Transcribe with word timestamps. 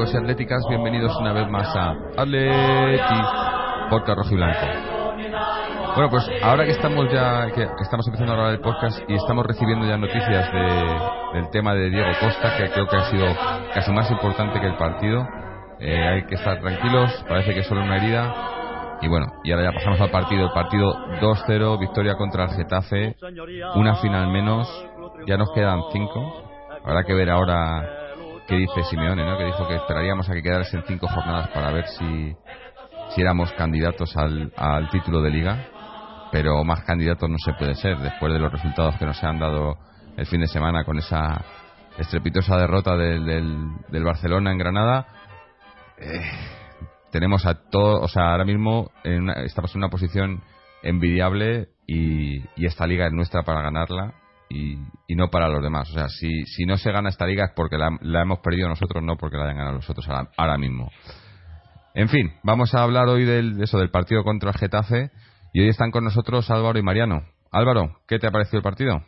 Atléticos 0.00 0.14
y 0.14 0.16
atléticas, 0.16 0.62
bienvenidos 0.66 1.14
una 1.20 1.34
vez 1.34 1.46
más 1.50 1.76
a 1.76 1.90
Atleti 2.16 3.20
Podcast 3.90 4.16
Rojo 4.16 4.32
y 4.32 4.36
Blanco. 4.36 4.66
Bueno, 5.94 6.10
pues 6.10 6.26
ahora 6.42 6.64
que 6.64 6.70
estamos 6.70 7.12
ya, 7.12 7.50
que, 7.54 7.68
estamos 7.82 8.06
empezando 8.06 8.32
a 8.32 8.36
grabar 8.36 8.54
el 8.54 8.60
podcast 8.60 8.98
y 9.08 9.14
estamos 9.14 9.44
recibiendo 9.44 9.86
ya 9.86 9.98
noticias 9.98 10.50
del 11.34 11.50
tema 11.50 11.74
de 11.74 11.90
Diego 11.90 12.08
Costa, 12.18 12.56
que 12.56 12.70
creo 12.70 12.86
que 12.86 12.96
ha 12.96 13.10
sido 13.10 13.26
casi 13.74 13.92
más 13.92 14.10
importante 14.10 14.58
que 14.58 14.68
el 14.68 14.76
partido, 14.78 15.28
eh, 15.80 16.08
hay 16.08 16.22
que 16.24 16.36
estar 16.36 16.58
tranquilos, 16.60 17.22
parece 17.28 17.52
que 17.52 17.60
es 17.60 17.66
solo 17.66 17.82
una 17.82 17.98
herida. 17.98 18.34
Y 19.02 19.08
bueno, 19.08 19.26
y 19.44 19.52
ahora 19.52 19.64
ya 19.64 19.72
pasamos 19.72 20.00
al 20.00 20.10
partido, 20.10 20.46
el 20.46 20.52
partido 20.52 20.94
2-0, 21.20 21.78
victoria 21.78 22.14
contra 22.14 22.44
el 22.44 22.50
Getafe, 22.52 23.16
una 23.74 23.96
final 23.96 24.28
menos, 24.28 24.66
ya 25.26 25.36
nos 25.36 25.50
quedan 25.52 25.82
cinco. 25.92 26.42
Habrá 26.86 27.04
que 27.04 27.12
ver 27.12 27.28
ahora 27.28 27.99
que 28.46 28.56
dice 28.56 28.82
Simeone, 28.84 29.24
¿no? 29.24 29.38
que 29.38 29.44
dijo 29.44 29.66
que 29.68 29.76
esperaríamos 29.76 30.28
a 30.28 30.34
que 30.34 30.42
quedasen 30.42 30.82
cinco 30.86 31.08
jornadas 31.08 31.48
para 31.48 31.70
ver 31.70 31.86
si, 31.86 32.34
si 33.10 33.20
éramos 33.20 33.52
candidatos 33.52 34.16
al, 34.16 34.52
al 34.56 34.88
título 34.90 35.22
de 35.22 35.30
liga, 35.30 35.66
pero 36.32 36.62
más 36.64 36.84
candidatos 36.84 37.28
no 37.28 37.38
se 37.38 37.52
puede 37.54 37.74
ser 37.74 37.98
después 37.98 38.32
de 38.32 38.38
los 38.38 38.52
resultados 38.52 38.96
que 38.96 39.06
nos 39.06 39.22
han 39.22 39.38
dado 39.38 39.78
el 40.16 40.26
fin 40.26 40.40
de 40.40 40.46
semana 40.46 40.84
con 40.84 40.98
esa 40.98 41.44
estrepitosa 41.98 42.56
derrota 42.56 42.96
del, 42.96 43.26
del, 43.88 44.04
Barcelona 44.04 44.52
en 44.52 44.58
Granada. 44.58 45.06
Eh, 45.98 46.20
tenemos 47.10 47.46
a 47.46 47.54
todo, 47.54 48.00
o 48.00 48.08
sea, 48.08 48.32
ahora 48.32 48.44
mismo 48.44 48.90
estamos 49.44 49.74
en 49.74 49.78
una 49.78 49.90
posición 49.90 50.42
envidiable 50.82 51.68
y, 51.86 52.40
y 52.56 52.66
esta 52.66 52.86
liga 52.86 53.06
es 53.06 53.12
nuestra 53.12 53.42
para 53.42 53.62
ganarla 53.62 54.19
y, 54.50 55.14
no 55.14 55.30
para 55.30 55.48
los 55.48 55.62
demás. 55.62 55.88
O 55.90 55.94
sea, 55.94 56.08
si, 56.08 56.44
si 56.44 56.66
no 56.66 56.76
se 56.76 56.90
gana 56.90 57.08
esta 57.08 57.26
liga 57.26 57.44
es 57.44 57.52
porque 57.54 57.76
la, 57.78 58.22
hemos 58.22 58.40
perdido 58.40 58.68
nosotros, 58.68 59.02
no 59.02 59.16
porque 59.16 59.36
la 59.36 59.44
hayan 59.44 59.56
ganado 59.56 59.76
los 59.76 59.88
otros 59.88 60.06
ahora, 60.36 60.58
mismo. 60.58 60.90
En 61.94 62.08
fin, 62.08 62.32
vamos 62.42 62.74
a 62.74 62.82
hablar 62.82 63.08
hoy 63.08 63.24
del, 63.24 63.56
de 63.56 63.64
eso, 63.64 63.78
del 63.78 63.90
partido 63.90 64.24
contra 64.24 64.50
el 64.50 64.56
Getafe. 64.56 65.10
Y 65.52 65.62
hoy 65.62 65.68
están 65.68 65.90
con 65.90 66.04
nosotros 66.04 66.50
Álvaro 66.50 66.78
y 66.78 66.82
Mariano. 66.82 67.22
Álvaro, 67.50 67.96
¿qué 68.06 68.18
te 68.18 68.26
ha 68.26 68.30
parecido 68.30 68.58
el 68.58 68.64
partido? 68.64 69.02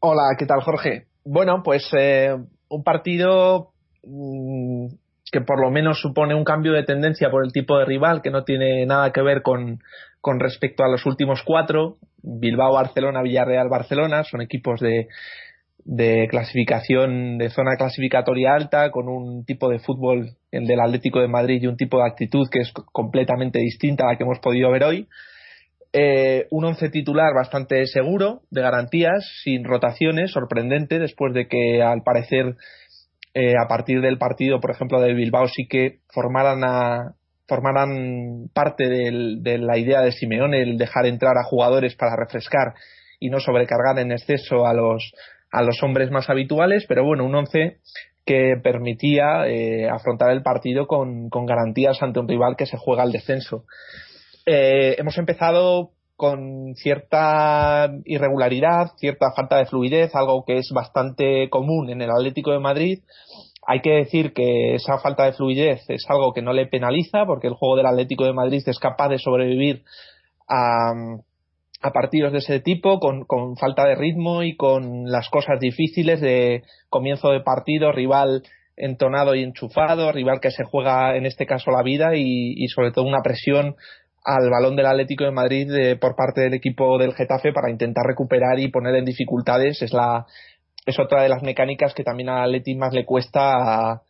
Hola, 0.00 0.34
¿qué 0.38 0.46
tal, 0.46 0.60
Jorge? 0.62 1.06
Bueno, 1.24 1.62
pues 1.62 1.88
eh, 1.96 2.34
un 2.68 2.82
partido 2.82 3.72
mm, 4.04 4.86
que 5.30 5.40
por 5.40 5.60
lo 5.60 5.70
menos 5.70 6.00
supone 6.00 6.34
un 6.34 6.44
cambio 6.44 6.72
de 6.72 6.84
tendencia 6.84 7.30
por 7.30 7.44
el 7.44 7.52
tipo 7.52 7.78
de 7.78 7.84
rival, 7.84 8.22
que 8.22 8.30
no 8.30 8.44
tiene 8.44 8.86
nada 8.86 9.12
que 9.12 9.22
ver 9.22 9.42
con, 9.42 9.80
con 10.20 10.40
respecto 10.40 10.84
a 10.84 10.88
los 10.88 11.06
últimos 11.06 11.42
cuatro. 11.44 11.96
Bilbao, 12.22 12.74
Barcelona, 12.74 13.22
Villarreal, 13.22 13.68
Barcelona, 13.68 14.24
son 14.24 14.40
equipos 14.42 14.80
de, 14.80 15.08
de 15.84 16.26
clasificación, 16.28 17.38
de 17.38 17.50
zona 17.50 17.76
clasificatoria 17.76 18.54
alta, 18.54 18.90
con 18.90 19.08
un 19.08 19.44
tipo 19.44 19.68
de 19.68 19.78
fútbol, 19.78 20.36
el 20.50 20.66
del 20.66 20.80
Atlético 20.80 21.20
de 21.20 21.28
Madrid, 21.28 21.62
y 21.62 21.66
un 21.66 21.76
tipo 21.76 21.98
de 21.98 22.08
actitud 22.08 22.48
que 22.50 22.60
es 22.60 22.72
completamente 22.92 23.58
distinta 23.60 24.04
a 24.04 24.12
la 24.12 24.16
que 24.16 24.24
hemos 24.24 24.40
podido 24.40 24.70
ver 24.70 24.84
hoy. 24.84 25.08
Eh, 25.92 26.46
un 26.50 26.66
once 26.66 26.90
titular 26.90 27.32
bastante 27.34 27.86
seguro, 27.86 28.42
de 28.50 28.60
garantías, 28.60 29.26
sin 29.42 29.64
rotaciones, 29.64 30.32
sorprendente, 30.32 30.98
después 30.98 31.32
de 31.32 31.48
que 31.48 31.82
al 31.82 32.02
parecer 32.02 32.56
eh, 33.32 33.54
a 33.56 33.68
partir 33.68 34.00
del 34.00 34.18
partido, 34.18 34.60
por 34.60 34.70
ejemplo, 34.70 35.00
de 35.00 35.14
Bilbao 35.14 35.48
sí 35.48 35.66
que 35.68 36.00
formaran 36.12 36.64
a, 36.64 37.14
formarán 37.48 38.50
parte 38.52 38.88
de 38.88 39.58
la 39.58 39.78
idea 39.78 40.02
de 40.02 40.12
Simeone 40.12 40.62
el 40.62 40.78
dejar 40.78 41.06
entrar 41.06 41.36
a 41.38 41.48
jugadores 41.48 41.96
para 41.96 42.14
refrescar 42.14 42.74
y 43.18 43.30
no 43.30 43.40
sobrecargar 43.40 43.98
en 43.98 44.12
exceso 44.12 44.66
a 44.66 44.74
los 44.74 45.12
a 45.50 45.62
los 45.62 45.82
hombres 45.82 46.10
más 46.10 46.28
habituales, 46.28 46.84
pero 46.86 47.04
bueno, 47.04 47.24
un 47.24 47.34
once 47.34 47.78
que 48.26 48.56
permitía 48.62 49.46
eh, 49.46 49.88
afrontar 49.88 50.30
el 50.30 50.42
partido 50.42 50.86
con, 50.86 51.30
garantías 51.30 52.02
ante 52.02 52.20
un 52.20 52.28
rival 52.28 52.56
que 52.56 52.66
se 52.66 52.76
juega 52.76 53.02
al 53.02 53.12
descenso. 53.12 53.64
Eh, 54.44 54.96
hemos 54.98 55.16
empezado 55.16 55.92
con 56.16 56.74
cierta 56.74 57.90
irregularidad, 58.04 58.90
cierta 58.98 59.32
falta 59.34 59.56
de 59.56 59.66
fluidez, 59.66 60.14
algo 60.14 60.44
que 60.44 60.58
es 60.58 60.70
bastante 60.74 61.48
común 61.48 61.90
en 61.90 62.02
el 62.02 62.10
Atlético 62.10 62.50
de 62.52 62.58
Madrid, 62.58 63.02
hay 63.70 63.80
que 63.80 63.90
decir 63.90 64.32
que 64.32 64.76
esa 64.76 64.98
falta 64.98 65.26
de 65.26 65.34
fluidez 65.34 65.84
es 65.90 66.06
algo 66.08 66.32
que 66.32 66.40
no 66.40 66.54
le 66.54 66.66
penaliza 66.66 67.26
porque 67.26 67.48
el 67.48 67.52
juego 67.52 67.76
del 67.76 67.84
Atlético 67.84 68.24
de 68.24 68.32
Madrid 68.32 68.62
es 68.64 68.78
capaz 68.78 69.10
de 69.10 69.18
sobrevivir 69.18 69.82
a, 70.48 70.94
partidos 71.92 72.32
de 72.32 72.38
ese 72.38 72.60
tipo 72.60 72.98
con, 72.98 73.26
falta 73.58 73.84
de 73.84 73.94
ritmo 73.94 74.42
y 74.42 74.56
con 74.56 75.04
las 75.12 75.28
cosas 75.28 75.60
difíciles 75.60 76.22
de 76.22 76.62
comienzo 76.88 77.28
de 77.28 77.42
partido, 77.42 77.92
rival 77.92 78.42
entonado 78.74 79.34
y 79.34 79.42
enchufado, 79.42 80.12
rival 80.12 80.40
que 80.40 80.50
se 80.50 80.64
juega 80.64 81.14
en 81.16 81.26
este 81.26 81.44
caso 81.44 81.70
la 81.70 81.82
vida 81.82 82.16
y, 82.16 82.66
sobre 82.68 82.90
todo 82.90 83.04
una 83.04 83.20
presión 83.22 83.76
al 84.24 84.48
balón 84.48 84.76
del 84.76 84.86
Atlético 84.86 85.24
de 85.24 85.30
Madrid 85.30 85.68
por 86.00 86.16
parte 86.16 86.40
del 86.40 86.54
equipo 86.54 86.96
del 86.96 87.12
Getafe 87.12 87.52
para 87.52 87.70
intentar 87.70 88.06
recuperar 88.06 88.58
y 88.58 88.68
poner 88.68 88.94
en 88.94 89.04
dificultades 89.04 89.82
es 89.82 89.92
la 89.92 90.24
es 90.86 90.98
otra 90.98 91.22
de 91.22 91.28
las 91.28 91.42
mecánicas 91.42 91.94
que 91.94 92.04
también 92.04 92.28
a 92.28 92.42
Atleti 92.42 92.74
más 92.74 92.92
le 92.92 93.04
cuesta 93.04 94.02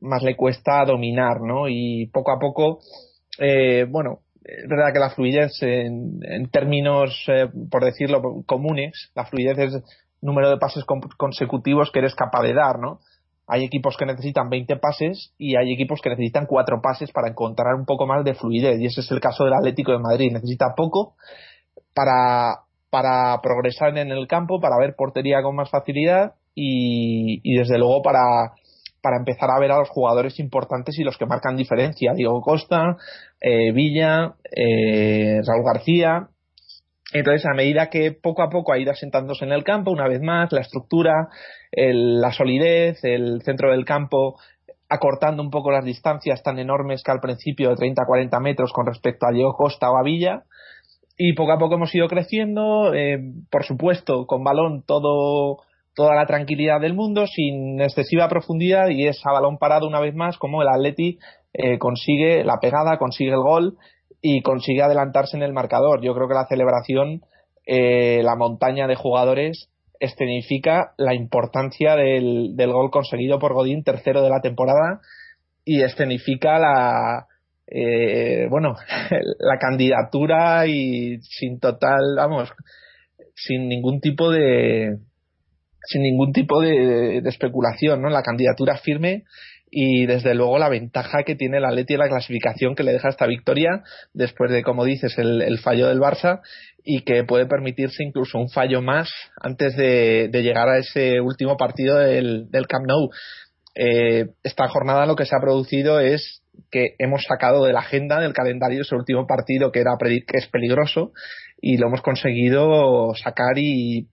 más 0.00 0.22
le 0.22 0.36
cuesta 0.36 0.84
dominar, 0.84 1.40
¿no? 1.40 1.68
Y 1.68 2.06
poco 2.12 2.32
a 2.32 2.38
poco, 2.38 2.80
eh, 3.38 3.86
bueno, 3.88 4.20
es 4.44 4.68
verdad 4.68 4.92
que 4.92 4.98
la 4.98 5.10
fluidez 5.10 5.52
en, 5.62 6.50
términos, 6.50 7.24
eh, 7.28 7.48
por 7.70 7.84
decirlo, 7.84 8.20
comunes, 8.44 9.10
la 9.14 9.24
fluidez 9.24 9.58
es 9.58 9.82
número 10.20 10.50
de 10.50 10.58
pases 10.58 10.84
consecutivos 11.16 11.90
que 11.90 12.00
eres 12.00 12.14
capaz 12.14 12.42
de 12.42 12.54
dar, 12.54 12.78
¿no? 12.78 13.00
Hay 13.46 13.64
equipos 13.64 13.96
que 13.98 14.06
necesitan 14.06 14.48
20 14.48 14.76
pases 14.76 15.32
y 15.36 15.56
hay 15.56 15.72
equipos 15.72 16.00
que 16.02 16.10
necesitan 16.10 16.46
4 16.46 16.80
pases 16.80 17.10
para 17.12 17.28
encontrar 17.28 17.74
un 17.74 17.84
poco 17.84 18.06
más 18.06 18.24
de 18.24 18.34
fluidez. 18.34 18.80
Y 18.80 18.86
ese 18.86 19.02
es 19.02 19.10
el 19.10 19.20
caso 19.20 19.44
del 19.44 19.52
Atlético 19.52 19.92
de 19.92 19.98
Madrid. 19.98 20.32
Necesita 20.32 20.74
poco 20.74 21.14
para 21.94 22.63
para 22.94 23.40
progresar 23.42 23.98
en 23.98 24.12
el 24.12 24.28
campo, 24.28 24.60
para 24.60 24.78
ver 24.78 24.94
portería 24.94 25.42
con 25.42 25.56
más 25.56 25.68
facilidad 25.68 26.34
y, 26.54 27.58
desde 27.58 27.76
luego 27.76 28.02
para, 28.02 28.52
para 29.02 29.16
empezar 29.16 29.50
a 29.50 29.58
ver 29.58 29.72
a 29.72 29.80
los 29.80 29.88
jugadores 29.88 30.38
importantes 30.38 30.96
y 31.00 31.02
los 31.02 31.18
que 31.18 31.26
marcan 31.26 31.56
diferencia. 31.56 32.12
Diego 32.14 32.40
Costa, 32.40 32.96
eh, 33.40 33.72
Villa, 33.72 34.36
eh, 34.44 35.40
Raúl 35.44 35.64
García. 35.64 36.28
Entonces, 37.12 37.44
a 37.46 37.54
medida 37.54 37.90
que 37.90 38.12
poco 38.12 38.42
a 38.44 38.48
poco 38.48 38.72
ha 38.72 38.78
ido 38.78 38.92
asentándose 38.92 39.44
en 39.44 39.50
el 39.50 39.64
campo, 39.64 39.90
una 39.90 40.06
vez 40.06 40.20
más, 40.20 40.52
la 40.52 40.60
estructura, 40.60 41.30
la 41.72 42.30
solidez, 42.30 43.02
el 43.02 43.42
centro 43.42 43.72
del 43.72 43.84
campo, 43.84 44.36
acortando 44.88 45.42
un 45.42 45.50
poco 45.50 45.72
las 45.72 45.84
distancias 45.84 46.44
tan 46.44 46.60
enormes 46.60 47.02
que 47.02 47.10
al 47.10 47.18
principio 47.18 47.70
de 47.70 47.74
30-40 47.74 48.40
metros 48.40 48.72
con 48.72 48.86
respecto 48.86 49.26
a 49.26 49.32
Diego 49.32 49.52
Costa 49.54 49.90
o 49.90 49.96
a 49.96 50.04
Villa, 50.04 50.44
y 51.16 51.34
poco 51.34 51.52
a 51.52 51.58
poco 51.58 51.76
hemos 51.76 51.94
ido 51.94 52.08
creciendo, 52.08 52.92
eh, 52.94 53.18
por 53.50 53.64
supuesto, 53.64 54.26
con 54.26 54.42
balón 54.42 54.82
todo 54.86 55.58
toda 55.94 56.16
la 56.16 56.26
tranquilidad 56.26 56.80
del 56.80 56.94
mundo, 56.94 57.26
sin 57.26 57.80
excesiva 57.80 58.28
profundidad 58.28 58.88
y 58.88 59.06
es 59.06 59.24
a 59.24 59.30
balón 59.30 59.58
parado 59.58 59.86
una 59.86 60.00
vez 60.00 60.14
más 60.14 60.38
como 60.38 60.60
el 60.60 60.68
Atleti 60.68 61.18
eh, 61.52 61.78
consigue 61.78 62.42
la 62.42 62.58
pegada, 62.60 62.98
consigue 62.98 63.30
el 63.30 63.42
gol 63.42 63.78
y 64.20 64.42
consigue 64.42 64.82
adelantarse 64.82 65.36
en 65.36 65.44
el 65.44 65.52
marcador. 65.52 66.02
Yo 66.02 66.12
creo 66.14 66.26
que 66.26 66.34
la 66.34 66.46
celebración, 66.46 67.22
eh, 67.64 68.22
la 68.24 68.34
montaña 68.34 68.88
de 68.88 68.96
jugadores 68.96 69.70
escenifica 70.00 70.94
la 70.96 71.14
importancia 71.14 71.94
del, 71.94 72.56
del 72.56 72.72
gol 72.72 72.90
conseguido 72.90 73.38
por 73.38 73.54
Godín, 73.54 73.84
tercero 73.84 74.22
de 74.22 74.30
la 74.30 74.40
temporada, 74.40 75.00
y 75.64 75.82
escenifica 75.82 76.58
la, 76.58 77.26
eh, 77.66 78.46
bueno, 78.50 78.76
la 79.38 79.58
candidatura 79.58 80.66
y 80.66 81.18
sin 81.22 81.58
total, 81.58 82.14
vamos, 82.16 82.52
sin 83.34 83.68
ningún 83.68 84.00
tipo 84.00 84.30
de 84.30 84.98
sin 85.86 86.02
ningún 86.02 86.32
tipo 86.32 86.60
de, 86.60 87.18
especulación, 87.18 88.00
¿no? 88.00 88.08
La 88.08 88.22
candidatura 88.22 88.78
firme 88.78 89.24
y 89.70 90.06
desde 90.06 90.34
luego 90.34 90.58
la 90.58 90.68
ventaja 90.68 91.24
que 91.24 91.34
tiene 91.34 91.60
la 91.60 91.72
Leti 91.72 91.94
en 91.94 92.00
la 92.00 92.08
clasificación 92.08 92.74
que 92.74 92.84
le 92.84 92.92
deja 92.92 93.08
esta 93.08 93.26
victoria 93.26 93.82
después 94.12 94.50
de, 94.50 94.62
como 94.62 94.84
dices, 94.84 95.18
el, 95.18 95.58
fallo 95.58 95.88
del 95.88 96.00
Barça 96.00 96.40
y 96.84 97.02
que 97.02 97.24
puede 97.24 97.46
permitirse 97.46 98.04
incluso 98.04 98.38
un 98.38 98.48
fallo 98.48 98.82
más 98.82 99.10
antes 99.40 99.76
de, 99.76 100.30
llegar 100.32 100.68
a 100.68 100.78
ese 100.78 101.20
último 101.20 101.56
partido 101.56 101.98
del, 101.98 102.50
del 102.50 102.66
Camp 102.66 102.86
Nou. 102.86 103.10
Eh, 103.74 104.28
esta 104.44 104.68
jornada 104.68 105.06
lo 105.06 105.16
que 105.16 105.26
se 105.26 105.34
ha 105.36 105.40
producido 105.40 105.98
es 105.98 106.43
que 106.70 106.94
hemos 106.98 107.22
sacado 107.24 107.64
de 107.64 107.72
la 107.72 107.80
agenda 107.80 108.20
del 108.20 108.32
calendario 108.32 108.82
ese 108.82 108.94
último 108.94 109.26
partido 109.26 109.72
que 109.72 109.80
era 109.80 109.92
que 110.00 110.38
es 110.38 110.48
peligroso 110.48 111.12
y 111.60 111.76
lo 111.78 111.86
hemos 111.86 112.02
conseguido 112.02 113.14
sacar 113.14 113.56
y 113.58 114.08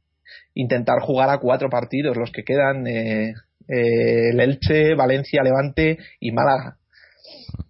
intentar 0.53 0.99
jugar 1.01 1.29
a 1.29 1.39
cuatro 1.39 1.69
partidos 1.69 2.17
los 2.17 2.31
que 2.31 2.43
quedan 2.43 2.87
eh, 2.87 3.33
eh, 3.67 4.29
el 4.31 4.39
Elche, 4.39 4.95
Valencia, 4.95 5.43
Levante 5.43 5.97
y 6.19 6.31
Málaga. 6.31 6.77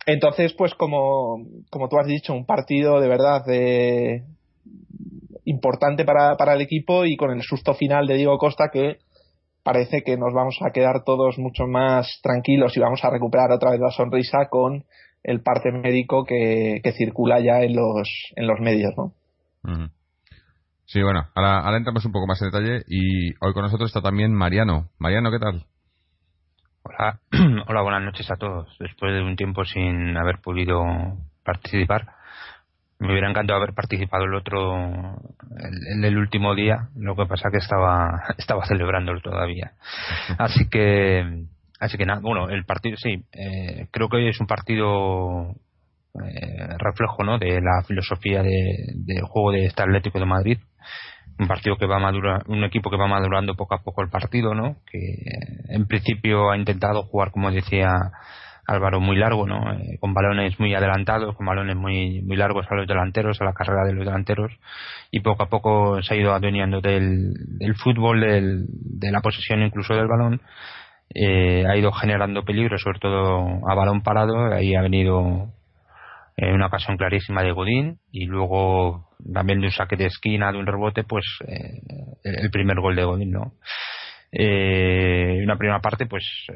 Entonces, 0.05 0.53
pues 0.53 0.73
como, 0.75 1.45
como 1.69 1.89
tú 1.89 1.97
has 1.99 2.07
dicho, 2.07 2.33
un 2.33 2.45
partido 2.45 2.99
de 2.99 3.07
verdad 3.07 3.43
eh, 3.49 4.23
importante 5.45 6.05
para, 6.05 6.37
para 6.37 6.53
el 6.53 6.61
equipo 6.61 7.05
y 7.05 7.17
con 7.17 7.31
el 7.31 7.43
susto 7.43 7.73
final 7.73 8.07
de 8.07 8.15
Diego 8.15 8.37
Costa 8.37 8.69
que 8.71 8.97
parece 9.63 10.03
que 10.03 10.17
nos 10.17 10.33
vamos 10.33 10.57
a 10.61 10.71
quedar 10.71 11.03
todos 11.03 11.37
mucho 11.37 11.67
más 11.67 12.19
tranquilos 12.23 12.75
y 12.75 12.79
vamos 12.79 13.03
a 13.03 13.09
recuperar 13.09 13.51
otra 13.51 13.71
vez 13.71 13.79
la 13.79 13.91
sonrisa 13.91 14.47
con 14.49 14.85
el 15.23 15.41
parte 15.41 15.71
médico 15.71 16.25
que, 16.25 16.81
circula 16.97 17.39
ya 17.39 17.61
en 17.61 17.75
los, 17.75 18.09
en 18.35 18.47
los 18.47 18.59
medios, 18.59 18.93
¿no? 18.97 19.13
Sí, 20.85 21.01
bueno, 21.01 21.27
ahora, 21.35 21.77
entramos 21.77 22.03
un 22.05 22.11
poco 22.11 22.27
más 22.27 22.41
en 22.41 22.49
detalle 22.49 22.83
y 22.87 23.29
hoy 23.39 23.53
con 23.53 23.63
nosotros 23.63 23.89
está 23.89 24.01
también 24.01 24.33
Mariano. 24.33 24.89
Mariano, 24.97 25.31
¿qué 25.31 25.39
tal? 25.39 25.65
Hola, 26.83 27.19
hola, 27.67 27.81
buenas 27.81 28.01
noches 28.01 28.29
a 28.29 28.35
todos. 28.35 28.75
Después 28.79 29.13
de 29.13 29.23
un 29.23 29.35
tiempo 29.35 29.63
sin 29.63 30.17
haber 30.17 30.39
podido 30.39 30.83
participar, 31.45 32.07
me 33.01 33.11
hubiera 33.13 33.29
encantado 33.29 33.57
haber 33.57 33.73
participado 33.73 34.25
el 34.25 34.35
otro, 34.35 34.75
en 34.77 36.03
el, 36.03 36.17
último 36.17 36.53
día, 36.53 36.89
lo 36.95 37.15
que 37.15 37.25
pasa 37.25 37.49
que 37.49 37.57
estaba, 37.57 38.23
estaba 38.37 38.65
celebrándolo 38.67 39.19
todavía. 39.21 39.71
Así 40.37 40.69
que, 40.69 41.45
así 41.79 41.97
que 41.97 42.05
nada, 42.05 42.21
bueno, 42.21 42.49
el 42.49 42.63
partido 42.63 42.95
sí, 42.97 43.25
eh, 43.31 43.87
creo 43.89 44.07
que 44.07 44.17
hoy 44.17 44.29
es 44.29 44.39
un 44.39 44.45
partido 44.45 45.55
eh, 46.23 46.77
reflejo 46.77 47.23
¿no? 47.23 47.39
de 47.39 47.59
la 47.59 47.83
filosofía 47.87 48.43
de, 48.43 48.93
del 48.93 49.23
juego 49.23 49.51
de 49.51 49.65
este 49.65 49.81
Atlético 49.81 50.19
de 50.19 50.25
Madrid 50.25 50.59
un 51.39 51.47
partido 51.47 51.75
que 51.75 51.87
va 51.87 51.97
madurar, 51.97 52.43
un 52.47 52.63
equipo 52.63 52.91
que 52.91 52.97
va 52.97 53.07
madurando 53.07 53.55
poco 53.55 53.73
a 53.73 53.81
poco 53.81 54.03
el 54.03 54.09
partido, 54.09 54.53
¿no? 54.53 54.75
Que 54.85 54.99
en 55.69 55.87
principio 55.87 56.51
ha 56.51 56.57
intentado 56.57 57.01
jugar, 57.01 57.31
como 57.31 57.49
decía 57.49 57.93
Álvaro, 58.71 58.99
muy 58.99 59.17
largo, 59.17 59.45
¿no? 59.45 59.73
Eh, 59.73 59.97
con 59.99 60.13
balones 60.13 60.59
muy 60.59 60.73
adelantados, 60.73 61.35
con 61.35 61.45
balones 61.45 61.75
muy 61.75 62.21
muy 62.21 62.37
largos 62.37 62.65
a 62.69 62.75
los 62.75 62.87
delanteros, 62.87 63.41
a 63.41 63.45
la 63.45 63.53
carrera 63.53 63.83
de 63.85 63.93
los 63.93 64.05
delanteros, 64.05 64.51
y 65.11 65.19
poco 65.21 65.43
a 65.43 65.49
poco 65.49 66.01
se 66.01 66.13
ha 66.13 66.17
ido 66.17 66.33
adueñando 66.33 66.81
del, 66.81 67.33
fútbol, 67.83 68.21
del, 68.21 68.65
de 68.67 69.11
la 69.11 69.21
posesión 69.21 69.61
incluso 69.61 69.93
del 69.93 70.07
balón. 70.07 70.41
Eh, 71.13 71.65
ha 71.67 71.75
ido 71.75 71.91
generando 71.91 72.43
peligro, 72.45 72.77
sobre 72.77 72.99
todo 72.99 73.69
a 73.69 73.75
balón 73.75 74.01
parado, 74.01 74.53
ahí 74.53 74.75
ha 74.75 74.81
venido 74.81 75.51
eh, 76.37 76.53
una 76.53 76.67
ocasión 76.67 76.97
clarísima 76.97 77.43
de 77.43 77.51
Godín 77.51 77.99
y 78.11 78.25
luego 78.25 79.09
también 79.33 79.59
de 79.59 79.67
un 79.67 79.71
saque 79.71 79.97
de 79.97 80.05
esquina, 80.05 80.51
de 80.51 80.57
un 80.57 80.65
rebote, 80.65 81.03
pues 81.03 81.25
eh, 81.47 81.81
el 82.23 82.49
primer 82.49 82.79
gol 82.79 82.95
de 82.95 83.03
Godín, 83.03 83.31
¿no? 83.31 83.53
Eh, 84.31 85.41
una 85.43 85.57
primera 85.57 85.81
parte, 85.81 86.05
pues 86.05 86.23
eh, 86.47 86.53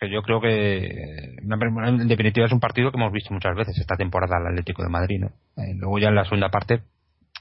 que 0.00 0.10
yo 0.10 0.22
creo 0.22 0.40
que 0.40 1.36
en 1.36 2.08
definitiva 2.08 2.46
es 2.46 2.52
un 2.52 2.60
partido 2.60 2.90
que 2.90 2.96
hemos 2.96 3.12
visto 3.12 3.34
muchas 3.34 3.54
veces 3.54 3.78
esta 3.78 3.96
temporada 3.96 4.38
al 4.38 4.46
Atlético 4.46 4.82
de 4.82 4.88
Madrid, 4.88 5.20
¿no? 5.20 5.26
Eh, 5.62 5.74
luego 5.76 5.98
ya 5.98 6.08
en 6.08 6.14
la 6.14 6.24
segunda 6.24 6.48
parte 6.48 6.82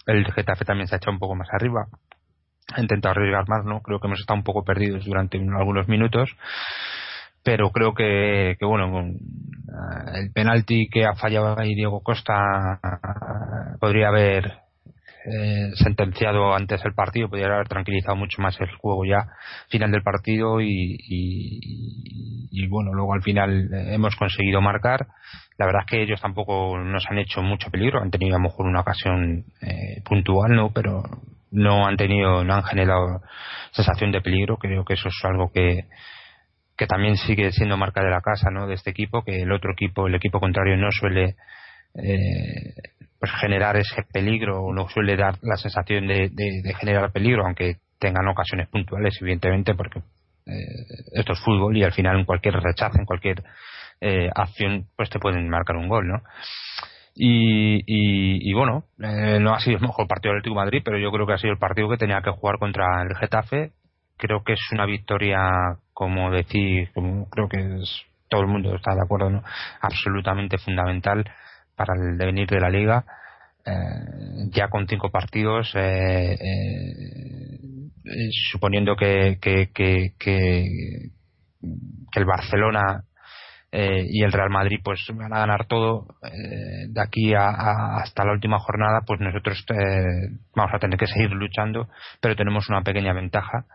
el 0.05 0.25
Getafe 0.33 0.65
también 0.65 0.87
se 0.87 0.95
ha 0.95 0.97
echado 0.97 1.13
un 1.13 1.19
poco 1.19 1.35
más 1.35 1.47
arriba, 1.53 1.87
ha 2.73 2.81
intentado 2.81 3.13
arriesgar 3.13 3.47
más, 3.47 3.63
¿no? 3.63 3.81
Creo 3.81 3.99
que 3.99 4.07
hemos 4.07 4.19
estado 4.19 4.37
un 4.37 4.43
poco 4.43 4.65
perdidos 4.65 5.05
durante 5.05 5.37
algunos 5.37 5.87
minutos 5.87 6.35
pero 7.43 7.71
creo 7.71 7.93
que, 7.93 8.57
que 8.59 8.65
bueno, 8.65 8.99
eh, 8.99 9.13
el 10.15 10.31
penalti 10.31 10.89
que 10.89 11.05
ha 11.05 11.15
fallado 11.15 11.57
ahí 11.57 11.73
Diego 11.73 12.01
Costa 12.01 12.79
podría 13.79 14.09
haber 14.09 14.59
eh, 15.25 15.71
sentenciado 15.75 16.53
antes 16.53 16.83
el 16.85 16.93
partido, 16.93 17.29
podría 17.29 17.47
haber 17.47 17.67
tranquilizado 17.67 18.15
mucho 18.15 18.41
más 18.41 18.59
el 18.61 18.71
juego 18.75 19.05
ya 19.05 19.27
final 19.69 19.91
del 19.91 20.03
partido 20.03 20.61
y, 20.61 20.97
y, 22.51 22.67
bueno, 22.67 22.93
luego 22.93 23.13
al 23.13 23.21
final 23.21 23.69
eh, 23.73 23.95
hemos 23.95 24.15
conseguido 24.15 24.61
marcar. 24.61 25.07
La 25.57 25.65
verdad 25.65 25.81
es 25.85 25.91
que 25.91 26.01
ellos 26.03 26.21
tampoco 26.21 26.77
nos 26.79 27.05
han 27.09 27.17
hecho 27.17 27.41
mucho 27.41 27.69
peligro, 27.69 28.01
han 28.01 28.11
tenido 28.11 28.35
a 28.35 28.39
lo 28.39 28.43
mejor 28.43 28.65
una 28.65 28.81
ocasión 28.81 29.43
puntual, 30.05 30.55
¿no? 30.55 30.71
Pero 30.71 31.03
no 31.51 31.85
han 31.85 31.97
tenido, 31.97 32.43
no 32.43 32.53
han 32.53 32.63
generado 32.63 33.21
sensación 33.71 34.11
de 34.11 34.21
peligro. 34.21 34.57
Creo 34.57 34.85
que 34.85 34.93
eso 34.93 35.09
es 35.09 35.19
algo 35.23 35.51
que, 35.51 35.85
que 36.77 36.87
también 36.87 37.17
sigue 37.17 37.51
siendo 37.51 37.77
marca 37.77 38.01
de 38.01 38.09
la 38.09 38.21
casa 38.21 38.49
¿no? 38.51 38.67
de 38.67 38.75
este 38.75 38.91
equipo, 38.91 39.23
que 39.23 39.41
el 39.41 39.51
otro 39.51 39.73
equipo, 39.73 40.07
el 40.07 40.15
equipo 40.15 40.39
contrario, 40.39 40.77
no 40.77 40.89
suele 40.91 41.35
eh, 41.95 42.73
pues 43.19 43.31
generar 43.33 43.75
ese 43.77 44.03
peligro 44.11 44.63
o 44.63 44.73
no 44.73 44.87
suele 44.89 45.17
dar 45.17 45.35
la 45.41 45.57
sensación 45.57 46.07
de, 46.07 46.31
generar 46.79 47.11
peligro, 47.11 47.45
aunque 47.45 47.77
tengan 47.99 48.27
ocasiones 48.27 48.69
puntuales, 48.69 49.17
evidentemente, 49.21 49.75
porque 49.75 49.99
eh, 50.45 50.85
esto 51.13 51.33
es 51.33 51.39
fútbol 51.39 51.75
y 51.75 51.83
al 51.83 51.91
final 51.91 52.17
en 52.17 52.25
cualquier 52.25 52.55
rechazo, 52.55 52.97
en 52.97 53.05
cualquier 53.05 53.43
eh, 53.99 54.29
acción, 54.33 54.85
pues 54.95 55.09
te 55.09 55.19
pueden 55.19 55.49
marcar 55.49 55.75
un 55.75 55.89
gol, 55.89 56.07
¿no? 56.07 56.21
Y, 57.21 57.83
y, 57.85 58.53
bueno, 58.53 58.85
no 58.97 59.53
ha 59.53 59.59
sido 59.59 59.75
el 59.75 59.81
mejor 59.81 60.07
partido 60.07 60.31
del 60.31 60.39
Atlético 60.39 60.55
de 60.55 60.65
Madrid, 60.65 60.81
pero 60.85 60.97
yo 60.97 61.11
creo 61.11 61.27
que 61.27 61.33
ha 61.33 61.37
sido 61.37 61.51
el 61.51 61.59
partido 61.59 61.89
que 61.89 61.97
tenía 61.97 62.21
que 62.21 62.29
jugar 62.29 62.59
contra 62.59 63.01
el 63.01 63.13
Getafe. 63.17 63.71
Creo 64.15 64.41
que 64.45 64.53
es 64.53 64.61
una 64.71 64.85
victoria 64.85 65.37
como 65.91 66.31
decir, 66.31 66.89
como 66.93 67.29
creo 67.29 67.49
que 67.49 67.57
es, 67.81 68.05
todo 68.29 68.39
el 68.41 68.47
mundo 68.47 68.73
está 68.73 68.95
de 68.95 69.01
acuerdo, 69.03 69.29
¿no? 69.29 69.43
absolutamente 69.81 70.57
fundamental 70.59 71.29
para 71.79 71.93
el 71.95 72.17
devenir 72.17 72.47
de 72.49 72.59
la 72.59 72.69
liga. 72.69 73.05
Eh, 73.65 74.49
ya 74.51 74.67
con 74.67 74.85
cinco 74.85 75.09
partidos, 75.09 75.71
eh, 75.75 76.33
eh, 76.33 78.29
suponiendo 78.51 78.97
que, 78.97 79.37
que, 79.39 79.69
que, 79.73 81.11
el 82.15 82.25
Barcelona 82.25 83.03
y 83.71 84.23
el 84.23 84.31
Real 84.31 84.49
Madrid 84.49 84.79
pues 84.83 85.05
van 85.13 85.31
a 85.31 85.39
ganar 85.39 85.67
todo 85.67 86.07
de 86.21 86.99
aquí 86.99 87.35
a, 87.35 87.97
hasta 88.01 88.25
la 88.25 88.31
última 88.31 88.57
jornada, 88.57 89.01
pues 89.05 89.19
nosotros 89.19 89.63
vamos 90.55 90.73
a 90.73 90.79
tener 90.79 90.97
que 90.97 91.05
seguir 91.05 91.29
luchando, 91.29 91.87
pero 92.19 92.35
tenemos 92.35 92.67
una 92.69 92.81
pequeña 92.81 93.13
ventaja 93.13 93.65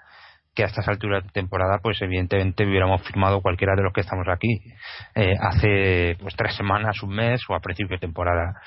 que 0.54 0.62
a 0.62 0.66
estas 0.66 0.86
alturas 0.88 1.24
de 1.24 1.30
temporada, 1.30 1.78
pues 1.82 2.00
evidentemente 2.00 2.64
hubiéramos 2.64 3.02
firmado 3.02 3.40
cualquiera 3.40 3.74
de 3.74 3.82
los 3.82 3.92
que 3.92 4.02
estamos 4.02 4.26
aquí 4.28 4.60
eh, 5.14 5.34
hace 5.40 6.16
pues 6.20 6.34
tres 6.36 6.54
semanas, 6.56 7.02
un 7.02 7.14
mes 7.14 7.40
o 7.48 7.54
a 7.54 7.60
principio 7.60 7.96
de 7.96 8.00
temporada. 8.00 8.60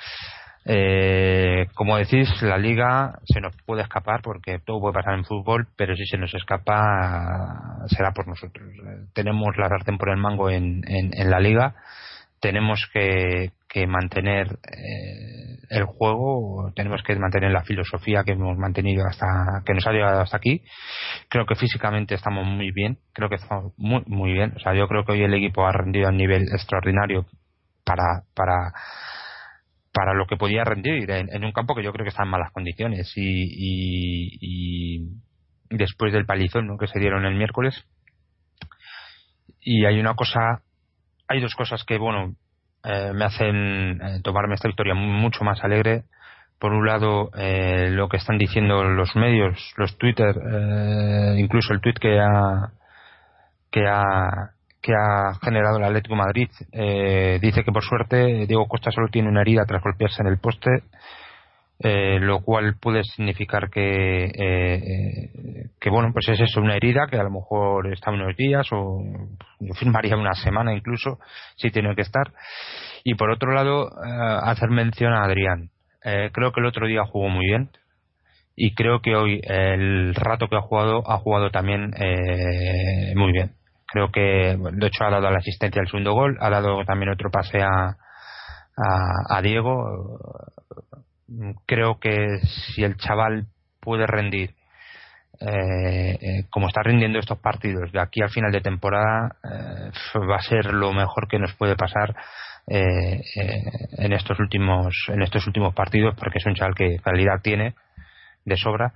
Eh, 0.70 1.68
como 1.76 1.96
decís, 1.96 2.30
la 2.42 2.58
liga 2.58 3.20
se 3.24 3.40
nos 3.40 3.56
puede 3.66 3.84
escapar 3.84 4.22
porque 4.22 4.60
todo 4.60 4.82
puede 4.82 4.96
pasar 4.96 5.14
en 5.14 5.24
fútbol, 5.24 5.68
pero 5.78 5.96
si 5.96 6.06
se 6.06 6.18
nos 6.18 6.34
escapa 6.34 7.86
será 7.88 8.12
por 8.12 8.28
nosotros. 8.28 8.68
tenemos 9.14 9.56
la 9.58 9.70
sartén 9.70 9.98
por 9.98 10.10
el 10.10 10.18
mango 10.18 10.50
en, 10.50 10.82
en, 10.86 11.30
la 11.32 11.40
liga, 11.40 11.76
tenemos 12.42 12.86
que, 12.92 13.52
que 13.68 13.86
mantener 13.86 14.48
eh, 14.48 15.58
el 15.70 15.86
juego, 15.86 16.72
tenemos 16.76 17.04
que 17.04 17.16
mantener 17.16 17.52
la 17.52 17.64
filosofía 17.64 18.24
que 18.24 18.32
hemos 18.32 18.58
mantenido 18.58 19.06
hasta 19.06 19.62
que 19.66 19.74
nos 19.74 19.86
ha 19.86 19.92
llegado 19.92 20.22
hasta 20.22 20.38
aquí. 20.38 20.64
Creo 21.30 21.46
que 21.46 21.56
físicamente 21.56 22.16
estamos 22.16 22.46
muy 22.46 22.72
bien, 22.72 23.00
creo 23.14 23.30
que 23.30 23.36
estamos 23.36 23.74
muy 23.78 24.04
muy 24.08 24.34
bien. 24.34 24.54
O 24.56 24.60
sea, 24.60 24.74
yo 24.74 24.88
creo 24.88 25.04
que 25.04 25.14
hoy 25.14 25.24
el 25.24 25.34
equipo 25.34 25.66
ha 25.66 25.72
rendido 25.72 26.08
a 26.08 26.12
un 26.12 26.18
nivel 26.18 26.44
extraordinario 26.54 27.26
para 27.84 28.24
para 28.34 28.74
para 29.98 30.14
lo 30.14 30.28
que 30.28 30.38
podía 30.38 30.64
rendir 30.64 31.10
en, 31.10 31.44
un 31.44 31.52
campo 31.52 31.74
que 31.74 31.82
yo 31.82 31.92
creo 31.92 32.04
que 32.04 32.10
está 32.10 32.22
en 32.22 32.30
malas 32.30 32.52
condiciones 32.52 33.12
y, 33.16 33.48
y, 34.40 35.10
después 35.70 36.14
del 36.14 36.28
palizón 36.28 36.78
que 36.78 36.86
se 36.86 37.00
dieron 37.00 37.26
el 37.26 37.36
miércoles 37.36 37.84
y 39.60 39.86
hay 39.86 40.00
una 40.00 40.14
cosa 40.14 40.62
hay 41.28 41.42
dos 41.42 41.56
cosas 41.56 41.84
que 41.84 41.98
bueno 41.98 42.36
eh, 42.88 43.12
me 43.14 43.26
hacen 43.26 44.02
eh, 44.02 44.22
tomarme 44.24 44.56
esta 44.56 44.70
victoria 44.70 44.94
mucho 44.94 45.44
más 45.44 45.62
alegre. 45.62 46.04
Por 46.58 46.72
un 46.72 46.88
lado, 46.88 47.30
eh, 47.38 47.90
lo 47.92 48.08
que 48.08 48.18
están 48.18 48.38
diciendo 48.38 48.84
los 48.86 49.16
medios, 49.16 49.74
los 49.78 49.98
Twitter, 49.98 50.34
incluso 51.38 51.74
el 51.74 51.82
tweet 51.82 51.96
que 52.02 52.20
ha, 52.20 52.72
que 53.70 53.86
ha, 53.86 54.52
que 54.82 54.94
ha 54.94 55.34
generado 55.44 55.78
el 55.78 55.84
Atlético 55.84 56.16
Madrid, 56.16 56.50
dice 57.42 57.64
que 57.64 57.72
por 57.72 57.84
suerte 57.84 58.48
Diego 58.48 58.68
Costa 58.68 58.90
solo 58.90 59.10
tiene 59.10 59.30
una 59.30 59.42
herida 59.42 59.66
tras 59.68 59.84
golpearse 59.84 60.24
en 60.24 60.30
el 60.30 60.40
poste 60.40 60.82
eh, 61.80 62.18
lo 62.20 62.42
cual 62.42 62.76
puede 62.82 63.04
significar 63.04 63.70
que, 63.70 64.26
eh, 64.26 65.70
que 65.80 65.90
bueno, 65.92 66.10
pues 66.12 66.28
es 66.30 66.40
eso, 66.40 66.60
una 66.60 66.76
herida 66.76 67.06
que 67.08 67.18
a 67.18 67.24
lo 67.24 67.30
mejor 67.30 67.94
está 67.94 68.10
unos 68.10 68.36
días 68.36 68.68
o 68.72 69.00
yo 69.60 69.74
firmaría 69.76 70.18
una 70.18 70.34
semana 70.34 70.74
incluso 70.74 71.20
si 71.56 71.70
tiene 71.70 71.94
que 71.96 72.02
estar. 72.02 72.34
Y 73.04 73.14
por 73.14 73.30
otro 73.30 73.54
lado, 73.54 73.90
eh, 73.90 74.40
hacer 74.42 74.70
mención 74.70 75.14
a 75.14 75.24
Adrián. 75.24 75.70
creo 76.02 76.52
que 76.52 76.62
el 76.62 76.66
otro 76.66 76.88
día 76.88 77.04
jugó 77.06 77.30
muy 77.30 77.46
bien 77.46 77.70
y 78.56 78.74
creo 78.74 79.02
que 79.02 79.16
hoy 79.16 79.42
el 79.44 80.16
rato 80.16 80.48
que 80.48 80.56
ha 80.56 80.62
jugado 80.62 81.04
ha 81.08 81.18
jugado 81.18 81.52
también 81.52 81.92
muy 83.16 83.34
bien. 83.34 83.52
Creo 83.86 84.12
que, 84.12 84.58
de 84.74 84.88
hecho, 84.88 85.06
ha 85.06 85.12
dado 85.12 85.30
la 85.30 85.38
asistencia 85.38 85.82
al 85.82 85.88
segundo 85.88 86.14
gol, 86.14 86.38
ha 86.42 86.50
dado 86.50 86.84
también 86.86 87.12
otro 87.12 87.30
pase 87.30 87.62
a, 87.62 87.98
a 89.30 89.42
Diego 89.42 90.20
creo 91.66 92.00
que 92.00 92.40
si 92.74 92.84
el 92.84 92.98
chaval 92.98 93.48
puede 93.80 94.08
rendir 94.08 94.56
eh, 95.40 96.18
eh, 96.20 96.44
como 96.50 96.68
está 96.68 96.82
rindiendo 96.82 97.20
estos 97.20 97.40
partidos 97.40 97.92
de 97.92 98.02
aquí 98.02 98.22
al 98.22 98.30
final 98.30 98.52
de 98.52 98.62
temporada 98.62 99.36
eh, 99.44 99.92
va 100.20 100.38
a 100.38 100.42
ser 100.42 100.74
lo 100.74 100.94
mejor 100.94 101.28
que 101.28 101.40
nos 101.40 101.54
puede 101.54 101.76
pasar 101.76 102.16
en 102.70 104.12
estos 104.12 104.38
últimos 104.42 104.94
en 105.08 105.22
estos 105.22 105.48
últimos 105.48 105.74
partidos 105.74 106.16
porque 106.18 106.40
es 106.40 106.46
un 106.46 106.54
chaval 106.54 106.76
que 106.76 106.98
calidad 107.02 107.40
tiene 107.42 107.76
de 108.44 108.58
sobra 108.58 108.92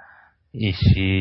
y 0.54 0.74
si, 0.74 1.20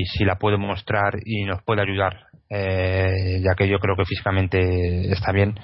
y 0.00 0.06
si 0.06 0.24
la 0.24 0.36
puede 0.36 0.56
mostrar 0.56 1.14
y 1.24 1.44
nos 1.44 1.62
puede 1.62 1.82
ayudar, 1.82 2.26
eh, 2.48 3.40
ya 3.42 3.54
que 3.54 3.68
yo 3.68 3.78
creo 3.78 3.96
que 3.96 4.06
físicamente 4.06 5.12
está 5.12 5.32
bien, 5.32 5.58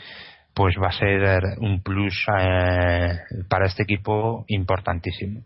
pues 0.56 0.74
va 0.82 0.88
a 0.88 0.92
ser 0.92 1.42
un 1.60 1.82
plus 1.82 2.26
eh, 2.34 3.18
para 3.46 3.66
este 3.66 3.82
equipo 3.82 4.46
importantísimo. 4.48 5.42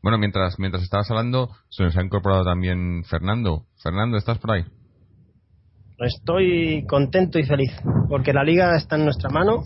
Bueno, 0.00 0.18
mientras, 0.18 0.56
mientras 0.60 0.84
estabas 0.84 1.10
hablando, 1.10 1.50
se 1.68 1.82
nos 1.82 1.96
ha 1.96 2.02
incorporado 2.02 2.44
también 2.44 3.02
Fernando. 3.02 3.64
Fernando, 3.82 4.18
¿estás 4.18 4.38
por 4.38 4.52
ahí? 4.52 4.64
Estoy 5.98 6.86
contento 6.86 7.40
y 7.40 7.44
feliz 7.44 7.72
porque 8.08 8.32
la 8.32 8.44
liga 8.44 8.76
está 8.76 8.96
en 8.96 9.04
nuestra 9.04 9.30
mano, 9.30 9.64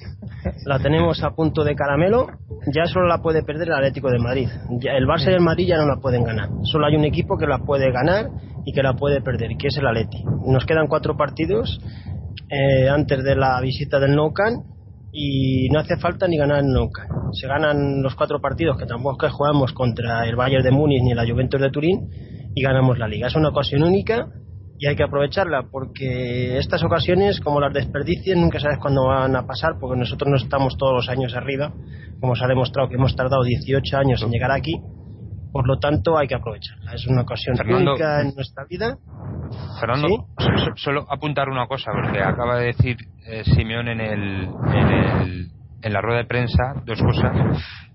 la 0.65 0.79
tenemos 0.79 1.23
a 1.23 1.31
punto 1.31 1.63
de 1.63 1.75
caramelo, 1.75 2.27
ya 2.73 2.87
solo 2.87 3.07
la 3.07 3.19
puede 3.19 3.43
perder 3.43 3.69
el 3.69 3.75
Atlético 3.75 4.11
de 4.11 4.19
Madrid. 4.19 4.49
el 4.81 5.07
Barça 5.07 5.31
y 5.31 5.35
el 5.35 5.41
Madrid 5.41 5.67
ya 5.69 5.77
no 5.77 5.87
la 5.87 6.01
pueden 6.01 6.25
ganar, 6.25 6.49
solo 6.63 6.87
hay 6.87 6.97
un 6.97 7.05
equipo 7.05 7.37
que 7.37 7.47
la 7.47 7.59
puede 7.59 7.91
ganar 7.93 8.31
y 8.65 8.73
que 8.73 8.83
la 8.83 8.95
puede 8.95 9.21
perder, 9.21 9.57
que 9.59 9.69
es 9.69 9.77
el 9.79 9.87
Atleti. 9.87 10.23
Nos 10.47 10.65
quedan 10.67 10.87
cuatro 10.87 11.17
partidos 11.17 11.81
eh, 12.51 12.89
antes 12.89 13.23
de 13.25 13.37
la 13.37 13.61
visita 13.61 13.99
del 14.01 14.15
Nou 14.15 14.33
Camp 14.33 14.65
y 15.13 15.69
no 15.71 15.81
hace 15.81 15.97
falta 15.97 16.29
ni 16.29 16.37
ganar 16.37 16.61
el 16.61 16.73
Nou 16.73 16.91
Camp. 16.91 17.33
Se 17.33 17.47
ganan 17.47 18.03
los 18.03 18.15
cuatro 18.15 18.41
partidos 18.41 18.77
que 18.79 18.87
tampoco 18.87 19.19
que 19.19 19.31
jugamos 19.31 19.73
contra 19.73 20.27
el 20.27 20.37
Bayern 20.37 20.65
de 20.65 20.71
Múnich 20.71 21.03
ni 21.03 21.15
la 21.15 21.27
Juventus 21.27 21.61
de 21.61 21.71
Turín 21.71 22.09
y 22.55 22.63
ganamos 22.63 22.99
la 22.99 23.09
liga. 23.09 23.27
Es 23.27 23.37
una 23.37 23.51
ocasión 23.51 23.83
única 23.83 24.29
y 24.79 24.87
hay 24.87 24.95
que 24.95 25.03
aprovecharla 25.03 25.69
porque 25.71 26.59
estas 26.59 26.85
ocasiones, 26.85 27.41
como 27.41 27.61
las 27.61 27.73
desperdicien, 27.73 28.41
nunca 28.41 28.61
sabes 28.61 28.79
cuándo 28.79 29.07
van 29.07 29.35
a 29.35 29.47
pasar 29.47 29.79
porque 29.81 29.99
nosotros 29.99 30.31
no 30.31 30.37
estamos 30.37 30.77
todos 30.77 30.95
los 30.95 31.09
años 31.09 31.35
arriba, 31.35 31.73
como 32.21 32.37
se 32.37 32.45
ha 32.45 32.49
demostrado 32.49 32.89
que 32.89 32.95
hemos 32.95 33.17
tardado 33.17 33.43
18 33.43 33.97
años 33.97 34.23
en 34.23 34.31
llegar 34.31 34.53
aquí, 34.53 34.75
por 35.53 35.67
lo 35.67 35.79
tanto 35.79 36.17
hay 36.17 36.29
que 36.29 36.37
aprovecharla. 36.37 36.95
Es 36.95 37.07
una 37.07 37.23
ocasión 37.23 37.57
única 37.69 38.21
en 38.21 38.35
nuestra 38.35 38.65
vida. 38.69 38.99
Fernando, 39.81 40.27
solo 40.77 41.07
apuntar 41.11 41.49
una 41.49 41.67
cosa, 41.67 41.93
porque 41.93 42.21
acaba 42.21 42.59
de 42.59 42.67
decir 42.67 42.97
eh, 43.27 43.45
Simeón 43.45 43.89
en 43.89 44.01
el, 44.01 44.49
en 44.73 44.89
el 44.89 45.49
en 45.81 45.93
la 45.93 46.01
rueda 46.01 46.19
de 46.19 46.25
prensa 46.25 46.75
dos 46.85 47.01
cosas. 47.01 47.33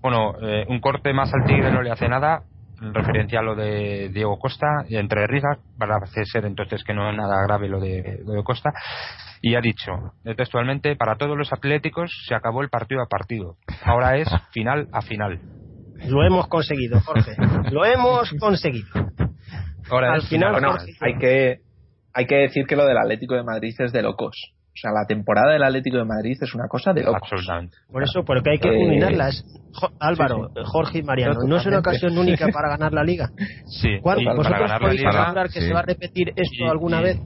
Bueno, 0.00 0.34
eh, 0.40 0.64
un 0.68 0.80
corte 0.80 1.12
más 1.12 1.32
al 1.34 1.44
Tigre 1.44 1.70
no 1.70 1.82
le 1.82 1.90
hace 1.90 2.08
nada, 2.08 2.42
referencia 2.80 3.40
a 3.40 3.42
lo 3.42 3.54
de 3.54 4.08
Diego 4.08 4.38
Costa 4.38 4.66
entre 4.88 5.26
risas 5.26 5.58
para 5.78 5.96
hacer 5.96 6.26
ser 6.26 6.46
entonces 6.46 6.82
que 6.82 6.94
no 6.94 7.10
es 7.10 7.16
nada 7.16 7.42
grave 7.46 7.68
lo 7.68 7.80
de, 7.80 8.20
lo 8.24 8.32
de 8.32 8.42
Costa. 8.42 8.70
Y 9.42 9.54
ha 9.54 9.60
dicho 9.60 9.92
textualmente 10.36 10.96
para 10.96 11.16
todos 11.16 11.36
los 11.36 11.52
atléticos 11.52 12.10
se 12.26 12.34
acabó 12.34 12.62
el 12.62 12.70
partido 12.70 13.02
a 13.02 13.06
partido. 13.06 13.56
Ahora 13.84 14.16
es 14.16 14.28
final 14.52 14.88
a 14.92 15.02
final 15.02 15.40
lo 16.08 16.22
hemos 16.22 16.48
conseguido 16.48 17.00
Jorge. 17.00 17.34
Lo 17.70 17.84
hemos 17.84 18.30
conseguido 18.38 18.86
ahora 19.90 20.14
al 20.14 20.22
final, 20.22 20.54
hay 21.00 21.18
que 21.18 21.60
hay 22.12 22.26
que 22.26 22.36
decir 22.36 22.66
que 22.66 22.76
lo 22.76 22.86
del 22.86 22.98
Atlético 22.98 23.34
de 23.34 23.42
Madrid 23.42 23.74
es 23.78 23.92
de 23.92 24.02
locos 24.02 24.54
o 24.74 24.76
sea, 24.76 24.90
la 24.90 25.06
temporada 25.06 25.52
del 25.52 25.62
Atlético 25.62 25.98
de 25.98 26.04
Madrid 26.04 26.36
es 26.40 26.52
una 26.52 26.66
cosa 26.66 26.92
de 26.92 27.04
locos. 27.04 27.20
Absolutamente. 27.22 27.76
Por 27.92 28.02
eso, 28.02 28.24
porque 28.24 28.50
hay 28.50 28.58
que. 28.58 28.70
Eh, 28.70 29.30
Álvaro, 30.00 30.50
Jorge 30.64 30.98
y 30.98 31.02
Mariano, 31.04 31.40
¿no 31.46 31.58
es 31.58 31.66
una 31.66 31.78
ocasión 31.78 32.18
única 32.18 32.48
para 32.52 32.70
ganar 32.70 32.92
la 32.92 33.04
liga? 33.04 33.30
Sí. 33.66 33.98
¿Vosotros 34.02 34.72
podéis 34.80 35.04
asegurar 35.06 35.48
que 35.48 35.60
se 35.60 35.72
va 35.72 35.78
a 35.78 35.82
repetir 35.82 36.32
esto 36.34 36.68
alguna 36.68 37.00
vez? 37.00 37.20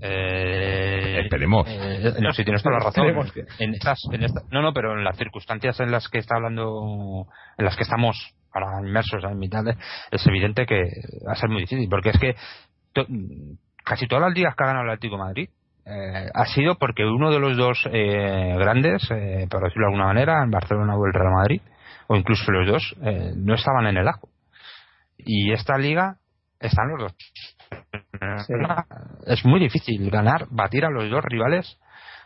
Eh, 0.00 1.20
Esperemos. 1.24 1.66
Eh, 1.68 2.14
no, 2.20 2.32
sí, 2.32 2.42
tienes 2.42 2.62
toda 2.62 2.78
la 2.78 2.84
razón. 2.86 3.04
En 3.58 3.74
estas, 3.74 4.00
en 4.10 4.22
no, 4.50 4.62
no, 4.62 4.72
pero 4.72 4.96
en 4.96 5.04
las 5.04 5.18
circunstancias 5.18 5.78
en 5.80 5.90
las 5.90 6.08
que 6.08 6.18
está 6.18 6.36
hablando, 6.36 7.26
en 7.58 7.64
las 7.66 7.76
que 7.76 7.82
estamos 7.82 8.34
ahora 8.54 8.80
inmersos 8.80 9.22
en 9.24 9.38
mitad, 9.38 9.64
de, 9.64 9.76
es 10.10 10.26
evidente 10.26 10.64
que 10.64 10.84
va 11.26 11.32
a 11.32 11.36
ser 11.36 11.50
muy 11.50 11.62
difícil, 11.62 11.88
porque 11.90 12.10
es 12.10 12.18
que 12.18 12.34
casi 13.84 14.06
todas 14.06 14.22
las 14.22 14.34
ligas 14.34 14.54
que 14.54 14.64
ha 14.64 14.68
ganado 14.68 14.84
el 14.84 14.92
Atlético 14.92 15.16
de 15.16 15.22
Madrid 15.22 15.48
eh, 15.86 16.30
ha 16.32 16.46
sido 16.46 16.76
porque 16.76 17.04
uno 17.04 17.30
de 17.30 17.38
los 17.38 17.56
dos 17.58 17.86
eh, 17.92 18.56
grandes, 18.58 19.06
eh, 19.10 19.46
por 19.50 19.62
decirlo 19.62 19.86
de 19.86 19.92
alguna 19.92 20.06
manera, 20.06 20.42
en 20.42 20.50
Barcelona 20.50 20.96
o 20.96 21.06
el 21.06 21.12
Real 21.12 21.32
Madrid, 21.32 21.60
o 22.06 22.16
incluso 22.16 22.50
los 22.52 22.66
dos, 22.66 22.96
no 23.36 23.54
estaban 23.54 23.86
en 23.86 23.96
el 23.96 24.08
ajo. 24.08 24.28
Y 25.16 25.52
esta 25.52 25.78
liga 25.78 26.16
están 26.60 26.88
los 26.88 27.00
dos. 27.00 27.14
Es 29.26 29.44
muy 29.44 29.60
difícil 29.60 30.10
ganar, 30.10 30.46
batir 30.50 30.84
a 30.84 30.90
los 30.90 31.10
dos 31.10 31.24
rivales 31.24 31.78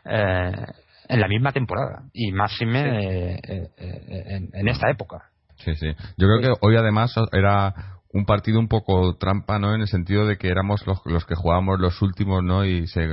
en 0.05 1.21
la 1.21 1.29
misma 1.29 1.53
temporada 1.53 2.03
y 2.13 2.33
más 2.33 2.61
en, 2.61 2.75
en, 2.75 4.69
esta 4.69 4.91
época. 4.91 5.31
Sí, 5.65 5.75
sí. 5.75 5.89
Yo 6.17 6.27
creo 6.27 6.41
que 6.41 6.67
hoy 6.67 6.77
además 6.77 7.15
era 7.33 7.99
un 8.11 8.25
partido 8.25 8.59
un 8.59 8.69
poco 8.69 9.17
trampa, 9.17 9.59
¿no? 9.59 9.75
En 9.75 9.83
el 9.83 9.89
sentido 9.89 10.27
de 10.27 10.39
que 10.39 10.49
éramos 10.49 10.87
los, 10.87 11.01
los 11.05 11.27
que 11.27 11.35
jugábamos 11.35 11.79
los 11.79 12.01
últimos, 12.01 12.43
¿no? 12.43 12.65
Y 12.65 12.87
se, 12.87 13.05
eh, 13.05 13.09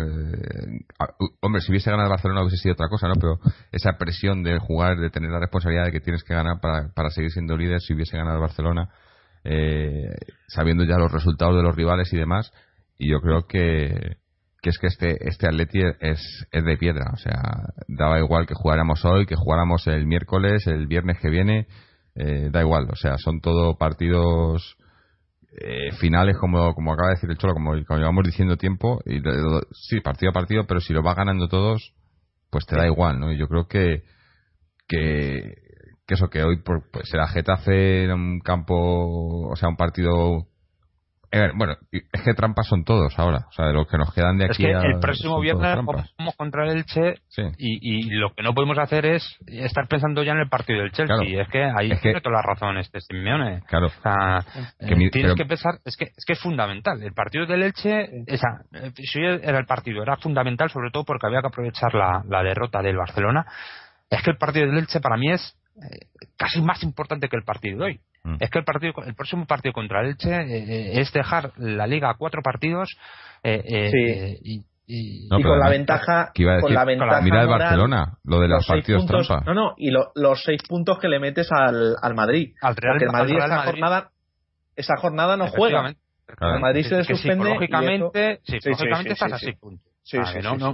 hombre, 1.42 1.62
si 1.62 1.72
hubiese 1.72 1.92
ganado 1.92 2.10
Barcelona 2.10 2.42
hubiese 2.42 2.58
sido 2.58 2.74
otra 2.74 2.88
cosa, 2.88 3.08
¿no? 3.08 3.16
Pero 3.16 3.40
esa 3.72 3.98
presión 3.98 4.44
de 4.44 4.58
jugar, 4.60 4.98
de 4.98 5.10
tener 5.10 5.32
la 5.32 5.40
responsabilidad 5.40 5.86
de 5.86 5.92
que 5.92 6.00
tienes 6.00 6.24
que 6.24 6.34
ganar 6.34 6.62
para, 6.62 6.94
para 6.94 7.10
seguir 7.10 7.32
siendo 7.32 7.58
líder, 7.58 7.82
si 7.82 7.94
hubiese 7.94 8.18
ganado 8.18 8.40
Barcelona, 8.40 8.90
eh, 9.44 10.16
sabiendo 10.48 10.86
ya 10.86 10.98
los 10.98 11.12
resultados 11.12 11.56
de 11.56 11.64
los 11.64 11.76
rivales 11.76 12.12
y 12.14 12.18
demás, 12.18 12.52
y 12.98 13.10
yo 13.10 13.20
creo 13.20 13.48
que, 13.48 14.18
que 14.62 14.70
es 14.70 14.80
que 14.80 14.88
este, 14.88 15.28
este 15.28 15.48
Atleti 15.48 15.82
es, 16.00 16.48
es 16.52 16.64
de 16.64 16.78
piedra, 16.78 17.12
o 17.14 17.18
sea, 17.18 17.42
daba 17.90 18.20
igual 18.20 18.48
que 18.48 18.56
jugáramos 18.56 19.04
hoy, 19.04 19.26
que 19.26 19.36
jugáramos 19.36 19.86
el 19.88 20.08
miércoles, 20.08 20.66
el 20.68 20.88
viernes 20.88 21.20
que 21.20 21.30
viene, 21.30 21.68
eh, 22.16 22.50
da 22.52 22.62
igual, 22.62 22.88
o 22.90 22.96
sea, 22.96 23.18
son 23.18 23.42
todo 23.42 23.78
partidos 23.78 24.78
eh, 25.58 25.92
finales, 26.00 26.38
como, 26.38 26.74
como 26.74 26.94
acaba 26.94 27.10
de 27.10 27.16
decir 27.16 27.30
el 27.30 27.38
Cholo, 27.38 27.54
como, 27.54 27.72
como 27.86 28.00
llevamos 28.00 28.26
diciendo 28.26 28.58
tiempo, 28.58 29.02
y 29.06 29.22
sí, 29.72 30.02
partido 30.02 30.32
a 30.32 30.34
partido, 30.34 30.66
pero 30.68 30.80
si 30.82 30.94
lo 30.94 31.04
va 31.04 31.14
ganando 31.14 31.48
todos, 31.48 31.94
pues 32.50 32.66
te 32.66 32.76
da 32.76 32.86
igual, 32.86 33.20
¿no? 33.20 33.32
Y 33.32 33.38
yo 33.38 33.48
creo 33.48 33.68
que, 33.68 34.04
que, 34.88 35.56
que 36.08 36.14
eso, 36.14 36.30
que 36.30 36.44
hoy 36.44 36.62
pues, 36.64 36.84
será 37.10 37.28
Getafe 37.28 38.06
en 38.06 38.12
un 38.12 38.40
campo, 38.40 39.50
o 39.50 39.56
sea, 39.56 39.70
un 39.70 39.78
partido 39.78 40.48
eh, 41.32 41.52
bueno, 41.56 41.76
es 41.92 42.22
que 42.24 42.34
trampas 42.34 42.68
son 42.68 42.84
todos 42.84 43.18
ahora. 43.18 43.46
O 43.50 43.52
sea, 43.52 43.68
de 43.68 43.74
lo 43.74 43.86
que 43.86 43.98
nos 43.98 44.14
quedan 44.14 44.38
de 44.38 44.46
aquí. 44.46 44.66
Es 44.66 44.82
que 44.82 44.88
el 44.88 45.00
próximo 45.00 45.40
viernes 45.40 45.78
vamos 46.18 46.36
contra 46.36 46.66
el 46.66 46.78
Elche 46.78 47.16
y, 47.58 48.10
lo 48.16 48.34
que 48.34 48.44
no 48.44 48.54
podemos 48.54 48.78
hacer 48.78 49.06
es 49.06 49.38
estar 49.48 49.88
pensando 49.88 50.24
ya 50.24 50.34
en 50.34 50.40
el 50.40 50.50
partido 50.50 50.80
del 50.80 50.92
Chelsea. 50.92 51.42
Es 51.42 51.48
que 51.50 51.64
ahí 51.64 51.90
tiene 52.02 52.22
toda 52.22 52.36
la 52.36 52.42
razón 52.42 52.78
este 52.78 53.02
Simeone. 53.02 53.64
Claro. 53.68 53.88
Eh, 54.80 55.10
tienes 55.12 55.36
que 55.36 55.46
pensar, 55.46 55.80
es 55.84 55.98
que, 55.98 56.06
es 56.06 56.26
que 56.26 56.34
es 56.34 56.40
fundamental. 56.40 57.02
El 57.02 57.14
partido 57.14 57.46
del 57.46 57.64
Elche, 57.64 58.24
esa, 58.28 58.62
eh, 58.74 58.92
si 58.96 59.20
era 59.20 59.60
el 59.60 59.66
partido, 59.66 60.02
era 60.02 60.18
fundamental 60.18 60.70
sobre 60.70 60.92
todo 60.92 61.04
porque 61.04 61.28
había 61.28 61.42
que 61.42 61.48
aprovechar 61.48 61.94
la, 61.94 62.24
la 62.28 62.44
derrota 62.44 62.82
del 62.82 62.98
Barcelona. 62.98 63.46
Es 64.10 64.22
que 64.22 64.32
el 64.32 64.38
partido 64.38 64.68
del 64.68 64.78
Elche 64.78 65.00
para 65.00 65.18
mí 65.18 65.32
es 65.32 65.58
casi 66.38 66.62
más 66.62 66.84
importante 66.84 67.28
que 67.30 67.36
el 67.36 67.44
partido 67.44 67.80
de 67.80 67.86
hoy. 67.86 68.00
Mm. 68.24 68.38
Es 68.40 68.50
que 68.50 68.60
el 68.60 68.66
partido, 68.66 68.94
el 69.06 69.16
próximo 69.16 69.46
partido 69.46 69.74
contra 69.74 70.02
el 70.02 70.08
Elche 70.08 70.34
eh, 70.34 70.46
eh, 70.48 71.02
es 71.02 71.12
dejar 71.14 71.52
la 71.58 71.86
liga 71.86 72.10
a 72.10 72.16
cuatro 72.16 72.42
partidos 72.42 72.98
eh, 73.44 74.40
y, 74.42 74.64
y, 74.88 75.30
con 75.30 75.60
la 75.60 75.70
ventaja 75.70 76.32
con 76.36 76.74
la 76.74 76.86
ventaja 76.86 77.22
mira 77.22 77.42
el 77.42 77.48
Barcelona 77.48 78.18
lo 78.24 78.40
de 78.40 78.48
los, 78.48 78.66
partidos 78.66 79.06
trampa. 79.06 79.44
No 79.46 79.54
no 79.54 79.74
y 79.78 79.92
los 79.92 80.44
seis 80.44 80.62
puntos 80.68 80.98
que 81.00 81.08
le 81.08 81.20
metes 81.20 81.52
al, 81.52 81.96
al 82.02 82.16
Madrid. 82.16 82.54
Al 82.62 82.76
Real, 82.76 82.94
porque 82.94 83.06
el 83.06 83.12
Madrid, 83.12 83.38
esa 83.38 83.64
jornada 83.64 84.10
esa 84.76 84.98
jornada 84.98 85.38
no 85.38 85.48
juega. 85.48 85.96
El 86.42 86.60
Madrid 86.60 86.84
se 86.84 87.04
suspende 87.04 87.44
psicológicamente, 87.44 88.40
sí, 88.44 88.60
psicológicamente 88.60 89.14
estás 89.14 89.34
a 89.34 89.38
seis 89.38 89.58
puntos 89.60 89.95
Sí, 90.06 90.18
sí, 90.32 90.40
no, 90.42 90.56
no. 90.56 90.74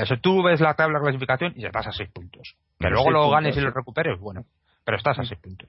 Eso 0.00 0.14
tú 0.22 0.42
ves 0.42 0.60
la 0.60 0.74
tabla 0.74 0.98
de 0.98 1.04
clasificación 1.04 1.52
y 1.56 1.66
estás 1.66 1.88
a 1.88 1.92
seis 1.92 2.08
puntos. 2.10 2.54
Que 2.78 2.88
luego 2.88 3.10
lo 3.10 3.28
ganes 3.28 3.56
y 3.56 3.60
lo 3.60 3.70
recuperes, 3.70 4.18
bueno 4.18 4.44
pero 4.84 4.98
estás 4.98 5.18
a 5.18 5.24
seis 5.24 5.40
puntos. 5.40 5.68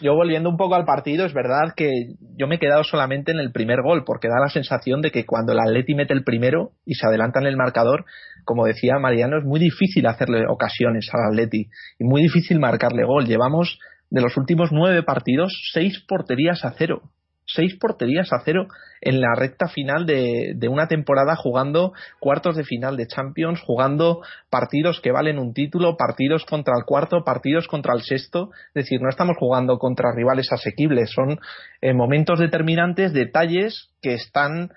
Yo 0.00 0.14
volviendo 0.14 0.50
un 0.50 0.56
poco 0.56 0.74
al 0.74 0.84
partido, 0.84 1.24
es 1.24 1.32
verdad 1.32 1.72
que 1.76 1.88
yo 2.36 2.46
me 2.46 2.56
he 2.56 2.58
quedado 2.58 2.82
solamente 2.82 3.30
en 3.30 3.38
el 3.38 3.52
primer 3.52 3.80
gol, 3.82 4.04
porque 4.04 4.28
da 4.28 4.40
la 4.40 4.48
sensación 4.48 5.00
de 5.00 5.10
que 5.10 5.24
cuando 5.24 5.52
el 5.52 5.60
Atleti 5.60 5.94
mete 5.94 6.14
el 6.14 6.24
primero 6.24 6.72
y 6.84 6.94
se 6.94 7.06
adelanta 7.06 7.38
en 7.40 7.46
el 7.46 7.56
marcador, 7.56 8.04
como 8.44 8.66
decía 8.66 8.98
Mariano, 8.98 9.38
es 9.38 9.44
muy 9.44 9.60
difícil 9.60 10.06
hacerle 10.06 10.46
ocasiones 10.48 11.08
al 11.12 11.30
Atleti 11.30 11.68
y 11.98 12.04
muy 12.04 12.22
difícil 12.22 12.58
marcarle 12.58 13.04
gol. 13.04 13.26
Llevamos 13.26 13.78
de 14.10 14.20
los 14.20 14.36
últimos 14.36 14.70
nueve 14.72 15.02
partidos 15.02 15.52
seis 15.72 16.04
porterías 16.06 16.64
a 16.64 16.72
cero 16.76 17.02
seis 17.46 17.76
porterías 17.78 18.32
a 18.32 18.40
cero 18.44 18.66
en 19.00 19.20
la 19.20 19.34
recta 19.36 19.68
final 19.68 20.06
de, 20.06 20.56
una 20.68 20.88
temporada 20.88 21.36
jugando 21.36 21.92
cuartos 22.20 22.56
de 22.56 22.64
final 22.64 22.96
de 22.96 23.06
Champions, 23.06 23.60
jugando 23.60 24.22
partidos 24.50 25.00
que 25.00 25.12
valen 25.12 25.38
un 25.38 25.52
título, 25.52 25.96
partidos 25.96 26.44
contra 26.46 26.74
el 26.78 26.84
cuarto, 26.86 27.22
partidos 27.22 27.68
contra 27.68 27.94
el 27.94 28.02
sexto. 28.02 28.50
Es 28.68 28.84
decir, 28.84 29.00
no 29.02 29.10
estamos 29.10 29.36
jugando 29.38 29.78
contra 29.78 30.14
rivales 30.14 30.50
asequibles, 30.50 31.10
son 31.10 31.38
eh, 31.82 31.92
momentos 31.92 32.38
determinantes, 32.38 33.12
detalles 33.12 33.90
que 34.00 34.14
están 34.14 34.70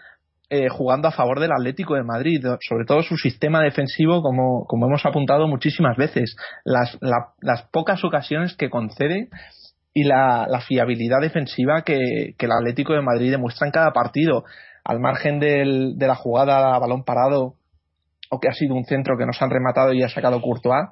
eh, 0.49 0.69
jugando 0.69 1.07
a 1.07 1.11
favor 1.11 1.39
del 1.39 1.51
Atlético 1.51 1.95
de 1.95 2.03
Madrid, 2.03 2.45
sobre 2.67 2.85
todo 2.85 3.01
su 3.03 3.17
sistema 3.17 3.61
defensivo, 3.61 4.21
como, 4.21 4.65
como 4.65 4.87
hemos 4.87 5.05
apuntado 5.05 5.47
muchísimas 5.47 5.97
veces. 5.97 6.35
Las, 6.63 6.97
las 7.41 7.63
pocas 7.71 8.03
ocasiones 8.03 8.55
que 8.55 8.69
concede 8.69 9.29
y 9.97 10.03
la, 10.03 10.61
fiabilidad 10.67 11.21
defensiva 11.21 11.81
que, 11.81 12.35
el 12.37 12.51
Atlético 12.51 12.93
de 12.93 13.01
Madrid 13.01 13.31
demuestra 13.31 13.65
en 13.65 13.71
cada 13.71 13.93
partido. 13.93 14.43
Al 14.83 14.99
margen 14.99 15.39
del, 15.39 15.97
de 15.97 16.05
la 16.05 16.13
jugada 16.13 16.75
a 16.75 16.79
balón 16.79 17.03
parado 17.03 17.55
o 18.29 18.39
que 18.39 18.47
ha 18.47 18.53
sido 18.53 18.75
un 18.75 18.85
centro 18.85 19.17
que 19.17 19.25
nos 19.25 19.41
han 19.41 19.49
rematado 19.49 19.93
y 19.93 20.03
ha 20.03 20.09
sacado 20.09 20.39
Courtois, 20.39 20.89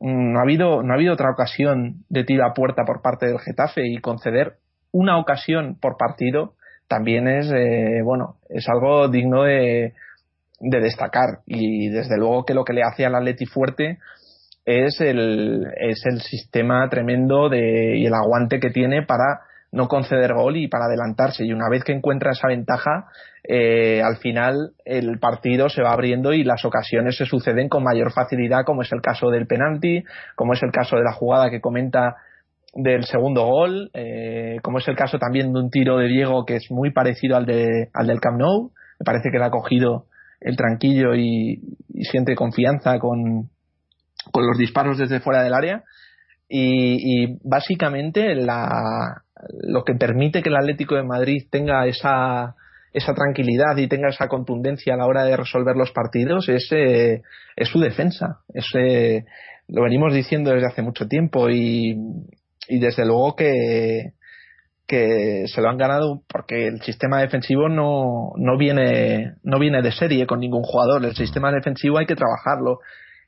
mm, 0.00 0.32
no 0.32 0.38
ha 0.38 0.42
habido, 0.42 0.82
no 0.82 0.92
ha 0.92 0.96
habido 0.96 1.14
otra 1.14 1.30
ocasión 1.30 2.04
de 2.10 2.24
tiro 2.24 2.44
a 2.44 2.52
puerta 2.52 2.84
por 2.84 3.00
parte 3.00 3.24
del 3.24 3.38
Getafe 3.38 3.86
y 3.86 4.02
conceder 4.02 4.58
una 4.92 5.18
ocasión 5.18 5.78
por 5.80 5.96
partido 5.96 6.52
también 6.88 7.28
es, 7.28 7.50
eh, 7.50 8.02
bueno, 8.04 8.36
es 8.50 8.68
algo 8.68 9.08
digno 9.08 9.44
de, 9.44 9.94
de 10.60 10.80
destacar 10.80 11.40
y 11.46 11.88
desde 11.88 12.18
luego 12.18 12.44
que 12.44 12.52
lo 12.52 12.64
que 12.64 12.74
le 12.74 12.82
hace 12.82 13.06
al 13.06 13.14
Atleti 13.14 13.46
fuerte 13.46 13.98
es 14.66 15.00
el, 15.00 15.64
es 15.76 16.04
el 16.06 16.20
sistema 16.20 16.88
tremendo 16.90 17.48
de, 17.48 17.96
y 17.96 18.04
el 18.04 18.14
aguante 18.14 18.58
que 18.58 18.70
tiene 18.70 19.02
para 19.02 19.40
no 19.70 19.88
conceder 19.88 20.34
gol 20.34 20.56
y 20.56 20.68
para 20.68 20.86
adelantarse. 20.86 21.44
Y 21.44 21.52
una 21.52 21.68
vez 21.70 21.84
que 21.84 21.92
encuentra 21.92 22.32
esa 22.32 22.48
ventaja, 22.48 23.06
eh, 23.44 24.02
al 24.02 24.16
final 24.16 24.72
el 24.84 25.18
partido 25.18 25.68
se 25.68 25.82
va 25.82 25.92
abriendo 25.92 26.32
y 26.32 26.42
las 26.42 26.64
ocasiones 26.64 27.16
se 27.16 27.26
suceden 27.26 27.68
con 27.68 27.84
mayor 27.84 28.12
facilidad, 28.12 28.64
como 28.64 28.82
es 28.82 28.92
el 28.92 29.00
caso 29.00 29.30
del 29.30 29.46
penalti, 29.46 30.02
como 30.34 30.52
es 30.54 30.62
el 30.62 30.72
caso 30.72 30.96
de 30.96 31.04
la 31.04 31.12
jugada 31.12 31.50
que 31.50 31.60
comenta 31.60 32.16
del 32.74 33.04
segundo 33.04 33.46
gol, 33.46 33.90
eh, 33.94 34.58
como 34.62 34.78
es 34.78 34.88
el 34.88 34.96
caso 34.96 35.18
también 35.18 35.52
de 35.52 35.60
un 35.60 35.70
tiro 35.70 35.98
de 35.98 36.08
Diego 36.08 36.44
que 36.44 36.56
es 36.56 36.70
muy 36.70 36.90
parecido 36.90 37.36
al, 37.36 37.46
de, 37.46 37.88
al 37.94 38.06
del 38.06 38.20
Camp 38.20 38.38
Nou. 38.38 38.72
Me 38.98 39.04
parece 39.04 39.30
que 39.30 39.38
le 39.38 39.44
ha 39.44 39.50
cogido 39.50 40.06
el 40.40 40.56
tranquillo 40.56 41.14
y, 41.14 41.60
siente 42.10 42.34
confianza 42.34 42.98
con, 42.98 43.48
con, 44.32 44.46
los 44.46 44.58
disparos 44.58 44.98
desde 44.98 45.20
fuera 45.20 45.42
del 45.42 45.54
área. 45.54 45.84
Y, 46.48 47.38
básicamente 47.42 48.34
la, 48.36 49.22
lo 49.64 49.84
que 49.84 49.94
permite 49.94 50.42
que 50.42 50.48
el 50.48 50.56
Atlético 50.56 50.94
de 50.94 51.02
Madrid 51.02 51.46
tenga 51.50 51.86
esa, 51.86 52.54
esa 52.92 53.14
tranquilidad 53.14 53.76
y 53.76 53.88
tenga 53.88 54.08
esa 54.08 54.28
contundencia 54.28 54.94
a 54.94 54.96
la 54.96 55.06
hora 55.06 55.24
de 55.24 55.36
resolver 55.36 55.76
los 55.76 55.90
partidos 55.90 56.48
es, 56.48 56.68
eh, 56.70 57.22
es 57.56 57.68
su 57.68 57.80
defensa. 57.80 58.40
Es, 58.54 58.66
eh, 58.74 59.24
lo 59.68 59.82
venimos 59.82 60.14
diciendo 60.14 60.52
desde 60.52 60.68
hace 60.68 60.82
mucho 60.82 61.08
tiempo 61.08 61.50
y, 61.50 61.96
y 62.68 62.78
desde 62.78 63.04
luego 63.04 63.34
que, 63.34 64.12
que 64.86 65.44
se 65.48 65.60
lo 65.60 65.68
han 65.68 65.78
ganado 65.78 66.22
porque 66.28 66.68
el 66.68 66.80
sistema 66.82 67.20
defensivo 67.20 67.68
no, 67.68 68.32
no, 68.36 68.56
viene, 68.56 69.34
no 69.42 69.58
viene 69.58 69.82
de 69.82 69.92
serie 69.92 70.26
con 70.26 70.40
ningún 70.40 70.62
jugador. 70.62 71.04
El 71.04 71.16
sistema 71.16 71.50
defensivo 71.50 71.98
hay 71.98 72.06
que 72.06 72.14
trabajarlo. 72.14 72.78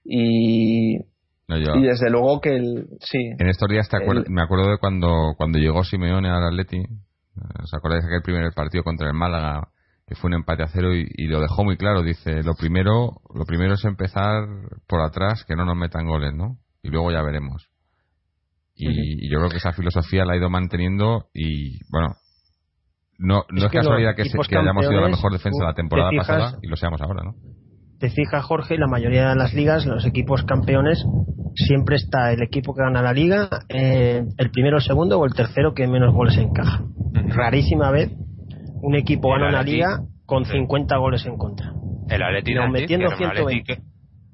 Y, 0.05 0.97
y 0.97 1.83
desde 1.83 2.11
luego 2.11 2.41
que 2.41 2.57
el. 2.57 2.87
Sí. 3.01 3.19
En 3.39 3.49
estos 3.49 3.69
días 3.69 3.89
me 4.29 4.43
acuerdo 4.43 4.71
de 4.71 4.79
cuando, 4.79 5.35
cuando 5.37 5.59
llegó 5.59 5.85
Simeone 5.85 6.29
al 6.29 6.45
Atleti. 6.45 6.83
¿Os 7.63 7.73
acordáis 7.73 8.03
de 8.03 8.09
aquel 8.09 8.23
primer 8.23 8.53
partido 8.53 8.83
contra 8.85 9.09
el 9.09 9.15
Málaga? 9.15 9.69
que 10.07 10.15
fue 10.15 10.29
un 10.29 10.37
empate 10.37 10.63
a 10.63 10.69
cero 10.69 10.95
y, 10.95 11.07
y, 11.17 11.27
lo 11.27 11.39
dejó 11.39 11.65
muy 11.65 11.77
claro. 11.77 12.03
Dice, 12.03 12.43
lo 12.43 12.55
primero, 12.55 13.21
lo 13.35 13.45
primero 13.45 13.75
es 13.75 13.85
empezar 13.85 14.49
por 14.87 15.03
atrás, 15.03 15.45
que 15.45 15.55
no 15.55 15.67
nos 15.67 15.77
metan 15.77 16.07
goles, 16.07 16.33
¿no? 16.33 16.57
Y 16.83 16.89
luego 16.89 17.13
ya 17.13 17.21
veremos. 17.21 17.69
Y, 18.79 19.29
yo 19.29 19.39
creo 19.39 19.51
que 19.51 19.57
esa 19.57 19.73
filosofía 19.73 20.25
la 20.25 20.35
ha 20.35 20.37
ido 20.37 20.49
manteniendo 20.49 21.27
y, 21.35 21.85
bueno, 21.91 22.15
no, 23.19 23.45
no 23.51 23.67
es, 23.67 23.73
casualidad 23.73 24.15
que, 24.15 24.23
hayamos 24.23 24.87
sido 24.87 25.01
la 25.01 25.09
mejor 25.09 25.33
defensa 25.33 25.59
de 25.59 25.67
la 25.67 25.75
temporada 25.75 26.11
pasada 26.17 26.59
y 26.63 26.69
lo 26.69 26.77
seamos 26.77 27.01
ahora, 27.01 27.25
¿no? 27.25 27.35
Te 27.99 28.11
fijas, 28.11 28.45
Jorge, 28.45 28.79
la 28.79 28.87
mayoría 28.87 29.31
de 29.31 29.35
las 29.35 29.55
ligas, 29.55 29.85
los 29.87 30.07
equipos 30.07 30.45
campeones, 30.45 31.05
siempre 31.55 31.97
está 31.97 32.33
el 32.33 32.43
equipo 32.43 32.75
que 32.75 32.83
gana 32.83 33.03
la 33.03 33.13
liga, 33.13 33.49
eh, 33.69 34.25
el 34.37 34.51
primero, 34.51 34.77
el 34.77 34.83
segundo 34.83 35.19
o 35.19 35.25
el 35.25 35.35
tercero 35.35 35.75
que 35.75 35.87
menos 35.89 36.15
goles 36.15 36.37
encaja. 36.39 36.85
Rarísima 37.13 37.91
vez 37.91 38.13
un 38.83 38.95
equipo 38.95 39.31
gana 39.31 39.49
una 39.49 39.63
liga 39.63 40.01
con 40.27 40.45
50 40.45 40.97
goles 40.97 41.27
en 41.27 41.37
contra. 41.37 41.73
El 42.09 42.23
Atleti 42.23 42.55
metiendo 42.71 43.11
120 43.11 43.83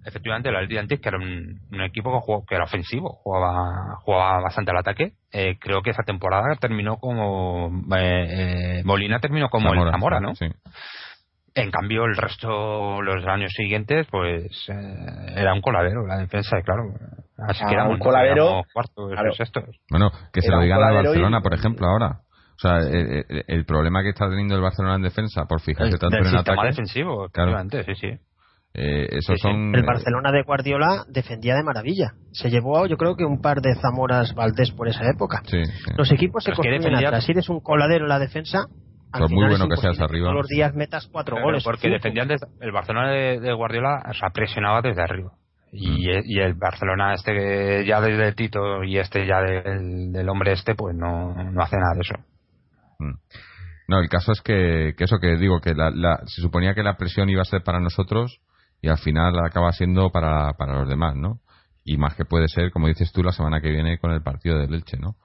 efectivamente 0.05 0.50
el 0.50 0.57
Atleti 0.57 0.98
que 0.98 1.09
era 1.09 1.18
un, 1.18 1.81
equipo 1.81 2.44
que, 2.46 2.55
era 2.55 2.64
ofensivo, 2.64 3.11
jugaba, 3.11 3.96
jugaba 4.03 4.42
bastante 4.42 4.70
al 4.70 4.79
ataque. 4.79 5.12
Eh, 5.33 5.57
creo 5.59 5.83
que 5.83 5.90
esa 5.90 6.03
temporada 6.03 6.55
terminó 6.61 6.98
como 6.98 7.70
eh, 7.96 8.79
eh, 8.79 8.83
Molina 8.85 9.18
terminó 9.18 9.48
como 9.48 9.72
el 9.72 9.90
Zamora, 9.90 10.20
¿no? 10.20 10.35
Sí. 10.35 10.46
En 11.57 11.71
cambio, 11.71 12.05
el 12.05 12.17
resto, 12.17 13.01
los 13.01 13.25
años 13.27 13.53
siguientes, 13.53 14.09
pues 14.11 14.69
era 15.37 15.55
un 15.55 15.61
coladero 15.61 16.05
la 16.07 16.19
defensa, 16.19 16.61
claro. 16.62 16.83
Así 17.38 17.64
que 17.64 17.75
era 17.75 17.88
un 17.88 17.99
coladero. 17.99 18.62
Cuarto, 18.73 19.09
Bueno, 19.88 20.11
que 20.33 20.40
se 20.40 20.51
lo 20.51 20.61
digan 20.61 20.83
a 20.83 20.93
Barcelona, 20.93 21.40
por 21.40 21.55
ejemplo, 21.55 21.87
ahora. 21.87 22.21
O 22.57 22.59
sea, 22.59 22.79
el, 22.79 23.64
problema 23.67 24.03
que 24.03 24.11
está 24.11 24.29
teniendo 24.29 24.55
el 24.55 24.62
Barcelona 24.62 24.97
en 24.97 25.03
defensa, 25.03 25.45
por 25.47 25.61
fijarse 25.61 25.99
tanto 25.99 26.17
en 26.17 26.27
el 26.27 26.37
ataque. 26.37 26.67
defensivo, 26.67 27.29
claro. 27.31 27.57
sí, 27.85 27.95
sí. 27.95 28.19
Eh, 28.77 29.21
son... 29.40 29.73
El 29.73 29.85
Barcelona 29.85 30.33
de 30.33 30.43
Guardiola 30.43 31.05
defendía 31.09 31.55
de 31.55 31.62
maravilla. 31.62 32.14
Se 32.33 32.51
llevó, 32.51 32.87
yo 32.87 32.97
creo 32.97 33.14
que 33.14 33.25
un 33.25 33.40
par 33.40 33.61
de 33.61 33.77
Zamoras 33.77 34.35
Valdés 34.35 34.73
por 34.73 34.88
esa 34.88 35.09
época. 35.09 35.43
Los 35.97 36.11
equipos 36.11 36.43
se 36.43 36.53
construyen 36.53 36.95
atrás. 36.97 37.25
Si 37.25 37.33
eres 37.33 37.49
un 37.49 37.61
coladero 37.61 38.05
en 38.05 38.09
la 38.09 38.19
defensa, 38.19 38.67
por 39.18 39.31
muy 39.31 39.48
bueno 39.48 39.68
que 39.68 39.77
seas 39.77 40.00
arriba. 40.00 40.27
Todos 40.27 40.42
los 40.42 40.48
días 40.48 40.74
metas 40.74 41.09
cuatro 41.11 41.40
goles. 41.40 41.62
Porque 41.64 41.88
defendían 41.88 42.29
el 42.61 42.72
Barcelona 42.72 43.11
de, 43.11 43.53
Guardiola 43.53 44.03
se 44.12 44.31
presionaba 44.33 44.83
desde 44.83 45.03
arriba. 45.03 45.33
Y, 45.72 45.88
mm. 45.88 46.22
y, 46.24 46.38
el 46.38 46.55
Barcelona 46.55 47.14
este 47.14 47.85
ya 47.85 48.00
desde 48.00 48.33
Tito 48.33 48.85
y 48.85 48.98
este 48.98 49.27
ya 49.27 49.40
del, 49.40 50.29
hombre 50.29 50.53
este 50.53 50.77
pues 50.77 50.94
no, 50.94 51.35
no 51.35 51.62
hace 51.62 51.77
nada 51.77 51.94
de 51.94 52.00
eso. 52.00 52.14
Mm. 52.98 53.14
No, 53.87 54.00
el 54.00 54.09
caso 54.09 54.33
es 54.33 54.40
que, 54.40 54.94
que 54.96 55.05
eso 55.05 55.18
que 55.18 55.37
digo, 55.37 55.61
que 55.61 55.74
la, 55.74 56.20
se 56.27 56.40
suponía 56.40 56.74
que 56.74 56.83
la 56.83 56.96
presión 56.96 57.29
iba 57.29 57.42
a 57.42 57.46
ser 57.46 57.62
para 57.62 57.81
nosotros 57.81 58.40
y 58.81 58.88
al 58.88 58.98
final 58.98 59.38
acaba 59.44 59.72
siendo 59.72 60.11
para, 60.11 60.53
para 60.55 60.81
los 60.81 60.88
demás, 60.88 61.16
¿no? 61.16 61.40
Y 61.85 61.98
más 61.98 62.14
que 62.14 62.24
puede 62.24 62.48
ser, 62.48 62.70
como 62.70 62.88
dices 62.88 63.12
tú, 63.12 63.22
la 63.22 63.33
semana 63.33 63.61
que 63.61 63.70
viene 63.70 63.98
con 63.98 64.11
el 64.11 64.22
partido 64.22 64.59
del 64.59 64.72
Elche, 64.72 64.96
¿no? 64.96 65.16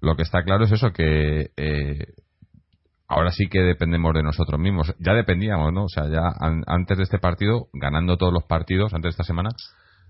Lo 0.00 0.16
que 0.16 0.22
está 0.22 0.44
claro 0.44 0.64
es 0.64 0.72
eso, 0.72 0.92
que 0.92 1.50
eh, 1.56 2.06
ahora 3.08 3.30
sí 3.30 3.46
que 3.48 3.60
dependemos 3.60 4.14
de 4.14 4.22
nosotros 4.22 4.60
mismos. 4.60 4.94
Ya 4.98 5.12
dependíamos, 5.14 5.72
¿no? 5.72 5.84
O 5.84 5.88
sea, 5.88 6.08
ya 6.08 6.32
antes 6.66 6.96
de 6.96 7.04
este 7.04 7.18
partido, 7.18 7.68
ganando 7.72 8.16
todos 8.16 8.32
los 8.32 8.44
partidos, 8.44 8.92
antes 8.94 9.04
de 9.04 9.10
esta 9.10 9.24
semana, 9.24 9.50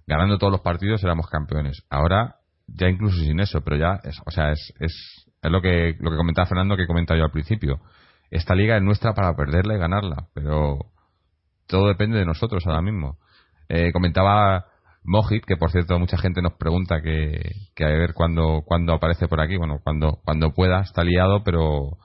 ganando 0.07 0.38
todos 0.38 0.52
los 0.52 0.61
partidos 0.61 1.02
éramos 1.02 1.28
campeones. 1.28 1.85
Ahora, 1.90 2.37
ya 2.66 2.88
incluso 2.88 3.18
sin 3.18 3.40
eso, 3.40 3.62
pero 3.62 3.76
ya, 3.76 4.00
es, 4.04 4.20
o 4.24 4.30
sea, 4.30 4.52
es, 4.52 4.72
es, 4.80 5.26
es 5.42 5.50
lo 5.50 5.61
que 5.61 5.96
lo 6.00 6.11
que 6.11 6.16
comentaba 6.16 6.46
Fernando, 6.46 6.76
que 6.76 6.87
comentaba 6.87 7.18
yo 7.18 7.24
al 7.24 7.30
principio. 7.30 7.80
Esta 8.30 8.54
liga 8.54 8.76
es 8.76 8.83
nuestra 8.83 9.14
para 9.14 9.35
perderla 9.37 9.74
y 9.74 9.78
ganarla, 9.78 10.28
pero 10.35 10.78
todo 11.66 11.88
depende 11.88 12.18
de 12.18 12.24
nosotros 12.24 12.66
ahora 12.66 12.83
mismo. 12.83 13.18
Eh, 13.68 13.92
comentaba 13.92 14.66
Mojit, 15.04 15.44
que 15.44 15.57
por 15.57 15.70
cierto 15.70 15.98
mucha 15.98 16.16
gente 16.16 16.42
nos 16.42 16.54
pregunta 16.54 17.02
que, 17.02 17.38
que 17.74 17.85
a 17.85 17.88
ver 17.88 18.14
cuándo, 18.14 18.62
cuando 18.64 18.94
aparece 18.94 19.28
por 19.28 19.40
aquí. 19.40 19.57
Bueno, 19.57 19.80
cuando, 19.85 20.20
cuando 20.24 20.52
pueda, 20.52 20.80
está 20.80 21.04
liado, 21.04 21.44
pero 21.44 21.98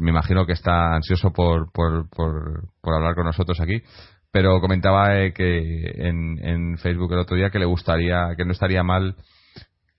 me 0.00 0.10
imagino 0.10 0.46
que 0.46 0.52
está 0.52 0.94
ansioso 0.94 1.32
por, 1.32 1.70
por, 1.72 2.08
por, 2.10 2.94
hablar 2.94 3.14
con 3.14 3.24
nosotros 3.24 3.60
aquí. 3.60 3.82
Pero 4.30 4.60
comentaba 4.60 5.18
eh, 5.18 5.32
que 5.32 6.08
en, 6.08 6.38
en 6.44 6.78
Facebook 6.78 7.12
el 7.12 7.20
otro 7.20 7.36
día 7.36 7.50
que 7.50 7.58
le 7.58 7.64
gustaría, 7.64 8.34
que 8.36 8.44
no 8.44 8.52
estaría 8.52 8.82
mal 8.82 9.16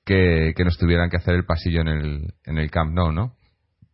que, 0.05 0.53
que 0.55 0.63
nos 0.63 0.77
tuvieran 0.77 1.09
que 1.09 1.17
hacer 1.17 1.35
el 1.35 1.45
pasillo 1.45 1.81
en 1.81 1.87
el, 1.87 2.33
en 2.45 2.57
el 2.57 2.71
Camp 2.71 2.93
Nou, 2.93 3.11
¿no? 3.11 3.33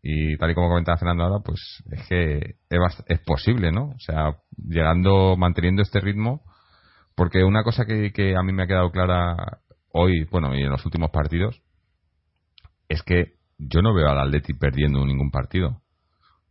Y 0.01 0.37
tal 0.37 0.51
y 0.51 0.53
como 0.53 0.69
comentaba 0.69 0.97
Fernando 0.97 1.23
ahora, 1.23 1.43
pues 1.43 1.83
es 1.91 2.07
que 2.07 2.55
es, 2.69 3.19
posible, 3.25 3.71
¿no? 3.71 3.89
O 3.89 3.99
sea, 3.99 4.37
llegando, 4.55 5.35
manteniendo 5.35 5.81
este 5.81 5.99
ritmo, 5.99 6.43
porque 7.15 7.43
una 7.43 7.63
cosa 7.63 7.85
que, 7.85 8.13
que 8.13 8.35
a 8.35 8.43
mí 8.43 8.53
me 8.53 8.63
ha 8.63 8.67
quedado 8.67 8.91
clara 8.91 9.61
hoy, 9.91 10.25
bueno, 10.25 10.55
y 10.55 10.61
en 10.61 10.69
los 10.69 10.85
últimos 10.85 11.09
partidos, 11.09 11.61
es 12.87 13.01
que 13.03 13.33
yo 13.57 13.81
no 13.81 13.93
veo 13.93 14.09
al 14.09 14.19
Atleti 14.19 14.53
perdiendo 14.53 15.03
ningún 15.05 15.31
partido. 15.31 15.81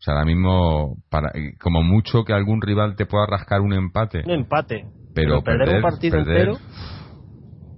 O 0.04 0.10
sea, 0.12 0.14
ahora 0.16 0.26
mismo, 0.26 0.98
para, 1.08 1.32
como 1.58 1.82
mucho 1.82 2.24
que 2.24 2.34
algún 2.34 2.60
rival 2.60 2.94
te 2.94 3.06
pueda 3.06 3.24
rascar 3.24 3.62
un 3.62 3.72
empate. 3.72 4.22
Un 4.26 4.32
empate. 4.32 4.84
Pero, 5.14 5.42
perder, 5.42 5.76
un 5.76 5.80
partido 5.80 6.18
entero. 6.18 6.58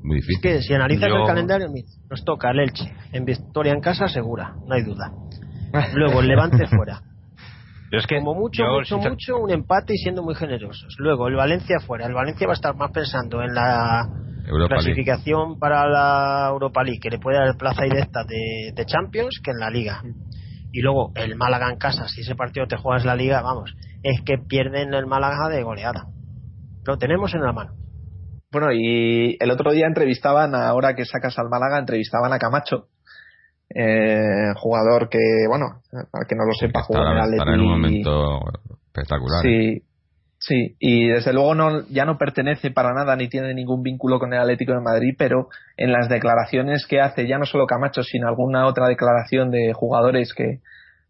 Muy 0.02 0.16
difícil. 0.16 0.34
Es 0.34 0.42
que 0.42 0.62
si 0.62 0.74
analizas 0.74 1.08
el 1.08 1.24
calendario, 1.24 1.68
nos 2.10 2.24
toca 2.24 2.50
el 2.50 2.58
Elche 2.58 2.92
en 3.12 3.24
victoria 3.24 3.72
en 3.72 3.80
casa 3.80 4.08
segura, 4.08 4.56
no 4.66 4.74
hay 4.74 4.82
duda. 4.82 5.12
Luego 5.94 6.18
el 6.20 6.26
Levante 6.26 6.66
fuera. 6.76 7.00
es 7.92 8.04
que 8.08 8.18
Como 8.18 8.34
mucho, 8.34 8.64
mucho, 8.72 8.98
mucho, 8.98 9.36
un 9.38 9.52
empate 9.52 9.94
y 9.94 9.98
siendo 9.98 10.24
muy 10.24 10.34
generosos. 10.34 10.96
Luego 10.98 11.28
el 11.28 11.36
Valencia 11.36 11.76
fuera. 11.78 12.06
El 12.06 12.14
Valencia 12.14 12.48
va 12.48 12.54
a 12.54 12.56
estar 12.56 12.74
más 12.74 12.90
pensando 12.90 13.40
en 13.40 13.54
la 13.54 14.04
clasificación 14.66 15.60
para 15.60 15.86
la 15.86 16.48
Europa 16.50 16.82
League, 16.82 16.98
que 17.00 17.10
le 17.10 17.20
puede 17.20 17.38
dar 17.38 17.56
plaza 17.56 17.84
directa 17.84 18.24
de, 18.24 18.72
de 18.74 18.84
Champions, 18.84 19.40
que 19.44 19.52
en 19.52 19.58
la 19.58 19.70
Liga. 19.70 20.02
Y 20.76 20.82
luego 20.82 21.10
el 21.14 21.36
Málaga 21.36 21.70
en 21.70 21.78
casa, 21.78 22.06
si 22.06 22.20
ese 22.20 22.34
partido 22.34 22.66
te 22.66 22.76
juegas 22.76 23.06
la 23.06 23.16
Liga, 23.16 23.40
vamos, 23.40 23.74
es 24.02 24.20
que 24.26 24.36
pierden 24.36 24.92
el 24.92 25.06
Málaga 25.06 25.48
de 25.48 25.62
goleada. 25.62 26.04
Lo 26.84 26.98
tenemos 26.98 27.32
en 27.32 27.40
la 27.40 27.54
mano. 27.54 27.72
Bueno, 28.52 28.70
y 28.74 29.38
el 29.40 29.50
otro 29.50 29.72
día 29.72 29.86
entrevistaban, 29.86 30.54
ahora 30.54 30.92
que 30.94 31.06
sacas 31.06 31.38
al 31.38 31.48
Málaga, 31.48 31.78
entrevistaban 31.78 32.30
a 32.34 32.38
Camacho 32.38 32.88
Eh, 33.74 34.52
jugador 34.56 35.08
que, 35.08 35.18
bueno, 35.48 35.80
para 35.90 36.26
que 36.28 36.36
no 36.36 36.44
lo 36.44 36.52
sepa, 36.52 36.82
jugar 36.82 37.26
en 37.26 37.32
el 37.32 37.54
en 37.54 37.60
un 37.60 37.70
momento 37.70 38.40
espectacular. 38.88 39.40
Sí, 39.42 39.80
Sí, 40.46 40.76
y 40.78 41.08
desde 41.08 41.32
luego 41.32 41.56
no, 41.56 41.88
ya 41.88 42.04
no 42.04 42.18
pertenece 42.18 42.70
para 42.70 42.92
nada 42.94 43.16
ni 43.16 43.28
tiene 43.28 43.52
ningún 43.52 43.82
vínculo 43.82 44.20
con 44.20 44.32
el 44.32 44.38
Atlético 44.38 44.74
de 44.74 44.80
Madrid, 44.80 45.16
pero 45.18 45.48
en 45.76 45.90
las 45.90 46.08
declaraciones 46.08 46.86
que 46.86 47.00
hace, 47.00 47.26
ya 47.26 47.36
no 47.36 47.46
solo 47.46 47.66
Camacho, 47.66 48.04
sino 48.04 48.28
alguna 48.28 48.66
otra 48.66 48.86
declaración 48.86 49.50
de 49.50 49.72
jugadores 49.72 50.32
que, 50.34 50.60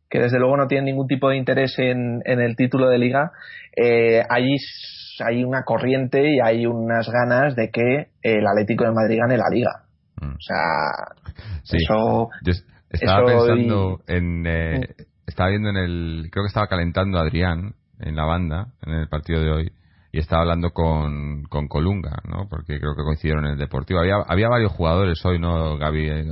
que 0.09 0.21
desde 0.21 0.39
luego 0.39 0.57
no 0.57 0.69
tienen 0.69 0.87
ningún 0.87 1.07
tipo 1.07 1.29
de 1.29 1.37
interés 1.37 1.79
en, 1.79 2.23
en 2.25 2.41
el 2.41 2.57
título 2.57 2.89
de 2.89 2.97
liga, 2.97 3.33
eh, 3.77 4.23
allí 4.27 4.57
hay 5.23 5.45
una 5.45 5.65
corriente 5.65 6.35
y 6.35 6.41
hay 6.41 6.65
unas 6.65 7.07
ganas 7.11 7.55
de 7.57 7.71
que 7.71 8.09
el 8.23 8.47
Atlético 8.47 8.85
de 8.85 8.93
Madrid 8.93 9.19
gane 9.19 9.37
la 9.37 9.51
liga. 9.51 9.83
Mm. 10.19 10.33
O 10.33 10.41
sea, 10.41 11.79
eso. 11.79 12.31
estaba 12.89 13.27
pensando 13.27 14.01
en. 14.07 14.47
Eh, 14.47 14.79
mm. 14.79 15.03
estaba 15.27 15.51
viendo 15.51 15.69
en 15.69 15.77
el. 15.77 16.29
Creo 16.33 16.45
que 16.45 16.49
estaba 16.49 16.69
calentando 16.69 17.19
Adrián 17.19 17.75
en 18.01 18.17
la 18.17 18.25
banda, 18.25 18.69
en 18.83 18.95
el 18.95 19.09
partido 19.09 19.41
de 19.41 19.51
hoy, 19.51 19.73
y 20.13 20.19
estaba 20.19 20.43
hablando 20.43 20.71
con, 20.71 21.43
con 21.45 21.69
Colunga, 21.69 22.17
¿no? 22.25 22.49
Porque 22.49 22.79
creo 22.79 22.95
que 22.97 23.03
coincidieron 23.03 23.45
en 23.45 23.53
el 23.53 23.59
Deportivo. 23.59 24.01
Había, 24.01 24.17
había 24.27 24.49
varios 24.49 24.73
jugadores 24.73 25.23
hoy, 25.27 25.39
¿no? 25.39 25.77
Gaby, 25.77 26.09
eh, 26.09 26.25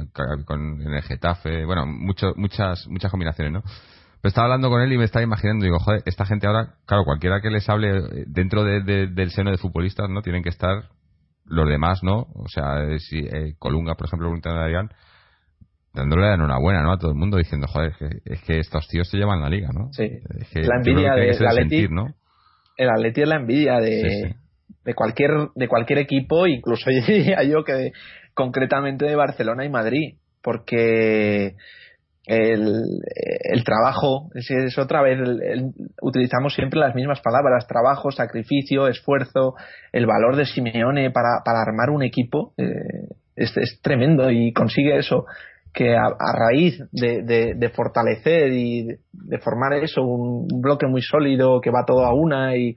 con, 0.47 0.81
en 0.81 0.95
el 0.95 1.03
Getafe, 1.03 1.67
bueno, 1.67 1.85
mucho, 1.85 2.33
muchas, 2.37 2.87
muchas 2.89 3.11
combinaciones, 3.11 3.53
¿no? 3.53 3.61
Pero 3.61 4.31
estaba 4.31 4.47
hablando 4.47 4.71
con 4.71 4.81
él 4.81 4.91
y 4.91 4.97
me 4.97 5.05
estaba 5.05 5.23
imaginando, 5.23 5.65
digo, 5.65 5.79
joder, 5.79 6.03
esta 6.07 6.25
gente 6.25 6.47
ahora, 6.47 6.77
claro, 6.87 7.05
cualquiera 7.05 7.43
que 7.43 7.51
les 7.51 7.69
hable 7.69 7.99
eh, 7.99 8.25
dentro 8.27 8.65
de, 8.65 9.09
del 9.09 9.31
seno 9.31 9.51
de 9.51 9.59
futbolistas, 9.59 10.09
¿no? 10.09 10.23
Tienen 10.23 10.43
que 10.43 10.49
estar 10.49 10.89
los 11.45 11.69
demás, 11.69 12.03
¿no? 12.03 12.27
O 12.35 12.49
sea, 12.49 12.85
eh, 12.85 12.99
si 13.01 13.23
Colunga, 13.59 13.97
por 13.97 14.07
ejemplo, 14.07 14.33
de 14.33 14.51
Adrián, 14.51 14.91
dándole 15.95 16.27
la 16.27 16.35
enhorabuena 16.35 16.83
¿no? 16.83 16.93
a 16.93 16.99
todo 16.99 17.13
el 17.13 17.17
mundo 17.17 17.39
diciendo, 17.39 17.67
joder, 17.69 17.93
es 18.25 18.43
que, 18.43 18.59
estos 18.59 18.89
tíos 18.89 19.09
se 19.09 19.17
llevan 19.17 19.41
la 19.41 19.49
liga, 19.49 19.69
¿no? 19.73 19.93
Sí, 19.93 20.09
la 20.55 20.77
envidia 20.77 21.15
de 21.15 21.31
el 21.31 21.47
Atleti, 21.47 21.89
¿no? 21.89 22.09
El 22.77 22.91
Atleti 22.91 23.23
es 23.23 23.29
la 23.29 23.37
envidia 23.37 23.79
de, 23.79 24.35
de 24.85 24.95
cualquier 24.95 25.31
de 25.55 25.69
cualquier 25.69 26.01
equipo, 26.01 26.47
incluso 26.47 26.91
diría 27.07 27.43
yo 27.45 27.65
que 27.65 27.93
concretamente 28.35 29.05
de 29.05 29.15
Barcelona 29.15 29.65
y 29.65 29.71
Madrid, 29.71 30.17
porque 30.43 31.55
el, 32.27 32.83
el 33.53 33.65
trabajo, 33.65 34.31
es, 34.35 34.79
otra 34.79 35.03
vez, 35.03 35.19
utilizamos 36.03 36.55
siempre 36.55 36.81
las 36.81 36.95
mismas 36.95 37.21
palabras, 37.21 37.67
trabajo, 37.69 38.11
sacrificio, 38.11 38.89
esfuerzo, 38.89 39.55
el 39.93 40.07
valor 40.07 40.37
de 40.37 40.47
Simeone 40.47 41.11
para, 41.11 41.43
para 41.45 41.61
armar 41.61 41.91
un 41.91 42.03
equipo, 42.03 42.55
eh, 42.57 42.65
es, 43.37 43.57
es, 43.57 43.81
tremendo 43.83 44.31
y 44.31 44.53
consigue 44.53 44.97
eso 44.97 45.27
que 45.75 45.97
a, 45.97 46.33
raíz 46.33 46.79
de, 46.93 47.73
fortalecer 47.75 48.53
y 48.53 48.87
de, 49.13 49.39
formar 49.39 49.75
eso, 49.75 50.03
un, 50.03 50.47
bloque 50.63 50.87
muy 50.87 51.03
sólido 51.03 51.61
que 51.61 51.71
va 51.71 51.85
todo 51.85 52.05
a 52.05 52.15
una 52.15 52.57
y, 52.57 52.77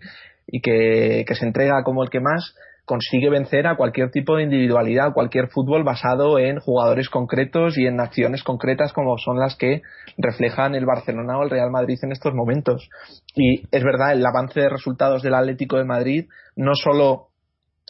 que, 0.62 1.24
se 1.32 1.46
entrega 1.46 1.84
como 1.84 2.04
el 2.04 2.10
que 2.10 2.20
más, 2.20 2.56
consigue 2.86 3.30
vencer 3.30 3.68
a 3.68 3.76
cualquier 3.76 4.10
tipo 4.10 4.36
de 4.36 4.44
individualidad, 4.44 5.14
cualquier 5.14 5.50
fútbol 5.50 5.84
basado 5.84 6.40
en 6.40 6.60
jugadores 6.60 7.10
concretos 7.10 7.78
y 7.78 7.86
en 7.86 8.00
acciones 8.00 8.44
concretas 8.44 8.94
como 8.94 9.18
son 9.18 9.38
las 9.38 9.56
que 9.56 9.82
reflejan 10.18 10.74
el 10.74 10.86
Barcelona 10.86 11.38
o 11.38 11.44
el 11.44 11.50
Real 11.50 11.70
Madrid 11.70 12.00
en 12.02 12.14
estos 12.14 12.34
momentos. 12.34 12.90
Y 13.36 13.62
es 13.72 13.84
verdad, 13.84 14.14
el 14.14 14.26
avance 14.26 14.60
de 14.60 14.70
resultados 14.70 15.22
del 15.22 15.36
Atlético 15.36 15.78
de 15.78 15.84
Madrid 15.84 16.26
no 16.56 16.72
solo 16.74 17.27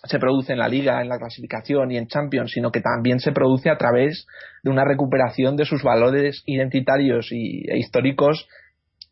se 0.07 0.19
produce 0.19 0.53
en 0.53 0.59
la 0.59 0.67
liga, 0.67 1.01
en 1.01 1.09
la 1.09 1.17
clasificación 1.17 1.91
y 1.91 1.97
en 1.97 2.07
Champions, 2.07 2.51
sino 2.51 2.71
que 2.71 2.81
también 2.81 3.19
se 3.19 3.31
produce 3.31 3.69
a 3.69 3.77
través 3.77 4.25
de 4.63 4.69
una 4.69 4.85
recuperación 4.85 5.55
de 5.55 5.65
sus 5.65 5.83
valores 5.83 6.43
identitarios 6.45 7.31
y, 7.31 7.69
e 7.69 7.77
históricos 7.77 8.47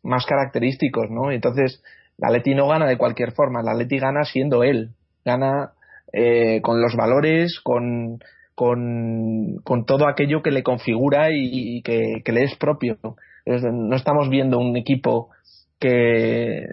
más 0.02 0.24
característicos, 0.26 1.06
¿no? 1.10 1.30
Entonces, 1.30 1.82
la 2.18 2.28
Atleti 2.28 2.54
no 2.54 2.68
gana 2.68 2.86
de 2.86 2.96
cualquier 2.96 3.32
forma, 3.32 3.62
la 3.62 3.72
Atleti 3.72 3.98
gana 3.98 4.24
siendo 4.24 4.62
él, 4.62 4.90
gana 5.24 5.72
eh, 6.12 6.60
con 6.62 6.80
los 6.80 6.94
valores, 6.96 7.60
con, 7.62 8.20
con, 8.54 9.84
todo 9.86 10.08
aquello 10.08 10.42
que 10.42 10.50
le 10.50 10.62
configura 10.62 11.28
y, 11.30 11.82
que, 11.82 12.22
le 12.24 12.44
es 12.44 12.56
propio. 12.56 12.96
no 13.44 13.96
estamos 13.96 14.30
viendo 14.30 14.58
un 14.58 14.76
equipo 14.76 15.30
que, 15.78 16.66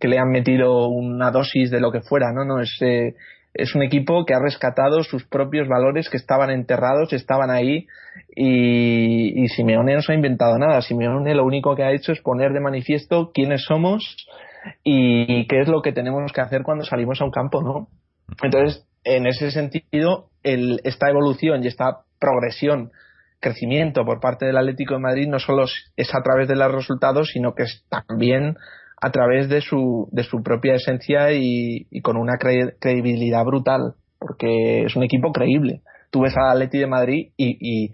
que 0.00 0.08
le 0.08 0.18
han 0.18 0.30
metido 0.30 0.88
una 0.88 1.30
dosis 1.30 1.70
de 1.70 1.80
lo 1.80 1.92
que 1.92 2.00
fuera, 2.00 2.32
¿no? 2.32 2.44
No 2.44 2.60
es, 2.60 2.76
eh, 2.80 3.14
es 3.54 3.74
un 3.74 3.82
equipo 3.82 4.24
que 4.24 4.34
ha 4.34 4.40
rescatado 4.40 5.02
sus 5.02 5.24
propios 5.24 5.68
valores 5.68 6.10
que 6.10 6.16
estaban 6.16 6.50
enterrados, 6.50 7.12
estaban 7.12 7.50
ahí 7.50 7.86
y, 8.34 9.44
y 9.44 9.48
Simeone 9.48 9.94
no 9.94 10.02
se 10.02 10.12
ha 10.12 10.16
inventado 10.16 10.58
nada. 10.58 10.82
Simeone 10.82 11.34
lo 11.34 11.44
único 11.44 11.76
que 11.76 11.84
ha 11.84 11.92
hecho 11.92 12.12
es 12.12 12.20
poner 12.20 12.52
de 12.52 12.60
manifiesto 12.60 13.30
quiénes 13.32 13.64
somos 13.64 14.26
y 14.82 15.46
qué 15.46 15.60
es 15.60 15.68
lo 15.68 15.82
que 15.82 15.92
tenemos 15.92 16.32
que 16.32 16.40
hacer 16.40 16.62
cuando 16.62 16.84
salimos 16.84 17.20
a 17.20 17.24
un 17.24 17.30
campo, 17.30 17.62
¿no? 17.62 17.88
Entonces, 18.42 18.86
en 19.04 19.26
ese 19.26 19.50
sentido, 19.50 20.30
el, 20.42 20.80
esta 20.84 21.10
evolución 21.10 21.62
y 21.62 21.68
esta 21.68 22.00
progresión 22.18 22.90
crecimiento 23.44 24.04
por 24.04 24.20
parte 24.20 24.46
del 24.46 24.56
Atlético 24.56 24.94
de 24.94 25.00
Madrid 25.00 25.28
no 25.28 25.38
solo 25.38 25.66
es 25.96 26.14
a 26.14 26.22
través 26.22 26.48
de 26.48 26.56
los 26.56 26.72
resultados, 26.72 27.28
sino 27.32 27.54
que 27.54 27.64
es 27.64 27.84
también 27.90 28.56
a 29.00 29.10
través 29.10 29.50
de 29.50 29.60
su, 29.60 30.08
de 30.12 30.22
su 30.22 30.42
propia 30.42 30.76
esencia 30.76 31.32
y, 31.32 31.86
con 32.00 32.16
una 32.16 32.38
credibilidad 32.38 33.44
brutal, 33.44 33.94
porque 34.18 34.84
es 34.84 34.96
un 34.96 35.02
equipo 35.02 35.30
creíble. 35.30 35.82
Tú 36.10 36.22
ves 36.22 36.34
al 36.36 36.52
Atlético 36.52 36.80
de 36.80 36.86
Madrid 36.86 37.28
y, 37.36 37.90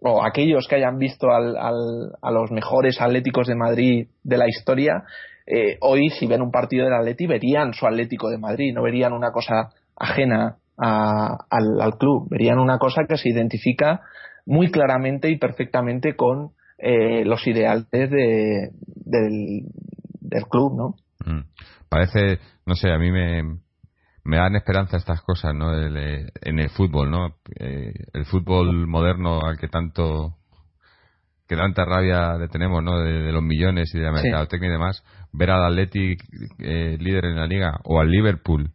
o 0.00 0.24
aquellos 0.24 0.66
que 0.66 0.76
hayan 0.76 0.98
visto 0.98 1.30
al, 1.30 1.56
a 1.56 2.30
los 2.32 2.50
mejores 2.50 3.00
Atléticos 3.00 3.46
de 3.46 3.54
Madrid 3.54 4.08
de 4.24 4.36
la 4.36 4.48
historia, 4.48 5.04
eh, 5.46 5.78
hoy 5.80 6.10
si 6.10 6.26
ven 6.26 6.42
un 6.42 6.50
partido 6.50 6.84
del 6.84 6.94
Atleti 6.94 7.26
verían 7.26 7.72
su 7.72 7.86
Atlético 7.86 8.28
de 8.28 8.38
Madrid, 8.38 8.74
no 8.74 8.82
verían 8.82 9.12
una 9.12 9.30
cosa 9.30 9.70
ajena 9.96 10.56
al, 10.76 11.80
al, 11.80 11.98
club, 11.98 12.28
verían 12.30 12.58
una 12.58 12.78
cosa 12.78 13.04
que 13.08 13.16
se 13.16 13.30
identifica 13.30 14.02
muy 14.48 14.70
claramente 14.70 15.30
y 15.30 15.36
perfectamente 15.36 16.16
con 16.16 16.52
eh, 16.78 17.24
los 17.24 17.46
ideales 17.46 17.86
de, 17.90 18.70
del, 18.82 19.62
del 20.20 20.44
club, 20.46 20.74
¿no? 20.74 20.94
Mm. 21.30 21.44
Parece, 21.88 22.38
no 22.64 22.74
sé, 22.74 22.90
a 22.90 22.98
mí 22.98 23.12
me, 23.12 23.42
me 24.24 24.36
dan 24.38 24.56
esperanza 24.56 24.96
estas 24.96 25.20
cosas, 25.20 25.54
¿no? 25.54 25.72
en 25.78 26.58
el 26.58 26.70
fútbol, 26.70 27.10
¿no? 27.10 27.36
Eh, 27.58 27.92
el 28.14 28.24
fútbol 28.24 28.86
moderno 28.86 29.40
al 29.42 29.58
que 29.58 29.68
tanto 29.68 30.34
que 31.46 31.56
tanta 31.56 31.84
rabia 31.84 32.34
le 32.34 32.48
tenemos, 32.48 32.82
¿no? 32.82 33.00
De, 33.00 33.32
los 33.32 33.42
millones 33.42 33.94
y 33.94 33.98
de 33.98 34.04
la 34.04 34.12
mercadotecnia 34.12 34.68
y 34.68 34.72
demás, 34.72 35.02
ver 35.32 35.50
al 35.50 35.64
Athletic 35.64 36.22
eh, 36.58 36.96
líder 36.98 37.26
en 37.26 37.36
la 37.36 37.46
liga 37.46 37.80
o 37.84 38.00
al 38.00 38.10
Liverpool 38.10 38.70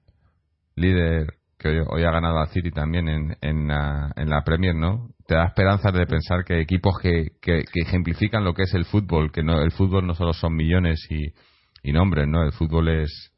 líder 0.75 1.36
que 1.57 1.81
hoy, 1.88 2.03
ha 2.03 2.12
ganado 2.12 2.39
a 2.39 2.47
City 2.47 2.71
también 2.71 3.07
en, 3.07 3.38
en, 3.41 3.67
la, 3.67 4.12
en 4.15 4.29
la 4.29 4.43
Premier, 4.43 4.75
¿no? 4.75 5.09
Te 5.27 5.36
da 5.36 5.45
esperanzas 5.45 5.93
de 5.93 6.05
pensar 6.05 6.43
que 6.43 6.59
equipos 6.59 6.99
que, 7.01 7.27
que, 7.41 7.63
ejemplifican 7.75 8.43
lo 8.43 8.53
que 8.53 8.63
es 8.63 8.73
el 8.73 8.86
fútbol, 8.86 9.31
que 9.31 9.43
no 9.43 9.62
el 9.62 9.71
fútbol 9.71 10.05
no 10.05 10.13
solo 10.15 10.33
son 10.33 10.55
millones 10.55 11.05
y, 11.09 11.33
y 11.81 11.93
nombres, 11.93 12.27
¿no? 12.27 12.43
El 12.43 12.51
fútbol 12.51 12.89
es 12.89 13.31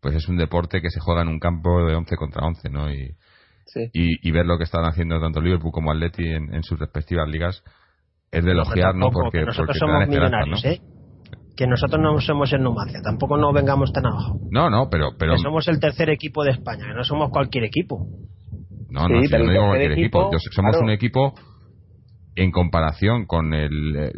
pues 0.00 0.16
es 0.16 0.28
un 0.28 0.36
deporte 0.36 0.80
que 0.80 0.90
se 0.90 1.00
juega 1.00 1.22
en 1.22 1.28
un 1.28 1.38
campo 1.38 1.84
de 1.86 1.94
11 1.94 2.16
contra 2.16 2.46
11, 2.46 2.70
¿no? 2.70 2.92
Y, 2.92 3.16
y, 3.92 4.30
ver 4.32 4.44
lo 4.44 4.58
que 4.58 4.64
están 4.64 4.84
haciendo 4.84 5.20
tanto 5.20 5.40
Liverpool 5.40 5.70
como 5.72 5.92
Atleti 5.92 6.24
en, 6.24 6.52
en 6.52 6.62
sus 6.64 6.78
respectivas 6.78 7.28
ligas 7.28 7.62
es 8.30 8.44
de 8.44 8.50
elogiar, 8.50 8.94
¿no? 8.94 9.10
Porque, 9.10 9.44
porque 9.56 9.74
somos 9.74 10.08
millonarios, 10.08 10.64
¿eh? 10.64 10.80
que 11.56 11.66
nosotros 11.66 12.00
no 12.00 12.18
somos 12.20 12.52
el 12.52 12.62
Numancia, 12.62 13.00
tampoco 13.02 13.36
nos 13.36 13.52
vengamos 13.52 13.92
tan 13.92 14.06
abajo. 14.06 14.40
No, 14.50 14.70
no, 14.70 14.88
pero... 14.90 15.10
pero... 15.18 15.36
somos 15.36 15.68
el 15.68 15.78
tercer 15.80 16.10
equipo 16.10 16.44
de 16.44 16.52
España, 16.52 16.86
que 16.86 16.94
no 16.94 17.04
somos 17.04 17.30
cualquier 17.30 17.64
equipo. 17.64 18.06
No, 18.92 19.08
no, 19.08 19.20
no 19.20 19.20
digo 19.20 19.66
cualquier 19.66 19.92
equipo, 19.92 20.30
somos 20.50 20.76
un 20.80 20.90
equipo 20.90 21.34
en 22.34 22.50
comparación 22.50 23.26
con 23.26 23.54
el, 23.54 24.10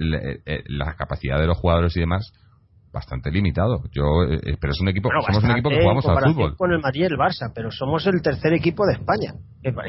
la 0.66 0.94
capacidad 0.94 1.38
de 1.38 1.46
los 1.46 1.58
jugadores 1.58 1.96
y 1.96 2.00
demás 2.00 2.32
bastante 2.92 3.30
limitado. 3.30 3.82
Yo, 3.90 4.22
eh, 4.22 4.38
eh, 4.44 4.56
pero 4.60 4.72
es 4.72 4.80
un 4.80 4.88
equipo, 4.88 5.10
somos 5.26 5.42
un 5.42 5.50
equipo 5.50 5.68
que 5.68 5.80
jugamos 5.82 6.06
al 6.06 6.32
fútbol. 6.32 6.56
Con 6.56 6.72
el 6.72 6.80
Madrid 6.80 7.02
y 7.02 7.04
el 7.04 7.18
Barça, 7.18 7.52
pero 7.52 7.70
somos 7.70 8.06
el 8.06 8.22
tercer 8.22 8.52
equipo 8.52 8.86
de 8.86 8.92
España, 8.94 9.34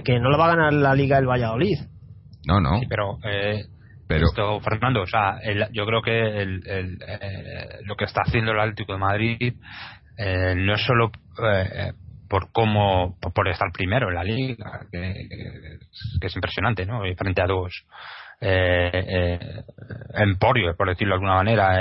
que, 0.04 0.19
no 0.19 0.30
lo 0.30 0.38
va 0.39 0.45
a 0.45 0.56
ganar 0.56 0.74
la 0.74 0.95
Liga 0.95 1.17
del 1.17 1.28
Valladolid. 1.28 1.78
No, 2.48 2.60
no. 2.60 2.80
pero 2.89 3.17
eh, 3.24 3.65
pero 4.08 4.26
Esto, 4.26 4.60
Fernando, 4.60 5.02
o 5.02 5.08
sea, 5.08 5.39
yo 5.71 5.86
creo 5.86 6.02
que 6.02 6.41
el, 6.41 6.63
eh, 6.67 7.80
lo 7.86 7.95
que 7.95 8.06
está 8.06 8.21
haciendo 8.21 8.52
el 8.52 8.60
Atlético 8.60 8.93
de 8.93 9.00
Madrid 9.00 9.54
eh, 10.17 10.54
no 10.56 10.76
es 10.76 10.82
solo 10.82 11.12
eh, 11.43 11.91
por 12.28 12.52
cómo 12.52 13.18
por 13.34 13.48
estar 13.48 13.72
primero 13.72 14.10
en 14.10 14.16
la 14.16 14.24
liga, 14.24 14.82
que, 14.92 15.28
es 16.22 16.36
impresionante, 16.36 16.86
¿no? 16.86 17.02
Frente 17.18 17.42
a 17.42 17.48
dos 17.48 17.86
emporios, 20.16 20.76
por 20.76 20.90
decirlo 20.90 21.14
de 21.14 21.16
alguna 21.16 21.36
manera, 21.36 21.80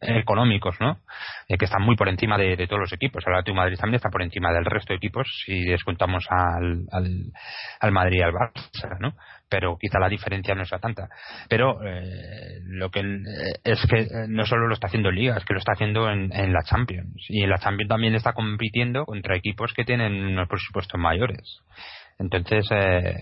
económicos, 0.00 0.76
¿no? 0.80 1.00
eh, 1.48 1.58
que 1.58 1.64
está 1.64 1.78
muy 1.78 1.96
por 1.96 2.08
encima 2.08 2.38
de, 2.38 2.56
todos 2.66 2.80
los 2.80 2.92
equipos. 2.92 3.24
El 3.26 3.34
Atlético 3.34 3.56
Madrid 3.56 3.76
también 3.76 3.96
está 3.96 4.10
por 4.10 4.22
encima 4.22 4.52
del 4.52 4.64
resto 4.64 4.92
de 4.92 4.96
equipos 4.96 5.26
si 5.44 5.64
descontamos 5.64 6.26
al, 6.30 6.86
al, 6.90 7.32
al 7.80 7.92
Madrid 7.92 8.18
y 8.18 8.22
al 8.22 8.32
Barça, 8.32 8.98
¿no? 9.00 9.14
Pero 9.52 9.76
quizá 9.76 9.98
la 9.98 10.08
diferencia 10.08 10.54
no 10.54 10.64
sea 10.64 10.78
tanta. 10.78 11.10
Pero 11.46 11.78
eh, 11.84 12.60
lo 12.64 12.90
que 12.90 13.00
eh, 13.00 13.60
es 13.62 13.86
que 13.86 14.08
no 14.26 14.46
solo 14.46 14.66
lo 14.66 14.72
está 14.72 14.86
haciendo 14.86 15.10
en 15.10 15.16
Liga, 15.16 15.36
es 15.36 15.44
que 15.44 15.52
lo 15.52 15.58
está 15.58 15.72
haciendo 15.72 16.08
en, 16.10 16.32
en, 16.32 16.54
la 16.54 16.62
Champions. 16.62 17.26
Y 17.28 17.42
en 17.42 17.50
la 17.50 17.58
Champions 17.58 17.90
también 17.90 18.14
está 18.14 18.32
compitiendo 18.32 19.04
contra 19.04 19.36
equipos 19.36 19.74
que 19.74 19.84
tienen 19.84 20.14
unos 20.14 20.48
presupuestos 20.48 20.98
mayores. 20.98 21.60
Entonces, 22.18 22.66
eh, 22.70 23.14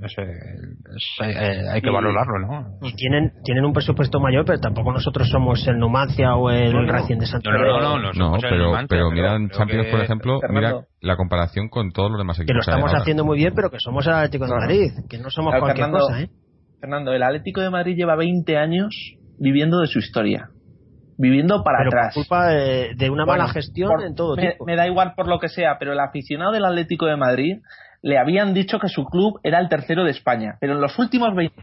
no 0.00 0.08
sé, 0.08 0.22
eh, 0.22 1.68
hay 1.70 1.82
que 1.82 1.90
valorarlo, 1.90 2.38
¿no? 2.38 2.78
Y 2.82 2.94
tienen, 2.94 3.32
tienen 3.44 3.64
un 3.64 3.72
presupuesto 3.72 4.18
mayor, 4.18 4.44
pero 4.46 4.58
tampoco 4.58 4.92
nosotros 4.92 5.28
somos 5.28 5.66
el 5.68 5.78
Numancia 5.78 6.34
o 6.36 6.50
el 6.50 6.72
no, 6.72 6.86
Racing 6.86 7.18
de 7.18 7.26
Santander. 7.26 7.60
No, 7.60 7.80
no, 7.80 7.98
no, 7.98 8.12
no, 8.12 8.38
pero, 8.40 8.72
pero 8.88 9.10
mira 9.10 9.36
en 9.36 9.50
Champions, 9.50 9.88
por 9.88 10.00
ejemplo, 10.00 10.40
mira 10.48 10.86
la 11.00 11.16
comparación 11.16 11.68
con 11.68 11.90
todos 11.92 12.10
los 12.10 12.18
demás 12.18 12.38
equipos. 12.38 12.48
Que 12.48 12.54
lo 12.54 12.60
estamos 12.76 12.92
haciendo 12.94 13.24
muy 13.24 13.36
bien, 13.36 13.52
pero 13.54 13.70
que 13.70 13.78
somos 13.78 14.06
el 14.06 14.14
Atlético 14.14 14.46
de 14.46 14.52
Madrid, 14.52 14.90
que 15.08 15.18
no 15.18 15.30
somos 15.30 15.54
cualquier 15.58 15.90
cosa, 15.90 16.22
¿eh? 16.22 16.30
Fernando, 16.80 17.12
el 17.12 17.22
Atlético 17.22 17.60
de 17.60 17.68
Madrid 17.68 17.94
lleva 17.94 18.16
20 18.16 18.56
años 18.56 18.94
viviendo 19.38 19.80
de 19.80 19.86
su 19.86 19.98
historia 19.98 20.48
viviendo 21.20 21.62
para 21.62 21.86
atrás. 21.86 22.14
Por 22.14 22.24
culpa 22.24 22.46
de, 22.46 23.10
una 23.10 23.26
mala 23.26 23.48
gestión 23.48 24.00
en 24.00 24.14
todo 24.14 24.36
me, 24.36 24.52
tipo. 24.52 24.64
Me 24.64 24.74
da 24.74 24.86
igual 24.86 25.14
por 25.14 25.28
lo 25.28 25.38
que 25.38 25.48
sea, 25.48 25.76
pero 25.78 25.92
el 25.92 26.00
aficionado 26.00 26.52
del 26.52 26.64
Atlético 26.64 27.06
de 27.06 27.16
Madrid 27.16 27.58
le 28.02 28.18
habían 28.18 28.54
dicho 28.54 28.78
que 28.78 28.88
su 28.88 29.04
club 29.04 29.38
era 29.42 29.60
el 29.60 29.68
tercero 29.68 30.04
de 30.04 30.10
España, 30.10 30.56
pero 30.60 30.72
en 30.72 30.80
los 30.80 30.98
últimos 30.98 31.34
20 31.34 31.54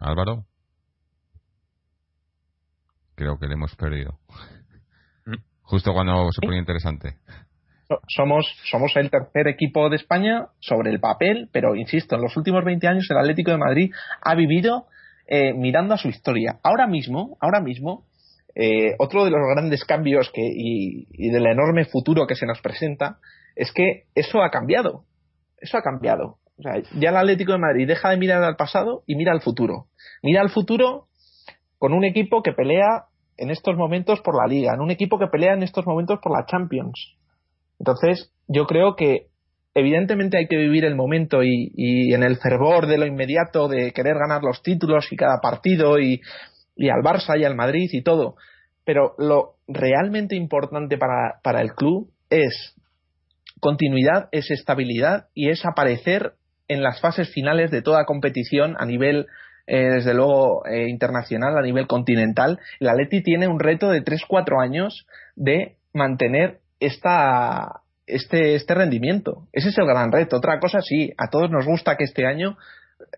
Álvaro. 0.00 0.44
Creo 3.16 3.36
que 3.38 3.48
le 3.48 3.54
hemos 3.54 3.74
perdido. 3.74 4.18
Mm. 5.26 5.34
Justo 5.62 5.92
cuando 5.92 6.30
se 6.30 6.40
pone 6.40 6.56
interesante. 6.56 7.16
Somos, 8.06 8.46
somos 8.70 8.94
el 8.96 9.10
tercer 9.10 9.48
equipo 9.48 9.88
de 9.90 9.96
España 9.96 10.46
sobre 10.60 10.90
el 10.90 11.00
papel, 11.00 11.48
pero 11.52 11.74
insisto, 11.74 12.14
en 12.14 12.22
los 12.22 12.36
últimos 12.36 12.64
20 12.64 12.86
años 12.86 13.08
el 13.10 13.18
Atlético 13.18 13.50
de 13.50 13.58
Madrid 13.58 13.92
ha 14.22 14.34
vivido 14.34 14.86
eh, 15.30 15.52
mirando 15.52 15.92
a 15.92 15.98
su 15.98 16.08
historia. 16.08 16.58
Ahora 16.62 16.86
mismo, 16.86 17.36
ahora 17.40 17.60
mismo, 17.60 18.06
eh, 18.54 18.94
otro 18.98 19.26
de 19.26 19.30
los 19.30 19.40
grandes 19.54 19.84
cambios 19.84 20.30
que, 20.32 20.40
y, 20.42 21.30
del 21.30 21.46
enorme 21.46 21.84
futuro 21.84 22.26
que 22.26 22.34
se 22.34 22.46
nos 22.46 22.62
presenta 22.62 23.18
es 23.54 23.70
que 23.70 24.04
eso 24.14 24.42
ha 24.42 24.50
cambiado. 24.50 25.04
Eso 25.58 25.76
ha 25.76 25.82
cambiado. 25.82 26.38
O 26.58 26.62
sea, 26.62 26.82
ya 26.98 27.10
el 27.10 27.16
Atlético 27.16 27.52
de 27.52 27.58
Madrid 27.58 27.86
deja 27.86 28.08
de 28.08 28.16
mirar 28.16 28.42
al 28.42 28.56
pasado 28.56 29.02
y 29.06 29.16
mira 29.16 29.32
al 29.32 29.42
futuro. 29.42 29.88
Mira 30.22 30.40
al 30.40 30.48
futuro 30.48 31.08
con 31.78 31.92
un 31.92 32.04
equipo 32.04 32.42
que 32.42 32.52
pelea 32.52 33.04
en 33.36 33.50
estos 33.50 33.76
momentos 33.76 34.20
por 34.22 34.34
la 34.34 34.46
liga, 34.46 34.72
en 34.74 34.80
un 34.80 34.90
equipo 34.90 35.18
que 35.18 35.26
pelea 35.26 35.52
en 35.52 35.62
estos 35.62 35.86
momentos 35.86 36.20
por 36.22 36.32
la 36.32 36.46
Champions. 36.46 37.16
Entonces, 37.78 38.32
yo 38.48 38.66
creo 38.66 38.96
que 38.96 39.27
evidentemente 39.78 40.38
hay 40.38 40.46
que 40.46 40.56
vivir 40.56 40.84
el 40.84 40.94
momento 40.94 41.42
y, 41.42 42.12
en 42.12 42.22
el 42.22 42.36
fervor 42.36 42.86
de 42.86 42.98
lo 42.98 43.06
inmediato 43.06 43.68
de 43.68 43.92
querer 43.92 44.16
ganar 44.18 44.42
los 44.42 44.62
títulos 44.62 45.10
y 45.10 45.16
cada 45.16 45.40
partido 45.40 45.98
y, 45.98 46.20
al 46.78 47.02
Barça 47.02 47.38
y 47.38 47.44
al 47.44 47.56
Madrid 47.56 47.88
y 47.92 48.02
todo. 48.02 48.36
Pero 48.84 49.14
lo 49.18 49.56
realmente 49.66 50.36
importante 50.36 50.96
para, 50.96 51.40
para 51.42 51.60
el 51.60 51.72
club 51.72 52.10
es 52.30 52.74
continuidad, 53.60 54.28
es 54.32 54.50
estabilidad 54.50 55.26
y 55.34 55.50
es 55.50 55.64
aparecer 55.66 56.34
en 56.68 56.82
las 56.82 57.00
fases 57.00 57.30
finales 57.32 57.70
de 57.70 57.82
toda 57.82 58.04
competición 58.04 58.76
a 58.78 58.84
nivel, 58.84 59.26
eh, 59.66 59.88
desde 59.94 60.14
luego, 60.14 60.64
eh, 60.66 60.88
internacional, 60.88 61.56
a 61.56 61.62
nivel 61.62 61.86
continental. 61.86 62.58
El 62.78 62.88
Atleti 62.88 63.22
tiene 63.22 63.48
un 63.48 63.58
reto 63.58 63.88
de 63.88 64.02
3-4 64.02 64.62
años 64.62 65.06
de 65.34 65.76
mantener 65.92 66.60
esta, 66.78 67.82
este, 68.08 68.54
este 68.54 68.74
rendimiento. 68.74 69.48
Ese 69.52 69.68
es 69.70 69.78
el 69.78 69.86
gran 69.86 70.12
reto. 70.12 70.36
Otra 70.36 70.58
cosa, 70.58 70.80
sí, 70.80 71.12
a 71.16 71.28
todos 71.28 71.50
nos 71.50 71.66
gusta 71.66 71.96
que 71.96 72.04
este 72.04 72.26
año 72.26 72.56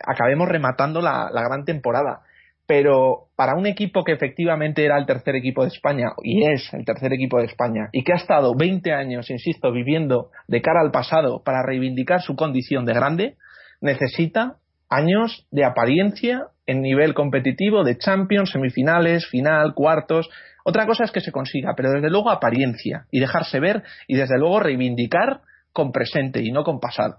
acabemos 0.07 0.49
rematando 0.49 1.01
la, 1.01 1.31
la 1.33 1.43
gran 1.43 1.65
temporada 1.65 2.23
pero 2.71 3.27
para 3.35 3.57
un 3.57 3.67
equipo 3.67 4.05
que 4.05 4.13
efectivamente 4.13 4.85
era 4.85 4.97
el 4.97 5.05
tercer 5.05 5.35
equipo 5.35 5.63
de 5.63 5.71
España 5.71 6.11
y 6.23 6.45
es 6.45 6.73
el 6.73 6.85
tercer 6.85 7.13
equipo 7.13 7.39
de 7.39 7.47
España 7.47 7.89
y 7.91 8.05
que 8.05 8.13
ha 8.13 8.17
estado 8.17 8.55
20 8.57 8.93
años, 8.93 9.29
insisto, 9.29 9.73
viviendo 9.73 10.31
de 10.47 10.63
cara 10.63 10.81
al 10.81 10.93
pasado 10.93 11.43
para 11.43 11.65
reivindicar 11.67 12.23
su 12.23 12.37
condición 12.37 12.87
de 12.87 12.95
grande, 12.95 13.35
necesita 13.81 14.59
años 14.89 15.49
de 15.51 15.65
apariencia 15.65 16.47
en 16.65 16.81
nivel 16.81 17.13
competitivo 17.13 17.83
de 17.83 17.99
Champions, 17.99 18.53
semifinales, 18.53 19.27
final, 19.27 19.75
cuartos. 19.75 20.31
Otra 20.65 20.87
cosa 20.87 21.05
es 21.05 21.13
que 21.13 21.21
se 21.21 21.33
consiga, 21.33 21.75
pero 21.77 21.91
desde 21.91 22.11
luego 22.11 22.31
apariencia 22.31 23.07
y 23.11 23.21
dejarse 23.21 23.61
ver 23.61 23.83
y 24.07 24.17
desde 24.17 24.39
luego 24.39 24.61
reivindicar 24.61 25.43
con 25.73 25.93
presente 25.93 26.43
y 26.43 26.53
no 26.53 26.65
con 26.65 26.81
pasado. 26.81 27.19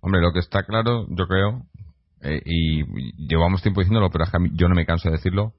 Hombre, 0.00 0.20
lo 0.20 0.32
que 0.32 0.40
está 0.40 0.64
claro, 0.64 1.06
yo 1.08 1.26
creo, 1.26 1.62
eh, 2.22 2.40
y 2.44 3.26
llevamos 3.26 3.62
tiempo 3.62 3.80
diciéndolo, 3.80 4.10
pero 4.10 4.24
yo 4.52 4.68
no 4.68 4.74
me 4.74 4.86
canso 4.86 5.08
de 5.08 5.16
decirlo, 5.16 5.54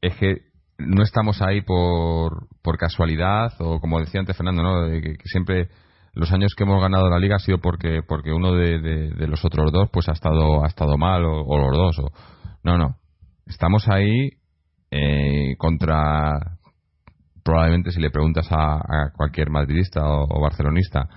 es 0.00 0.16
que 0.16 0.46
no 0.78 1.02
estamos 1.02 1.40
ahí 1.42 1.62
por, 1.62 2.48
por 2.62 2.76
casualidad 2.76 3.52
o 3.60 3.80
como 3.80 4.00
decía 4.00 4.20
antes 4.20 4.36
Fernando, 4.36 4.62
¿no? 4.62 4.88
que, 5.00 5.16
siempre 5.24 5.68
los 6.12 6.32
años 6.32 6.54
que 6.56 6.64
hemos 6.64 6.80
ganado 6.80 7.08
la 7.08 7.18
liga 7.18 7.36
ha 7.36 7.40
sido 7.40 7.58
porque 7.58 8.00
porque 8.06 8.32
uno 8.32 8.52
de, 8.54 9.26
los 9.26 9.44
otros 9.44 9.70
dos 9.72 9.88
pues 9.92 10.08
ha 10.08 10.12
estado 10.12 10.64
ha 10.64 10.66
estado 10.68 10.96
mal 10.96 11.24
o, 11.24 11.58
los 11.58 11.76
dos 11.76 11.98
o 11.98 12.12
no 12.62 12.78
no 12.78 12.96
estamos 13.46 13.88
ahí 13.88 14.30
eh, 14.90 15.54
contra 15.58 16.58
probablemente 17.42 17.90
si 17.92 18.00
le 18.00 18.10
preguntas 18.10 18.46
a, 18.50 19.10
cualquier 19.16 19.50
madridista 19.50 20.00
o, 20.04 20.40
barcelonista 20.40 21.08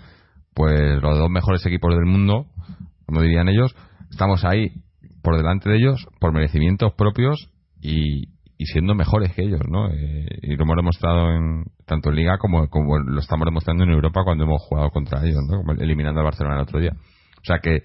pues 0.53 1.01
los 1.01 1.17
dos 1.17 1.29
mejores 1.29 1.65
equipos 1.65 1.95
del 1.95 2.05
mundo 2.05 2.45
como 3.05 3.21
dirían 3.21 3.47
ellos 3.49 3.75
estamos 4.11 4.45
ahí 4.45 4.71
por 5.21 5.37
delante 5.37 5.69
de 5.69 5.77
ellos 5.77 6.07
por 6.19 6.33
merecimientos 6.33 6.93
propios 6.93 7.51
y, 7.81 8.29
siendo 8.65 8.93
mejores 8.93 9.33
que 9.33 9.43
ellos, 9.43 9.61
¿no? 9.69 9.89
Eh, 9.89 10.27
y 10.41 10.57
lo 10.57 10.63
hemos 10.63 10.75
demostrado 10.75 11.31
en, 11.31 11.63
tanto 11.85 12.09
en 12.09 12.17
Liga 12.17 12.37
como, 12.37 12.67
como 12.67 12.99
lo 12.99 13.19
estamos 13.21 13.45
demostrando 13.45 13.85
en 13.85 13.91
Europa 13.91 14.23
cuando 14.25 14.43
hemos 14.43 14.61
jugado 14.63 14.89
contra 14.89 15.25
ellos, 15.25 15.39
¿no? 15.49 15.63
Eliminando 15.81 16.19
al 16.19 16.25
Barcelona 16.25 16.55
el 16.55 16.63
otro 16.63 16.79
día. 16.79 16.91
O 16.91 17.45
sea 17.45 17.59
que 17.59 17.81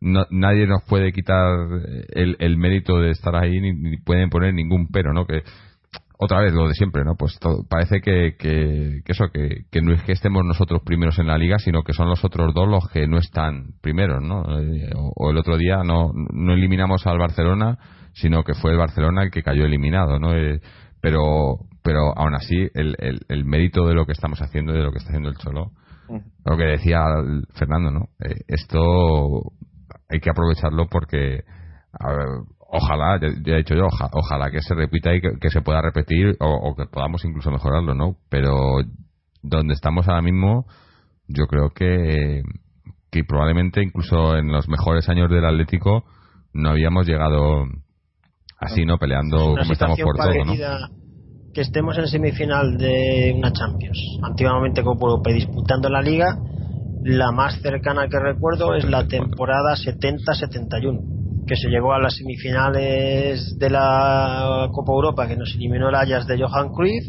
nadie 0.00 0.66
nos 0.66 0.82
puede 0.84 1.12
quitar 1.12 1.58
el, 2.10 2.36
el 2.38 2.56
mérito 2.56 2.98
de 2.98 3.10
estar 3.10 3.34
ahí 3.34 3.60
ni, 3.60 3.72
ni, 3.72 3.96
pueden 3.96 4.30
poner 4.30 4.54
ningún 4.54 4.88
pero, 4.88 5.12
¿no? 5.12 5.26
Que 5.26 5.42
otra 6.20 6.40
vez 6.40 6.52
lo 6.52 6.66
de 6.66 6.74
siempre, 6.74 7.04
¿no? 7.04 7.14
Pues 7.14 7.38
parece 7.68 8.00
que, 8.00 8.34
que, 8.36 9.02
eso, 9.06 9.26
que, 9.32 9.66
que, 9.70 9.80
no 9.80 9.92
es 9.92 10.02
que 10.02 10.12
estemos 10.12 10.44
nosotros 10.44 10.82
primeros 10.84 11.18
en 11.20 11.28
la 11.28 11.38
liga, 11.38 11.58
sino 11.58 11.82
que 11.82 11.92
son 11.92 12.08
los 12.08 12.24
otros 12.24 12.52
dos 12.54 12.68
los 12.68 12.88
que 12.88 13.06
no 13.06 13.18
están 13.18 13.74
primeros, 13.80 14.20
¿no? 14.22 14.42
Eh, 14.60 14.90
o, 14.96 15.30
el 15.30 15.38
otro 15.38 15.56
día 15.56 15.84
no, 15.84 16.10
no 16.32 16.54
eliminamos 16.54 17.06
al 17.06 17.18
Barcelona, 17.18 17.78
sino 18.14 18.42
que 18.42 18.54
fue 18.54 18.72
el 18.72 18.78
Barcelona 18.78 19.22
el 19.22 19.30
que 19.30 19.44
cayó 19.44 19.64
eliminado, 19.64 20.18
¿no? 20.18 20.34
Eh, 20.34 20.60
pero, 21.00 21.58
pero 21.84 22.12
aún 22.16 22.34
así, 22.34 22.68
el, 22.74 22.96
el, 22.98 23.20
el, 23.28 23.44
mérito 23.44 23.86
de 23.86 23.94
lo 23.94 24.04
que 24.04 24.12
estamos 24.12 24.42
haciendo, 24.42 24.72
de 24.72 24.82
lo 24.82 24.90
que 24.90 24.98
está 24.98 25.10
haciendo 25.10 25.28
el 25.28 25.36
Cholo, 25.36 25.70
lo 26.44 26.56
que 26.56 26.64
decía 26.64 27.04
Fernando, 27.54 27.92
¿no? 27.92 28.08
Eh, 28.18 28.40
esto 28.48 29.52
hay 30.08 30.20
que 30.20 30.30
aprovecharlo 30.30 30.86
porque 30.88 31.44
a 31.92 32.12
ver, 32.12 32.26
ojalá, 32.68 33.18
ya, 33.20 33.54
he 33.54 33.58
dicho 33.58 33.74
yo, 33.74 33.86
ojalá 34.12 34.50
que 34.50 34.60
se 34.60 34.74
repita 34.74 35.14
y 35.14 35.20
que, 35.20 35.50
se 35.50 35.62
pueda 35.62 35.80
repetir 35.80 36.36
o, 36.40 36.74
que 36.76 36.86
podamos 36.86 37.24
incluso 37.24 37.50
mejorarlo, 37.50 37.94
¿no? 37.94 38.16
Pero 38.28 38.52
donde 39.42 39.74
estamos 39.74 40.06
ahora 40.08 40.22
mismo, 40.22 40.66
yo 41.26 41.46
creo 41.46 41.70
que, 41.70 42.42
que 43.10 43.24
probablemente 43.24 43.82
incluso 43.82 44.36
en 44.36 44.48
los 44.48 44.68
mejores 44.68 45.08
años 45.08 45.30
del 45.30 45.44
Atlético 45.44 46.04
no 46.52 46.70
habíamos 46.70 47.06
llegado 47.06 47.64
así, 48.58 48.84
¿no? 48.84 48.98
Peleando 48.98 49.54
como 49.58 49.72
estamos 49.72 49.98
por 50.00 50.16
todo, 50.16 50.44
¿no? 50.44 50.52
Que 51.54 51.62
estemos 51.62 51.96
en 51.96 52.06
semifinal 52.06 52.76
de 52.76 53.34
una 53.36 53.52
Champions, 53.52 53.98
antiguamente 54.22 54.82
como 54.82 55.22
disputando 55.22 55.88
la 55.88 56.02
Liga, 56.02 56.38
la 57.08 57.32
más 57.32 57.60
cercana 57.62 58.06
que 58.08 58.18
recuerdo 58.18 58.74
es 58.74 58.84
la 58.84 59.06
temporada 59.08 59.74
70-71 59.74 61.46
que 61.46 61.56
se 61.56 61.70
llegó 61.70 61.94
a 61.94 61.98
las 61.98 62.14
semifinales 62.14 63.56
de 63.58 63.70
la 63.70 64.68
Copa 64.70 64.92
Europa, 64.92 65.26
que 65.26 65.34
nos 65.34 65.54
eliminó 65.54 65.88
el 65.88 65.94
Ajax 65.94 66.26
de 66.26 66.38
Johan 66.38 66.68
Cruyff, 66.68 67.04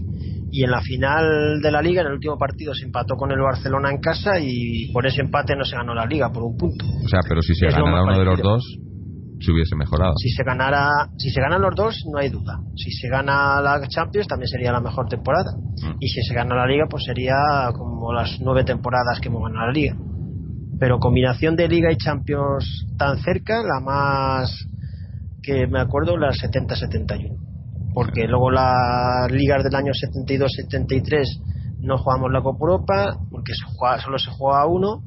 y 0.49 0.63
en 0.63 0.71
la 0.71 0.79
final 0.79 1.59
de 1.61 1.71
la 1.71 1.81
Liga, 1.81 2.01
en 2.01 2.07
el 2.07 2.13
último 2.13 2.37
partido, 2.37 2.73
se 2.73 2.85
empató 2.85 3.15
con 3.15 3.31
el 3.31 3.41
Barcelona 3.41 3.91
en 3.91 3.99
casa 3.99 4.39
y 4.39 4.89
por 4.93 5.05
ese 5.05 5.21
empate 5.21 5.57
no 5.57 5.65
se 5.65 5.75
ganó 5.75 5.93
la 5.93 6.05
Liga, 6.05 6.31
por 6.31 6.43
un 6.43 6.55
punto. 6.55 6.85
O 6.85 7.09
sea, 7.09 7.19
pero 7.27 7.41
si 7.41 7.53
se 7.53 7.67
ganara 7.67 8.01
uno 8.03 8.17
de 8.17 8.25
los 8.25 8.41
dos, 8.41 8.79
se 9.39 9.51
hubiese 9.51 9.75
mejorado. 9.75 10.13
Si 10.17 10.29
se 10.29 10.43
ganara, 10.43 10.89
si 11.17 11.29
se 11.29 11.41
ganan 11.41 11.61
los 11.61 11.75
dos, 11.75 12.03
no 12.11 12.19
hay 12.19 12.29
duda. 12.29 12.59
Si 12.75 12.91
se 12.91 13.07
gana 13.07 13.61
la 13.61 13.87
Champions, 13.87 14.27
también 14.27 14.47
sería 14.47 14.71
la 14.71 14.81
mejor 14.81 15.07
temporada. 15.07 15.51
Mm. 15.55 15.97
Y 15.99 16.07
si 16.09 16.21
se 16.21 16.33
gana 16.33 16.55
la 16.55 16.67
Liga, 16.67 16.85
pues 16.89 17.03
sería 17.05 17.35
como 17.73 18.11
las 18.13 18.39
nueve 18.41 18.63
temporadas 18.63 19.19
que 19.21 19.29
hemos 19.29 19.43
ganado 19.43 19.67
la 19.67 19.71
Liga 19.71 19.95
pero 20.79 20.99
combinación 20.99 21.55
de 21.55 21.67
Liga 21.67 21.91
y 21.91 21.97
Champions 21.97 22.87
tan 22.97 23.17
cerca, 23.19 23.61
la 23.61 23.81
más 23.81 24.65
que 25.43 25.67
me 25.67 25.79
acuerdo 25.79 26.17
las 26.17 26.37
70-71. 26.37 27.37
Porque 27.93 28.27
luego 28.27 28.49
las 28.49 29.29
ligas 29.31 29.63
del 29.63 29.75
año 29.75 29.91
72-73 29.91 31.79
no 31.81 31.97
jugamos 31.97 32.31
la 32.31 32.41
Copa 32.41 32.59
Europa, 32.61 33.17
porque 33.29 33.53
solo 33.53 34.17
se 34.17 34.31
juega 34.31 34.65
uno, 34.67 35.03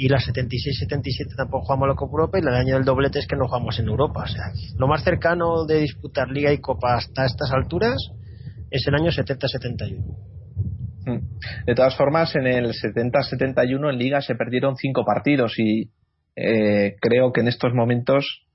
y 0.00 0.08
la 0.08 0.16
76-77 0.16 1.36
tampoco 1.36 1.66
jugamos 1.66 1.88
la 1.88 1.94
Copa 1.94 2.12
Europa, 2.12 2.38
y 2.38 2.40
el 2.40 2.48
año 2.48 2.74
del 2.76 2.86
doblete 2.86 3.18
es 3.18 3.26
que 3.26 3.36
no 3.36 3.46
jugamos 3.46 3.78
en 3.80 3.86
Europa. 3.86 4.22
O 4.22 4.26
sea, 4.26 4.44
lo 4.78 4.88
más 4.88 5.04
cercano 5.04 5.66
de 5.66 5.80
disputar 5.80 6.30
Liga 6.30 6.50
y 6.54 6.58
Copa 6.58 6.94
hasta 6.94 7.26
estas 7.26 7.52
alturas 7.52 7.98
es 8.70 8.86
el 8.86 8.94
año 8.94 9.10
70-71. 9.10 10.02
Mm. 11.04 11.66
De 11.66 11.74
todas 11.74 11.94
formas, 11.96 12.34
en 12.34 12.46
el 12.46 12.72
70-71 12.72 13.92
en 13.92 13.98
Liga 13.98 14.22
se 14.22 14.36
perdieron 14.36 14.76
cinco 14.76 15.04
partidos 15.04 15.58
y 15.58 15.90
eh, 16.34 16.96
creo 16.98 17.30
que 17.34 17.42
en 17.42 17.48
estos 17.48 17.74
momentos 17.74 18.46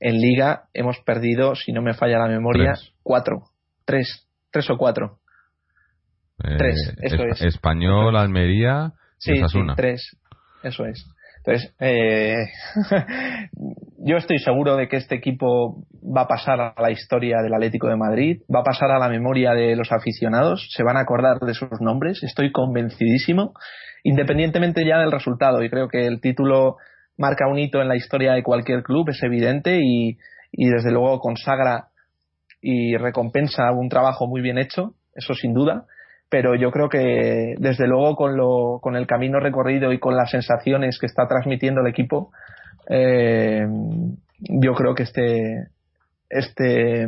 en 0.00 0.16
Liga 0.16 0.64
hemos 0.74 0.98
perdido, 1.06 1.54
si 1.54 1.70
no 1.70 1.80
me 1.80 1.94
falla 1.94 2.18
la 2.18 2.26
memoria, 2.26 2.74
cuatro. 3.04 3.44
Tres. 3.84 4.26
Tres 4.50 4.68
o 4.68 4.76
cuatro. 4.76 5.20
Eh, 6.42 6.56
tres, 6.58 6.92
eso 7.02 7.22
es. 7.22 7.40
Español, 7.42 8.16
Almería 8.16 8.94
sí, 9.18 9.34
Sí, 9.46 9.60
tres. 9.76 10.16
Eso 10.62 10.84
es. 10.86 11.04
Entonces, 11.38 11.74
eh, 11.80 12.46
yo 13.98 14.16
estoy 14.16 14.38
seguro 14.38 14.76
de 14.76 14.88
que 14.88 14.96
este 14.96 15.14
equipo 15.14 15.84
va 16.04 16.22
a 16.22 16.28
pasar 16.28 16.60
a 16.60 16.74
la 16.80 16.90
historia 16.90 17.38
del 17.42 17.54
Atlético 17.54 17.88
de 17.88 17.96
Madrid, 17.96 18.42
va 18.54 18.60
a 18.60 18.64
pasar 18.64 18.90
a 18.90 18.98
la 18.98 19.08
memoria 19.08 19.52
de 19.52 19.76
los 19.76 19.92
aficionados, 19.92 20.68
se 20.70 20.82
van 20.82 20.96
a 20.96 21.00
acordar 21.00 21.38
de 21.40 21.54
sus 21.54 21.80
nombres, 21.80 22.22
estoy 22.22 22.52
convencidísimo, 22.52 23.54
independientemente 24.02 24.84
ya 24.84 24.98
del 24.98 25.12
resultado. 25.12 25.62
Y 25.62 25.70
creo 25.70 25.88
que 25.88 26.06
el 26.06 26.20
título 26.20 26.76
marca 27.16 27.48
un 27.48 27.58
hito 27.58 27.80
en 27.80 27.88
la 27.88 27.96
historia 27.96 28.32
de 28.32 28.42
cualquier 28.42 28.82
club, 28.82 29.08
es 29.10 29.22
evidente, 29.22 29.78
y, 29.82 30.18
y 30.52 30.68
desde 30.68 30.90
luego 30.90 31.18
consagra 31.20 31.88
y 32.60 32.96
recompensa 32.96 33.70
un 33.72 33.88
trabajo 33.88 34.26
muy 34.26 34.40
bien 34.40 34.58
hecho, 34.58 34.94
eso 35.14 35.34
sin 35.34 35.54
duda 35.54 35.86
pero 36.28 36.54
yo 36.54 36.70
creo 36.70 36.88
que 36.88 37.54
desde 37.58 37.86
luego 37.86 38.14
con, 38.16 38.36
lo, 38.36 38.80
con 38.80 38.96
el 38.96 39.06
camino 39.06 39.40
recorrido 39.40 39.92
y 39.92 39.98
con 39.98 40.16
las 40.16 40.30
sensaciones 40.30 40.98
que 40.98 41.06
está 41.06 41.26
transmitiendo 41.26 41.80
el 41.80 41.86
equipo, 41.86 42.30
eh, 42.88 43.66
yo 44.38 44.74
creo 44.74 44.94
que 44.94 45.04
este, 45.04 45.68
este, 46.28 47.06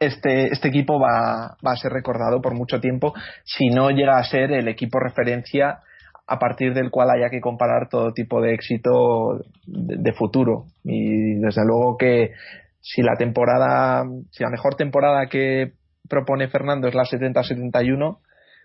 este, 0.00 0.52
este 0.52 0.68
equipo 0.68 0.98
va, 0.98 1.56
va 1.64 1.72
a 1.72 1.76
ser 1.76 1.92
recordado 1.92 2.42
por 2.42 2.54
mucho 2.54 2.80
tiempo 2.80 3.14
si 3.44 3.68
no 3.68 3.90
llega 3.90 4.18
a 4.18 4.24
ser 4.24 4.52
el 4.52 4.68
equipo 4.68 4.98
referencia 4.98 5.80
a 6.26 6.38
partir 6.40 6.74
del 6.74 6.90
cual 6.90 7.10
haya 7.10 7.30
que 7.30 7.40
comparar 7.40 7.88
todo 7.88 8.12
tipo 8.12 8.40
de 8.40 8.54
éxito 8.54 9.38
de, 9.64 9.96
de 9.98 10.12
futuro. 10.12 10.64
Y 10.82 11.34
desde 11.34 11.64
luego 11.64 11.96
que 11.96 12.32
si 12.80 13.02
la 13.02 13.14
temporada, 13.16 14.04
si 14.32 14.42
la 14.42 14.50
mejor 14.50 14.74
temporada 14.74 15.26
que 15.26 15.72
propone 16.08 16.48
Fernando 16.48 16.88
es 16.88 16.94
la 16.94 17.04
70-71. 17.04 18.18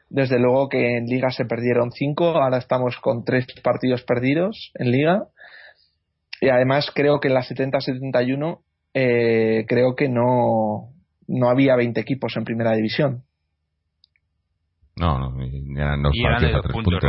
Desde 0.10 0.39
luego 0.39 0.67
que 0.67 0.97
en 0.97 1.06
Liga 1.06 1.32
se 1.32 1.45
perdieron 1.45 1.91
cinco, 1.91 2.25
ahora 2.25 2.58
estamos 2.58 2.97
con 2.97 3.23
tres 3.23 3.45
partidos 3.63 4.04
perdidos 4.04 4.71
en 4.75 4.91
Liga. 4.91 5.27
Y 6.41 6.49
además 6.49 6.91
creo 6.93 7.19
que 7.19 7.30
en 7.30 7.36
la 7.36 7.43
70-71 7.43 8.60
eh, 8.93 9.65
creo 9.67 9.95
que 9.95 10.10
no, 10.10 10.89
no 11.27 11.49
había 11.49 11.75
20 11.75 11.99
equipos 12.01 12.36
en 12.36 12.43
primera 12.43 12.73
división. 12.73 13.23
No, 15.02 15.18
no, 15.18 15.34
eran 15.82 16.04
dos 16.04 16.14
puntos. 16.72 17.04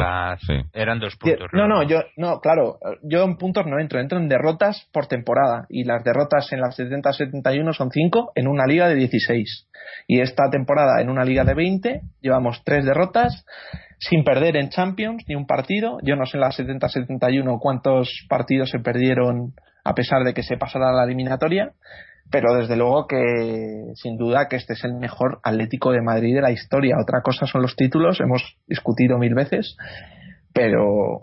Eran 0.73 0.99
dos 0.99 1.15
puntos. 1.17 1.47
No, 1.53 1.69
no, 1.69 1.83
yo, 1.83 2.01
no, 2.17 2.41
claro, 2.41 2.79
yo 3.03 3.23
en 3.23 3.37
puntos 3.37 3.67
no 3.67 3.79
entro, 3.79 4.01
entro 4.01 4.19
en 4.19 4.31
derrotas 4.31 4.89
por 4.93 5.09
temporada. 5.09 5.67
Y 5.69 5.85
las 5.85 6.03
derrotas 6.03 6.51
en 6.55 6.63
las 6.63 6.79
70-71 6.79 7.75
son 7.75 7.91
5 7.91 8.33
en 8.35 8.49
una 8.49 8.65
liga 8.67 8.89
de 8.89 8.95
16. 8.95 9.69
Y 10.09 10.21
esta 10.21 10.49
temporada 10.51 11.03
en 11.03 11.11
una 11.11 11.23
liga 11.23 11.45
de 11.45 11.53
20 11.53 12.01
llevamos 12.23 12.63
3 12.65 12.87
derrotas 12.87 13.45
sin 13.99 14.25
perder 14.25 14.57
en 14.57 14.71
Champions 14.71 15.25
ni 15.29 15.35
un 15.35 15.47
partido. 15.47 15.99
Yo 16.03 16.17
no 16.17 16.25
sé 16.25 16.39
en 16.39 16.41
la 16.41 16.51
70-71 16.51 17.59
cuántos 17.61 18.09
partidos 18.27 18.71
se 18.71 18.79
perdieron 18.79 19.53
a 19.85 19.95
pesar 19.95 20.25
de 20.25 20.33
que 20.33 20.43
se 20.43 20.57
pasara 20.57 20.93
la 20.93 21.05
eliminatoria 21.05 21.73
pero 22.33 22.55
desde 22.55 22.77
luego 22.77 23.07
que 23.07 23.92
sin 23.95 24.16
duda 24.16 24.49
que 24.49 24.57
este 24.57 24.73
es 24.73 24.83
el 24.85 24.95
mejor 24.95 25.38
Atlético 25.45 25.92
de 25.92 26.01
Madrid 26.01 26.35
de 26.35 26.40
la 26.40 26.51
historia. 26.51 26.97
Otra 27.01 27.21
cosa 27.21 27.47
son 27.47 27.61
los 27.61 27.77
títulos, 27.77 28.21
hemos 28.21 28.57
discutido 28.66 29.18
mil 29.18 29.35
veces, 29.35 29.77
pero 30.53 31.21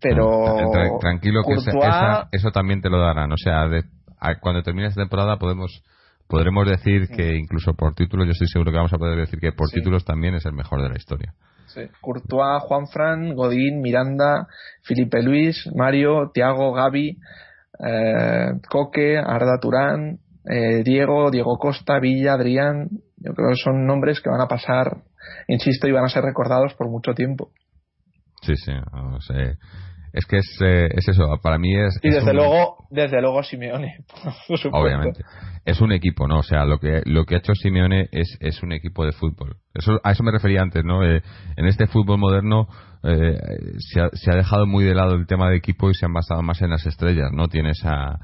pero 0.00 0.70
tranquilo 1.00 1.42
que 1.46 1.54
eso 2.32 2.50
también 2.50 2.80
te 2.80 2.88
lo 2.88 2.98
darán. 2.98 3.30
O 3.32 3.36
sea, 3.36 3.68
cuando 4.40 4.62
termine 4.62 4.88
esta 4.88 5.02
temporada 5.02 5.36
podemos 5.38 5.84
podremos 6.26 6.66
decir 6.66 7.08
que 7.08 7.36
incluso 7.36 7.74
por 7.74 7.94
títulos, 7.94 8.26
yo 8.26 8.32
estoy 8.32 8.48
seguro 8.48 8.70
que 8.70 8.78
vamos 8.78 8.94
a 8.94 8.98
poder 8.98 9.18
decir 9.18 9.38
que 9.38 9.52
por 9.52 9.68
títulos 9.68 10.06
también 10.06 10.34
es 10.34 10.46
el 10.46 10.54
mejor 10.54 10.82
de 10.82 10.88
la 10.88 10.96
historia. 10.96 11.34
Sí. 11.66 11.82
Courtois, 12.00 12.62
Juanfran, 12.62 13.34
Godín, 13.34 13.82
Miranda, 13.82 14.46
Felipe 14.82 15.22
Luis, 15.22 15.68
Mario, 15.74 16.30
Tiago, 16.32 16.72
Gaby, 16.72 17.18
eh, 17.78 18.52
Coque, 18.68 19.18
Arda 19.18 19.58
Turán, 19.60 20.18
eh, 20.44 20.82
Diego, 20.84 21.30
Diego 21.30 21.56
Costa, 21.58 21.98
Villa, 21.98 22.34
Adrián. 22.34 22.88
Yo 23.16 23.32
creo 23.32 23.50
que 23.50 23.56
son 23.56 23.86
nombres 23.86 24.20
que 24.20 24.30
van 24.30 24.40
a 24.40 24.48
pasar, 24.48 24.98
insisto, 25.48 25.88
y 25.88 25.92
van 25.92 26.04
a 26.04 26.08
ser 26.08 26.22
recordados 26.22 26.74
por 26.74 26.90
mucho 26.90 27.14
tiempo. 27.14 27.50
Sí, 28.42 28.54
sí. 28.56 28.72
es 30.12 30.26
que 30.26 30.36
es, 30.36 30.58
eh, 30.62 30.88
es, 30.90 31.08
eso, 31.08 31.38
para 31.42 31.56
mí 31.56 31.74
es. 31.74 31.98
Y 32.02 32.10
desde 32.10 32.34
luego, 32.34 32.86
desde 32.90 33.22
luego 33.22 33.42
Simeone, 33.42 34.04
Obviamente. 34.72 35.22
Es 35.64 35.80
un 35.80 35.92
equipo, 35.92 36.28
¿no? 36.28 36.40
O 36.40 36.42
sea, 36.42 36.66
lo 36.66 36.78
que, 36.78 37.00
lo 37.06 37.24
que 37.24 37.36
ha 37.36 37.38
hecho 37.38 37.54
Simeone 37.54 38.08
es, 38.12 38.36
es 38.40 38.62
un 38.62 38.72
equipo 38.72 39.06
de 39.06 39.12
fútbol. 39.12 39.56
Eso, 39.72 39.98
a 40.04 40.12
eso 40.12 40.22
me 40.22 40.30
refería 40.30 40.60
antes, 40.60 40.84
¿no? 40.84 41.02
en 41.02 41.22
este 41.56 41.86
fútbol 41.86 42.18
moderno 42.18 42.68
eh, 43.04 43.38
se, 43.78 44.00
ha, 44.00 44.08
se, 44.12 44.30
ha, 44.30 44.36
dejado 44.36 44.66
muy 44.66 44.84
de 44.84 44.94
lado 44.94 45.14
el 45.14 45.26
tema 45.26 45.50
de 45.50 45.56
equipo 45.56 45.90
y 45.90 45.94
se 45.94 46.06
han 46.06 46.12
basado 46.12 46.42
más 46.42 46.62
en 46.62 46.70
las 46.70 46.86
estrellas, 46.86 47.30
¿no? 47.32 47.48
Tienes 47.48 47.84
a, 47.84 48.18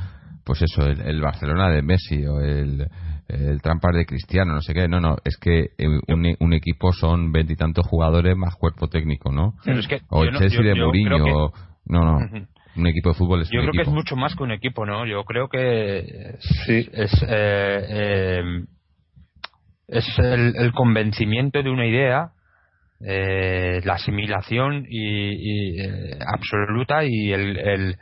pues 0.44 0.62
eso, 0.62 0.86
el, 0.86 1.20
Barcelona 1.20 1.68
de 1.68 1.82
Messi 1.82 2.24
o 2.26 2.40
el, 2.40 2.86
el 3.28 3.60
Trampar 3.60 3.94
de 3.94 4.06
Cristiano, 4.06 4.54
no 4.54 4.62
sé 4.62 4.72
qué. 4.72 4.88
No, 4.88 5.00
no, 5.00 5.16
es 5.24 5.36
que 5.36 5.68
un, 6.08 6.34
un 6.38 6.52
equipo 6.54 6.92
son 6.92 7.30
veintitantos 7.30 7.86
jugadores 7.86 8.36
más 8.36 8.54
cuerpo 8.56 8.88
técnico, 8.88 9.30
¿no? 9.30 9.54
o 10.08 10.24
el 10.24 10.36
Chelsea 10.38 10.62
de 10.62 10.74
Mourinho, 10.74 11.52
no, 11.86 12.04
no. 12.04 12.18
Un 12.76 12.86
equipo 12.86 13.10
de 13.10 13.14
fútbol 13.16 13.42
es 13.42 13.50
Yo 13.50 13.60
creo 13.60 13.72
que 13.72 13.82
es 13.82 13.88
mucho 13.88 14.16
más 14.16 14.34
que 14.34 14.44
un 14.44 14.52
equipo, 14.52 14.86
¿no? 14.86 15.04
Yo 15.04 15.24
creo 15.24 15.48
que 15.48 16.36
sí. 16.38 16.88
es, 16.92 17.12
eh, 17.28 17.86
eh, 17.88 18.42
es 19.88 20.18
el, 20.18 20.54
el 20.56 20.72
convencimiento 20.72 21.62
de 21.62 21.68
una 21.68 21.86
idea 21.86 22.30
eh, 23.04 23.80
la 23.84 23.94
asimilación 23.94 24.86
y, 24.88 25.80
eh, 25.80 26.18
absoluta 26.26 27.04
y 27.04 27.32
el, 27.32 27.96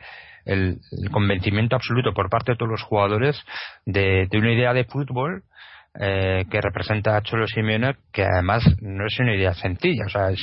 el, 0.44 0.78
convencimiento 1.12 1.76
absoluto 1.76 2.14
por 2.14 2.30
parte 2.30 2.52
de 2.52 2.56
todos 2.56 2.70
los 2.70 2.82
jugadores 2.82 3.38
de, 3.84 4.26
de 4.30 4.38
una 4.38 4.52
idea 4.52 4.72
de 4.72 4.84
fútbol 4.84 5.42
eh, 6.00 6.44
que 6.50 6.61
representa 6.61 7.16
a 7.16 7.22
Cholo 7.22 7.46
Simeone 7.48 7.96
que 8.12 8.22
además 8.22 8.62
no 8.80 9.06
es 9.06 9.18
una 9.18 9.34
idea 9.34 9.52
sencilla. 9.54 10.04
O 10.06 10.08
sea 10.08 10.30
es 10.30 10.40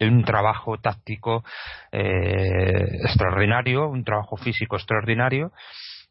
un 0.00 0.24
trabajo 0.24 0.78
táctico 0.78 1.44
eh, 1.92 3.00
extraordinario 3.02 3.88
un 3.88 4.02
trabajo 4.02 4.36
físico 4.36 4.76
extraordinario 4.76 5.52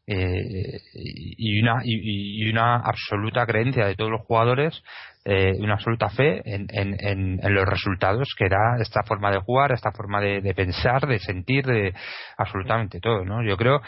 eh, 0.06 0.80
y, 0.92 1.60
una, 1.60 1.80
y, 1.82 2.48
una 2.50 2.76
absoluta 2.76 3.46
creencia 3.46 3.86
de 3.86 3.96
todos 3.96 4.10
los 4.10 4.20
jugadores, 4.20 4.82
eh, 5.24 5.54
una 5.58 5.74
absoluta 5.74 6.10
fe 6.10 6.42
en, 6.44 6.66
en, 6.70 7.38
en, 7.40 7.54
los 7.54 7.64
resultados 7.64 8.34
que 8.36 8.48
da 8.48 8.76
esta 8.78 9.02
forma 9.04 9.30
de 9.30 9.40
jugar, 9.40 9.72
esta 9.72 9.90
forma 9.90 10.20
de, 10.20 10.54
pensar, 10.54 11.06
de 11.06 11.18
sentir, 11.18 11.64
de 11.64 11.94
absolutamente 12.36 13.00
todo. 13.00 13.24
¿no? 13.24 13.42
Yo 13.42 13.56
creo 13.56 13.80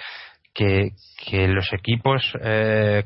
que, 0.55 0.93
que 1.29 1.47
los 1.49 1.71
equipos 1.75 2.23
eh, 2.43 3.05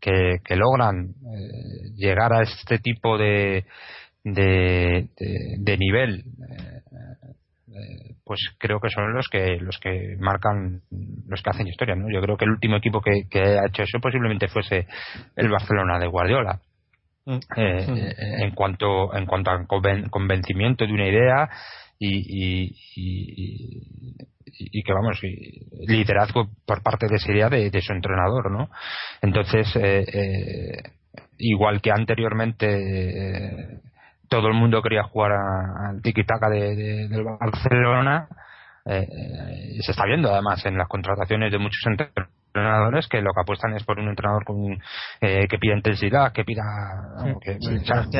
que, 0.00 0.40
que, 0.44 0.56
logran 0.56 1.10
eh, 1.10 1.90
llegar 1.94 2.32
a 2.32 2.42
este 2.42 2.78
tipo 2.80 3.16
de, 3.16 3.64
de, 4.24 5.08
de, 5.58 5.78
nivel 5.78 6.24
pues 8.24 8.40
creo 8.58 8.80
que 8.80 8.90
son 8.90 9.12
los 9.14 9.28
que 9.28 9.56
los 9.60 9.78
que 9.78 10.16
marcan 10.18 10.82
los 11.28 11.42
que 11.42 11.50
hacen 11.50 11.68
historia 11.68 11.94
no 11.94 12.10
yo 12.10 12.20
creo 12.20 12.36
que 12.36 12.44
el 12.44 12.50
último 12.52 12.76
equipo 12.76 13.00
que, 13.00 13.26
ha 13.34 13.66
hecho 13.66 13.82
eso 13.82 14.00
posiblemente 14.00 14.48
fuese 14.48 14.86
el 15.36 15.48
Barcelona 15.48 15.98
de 15.98 16.06
Guardiola 16.08 16.60
mm. 17.24 17.38
Eh, 17.56 17.86
mm. 17.86 18.42
en 18.42 18.50
cuanto 18.52 19.14
en 19.14 19.26
cuanto 19.26 19.50
a 19.50 19.66
convencimiento 20.10 20.86
de 20.86 20.92
una 20.92 21.08
idea 21.08 21.48
y, 21.98 22.74
y, 22.94 24.82
que 24.82 24.92
vamos 24.92 25.20
liderazgo 25.86 26.50
por 26.66 26.82
parte 26.82 27.06
de 27.08 27.16
esa 27.16 27.32
idea 27.32 27.48
de, 27.48 27.80
su 27.80 27.92
entrenador 27.92 28.50
no 28.50 28.68
entonces 29.22 29.74
eh, 29.76 30.04
eh, 30.12 30.82
igual 31.38 31.80
que 31.80 31.90
anteriormente 31.90 33.80
todo 34.28 34.48
el 34.48 34.54
mundo 34.54 34.82
quería 34.82 35.04
jugar 35.04 35.32
al 35.32 36.02
tiki-taka 36.02 36.48
de, 36.50 37.08
del 37.08 37.24
Barcelona, 37.24 38.28
eh, 38.84 39.78
se 39.80 39.90
está 39.90 40.04
viendo 40.06 40.32
además 40.32 40.64
en 40.64 40.78
las 40.78 40.88
contrataciones 40.88 41.50
de 41.50 41.58
muchos 41.58 41.84
entrenadores 41.86 43.08
que 43.08 43.20
lo 43.20 43.32
que 43.34 43.40
apuestan 43.40 43.74
es 43.74 43.84
por 43.84 43.98
un 43.98 44.08
entrenador 44.08 44.44
con, 44.44 44.78
eh, 45.20 45.46
que 45.48 45.58
pida 45.58 45.74
intensidad, 45.74 46.32
que 46.32 46.44
pida 46.44 46.62
que, 47.40 47.58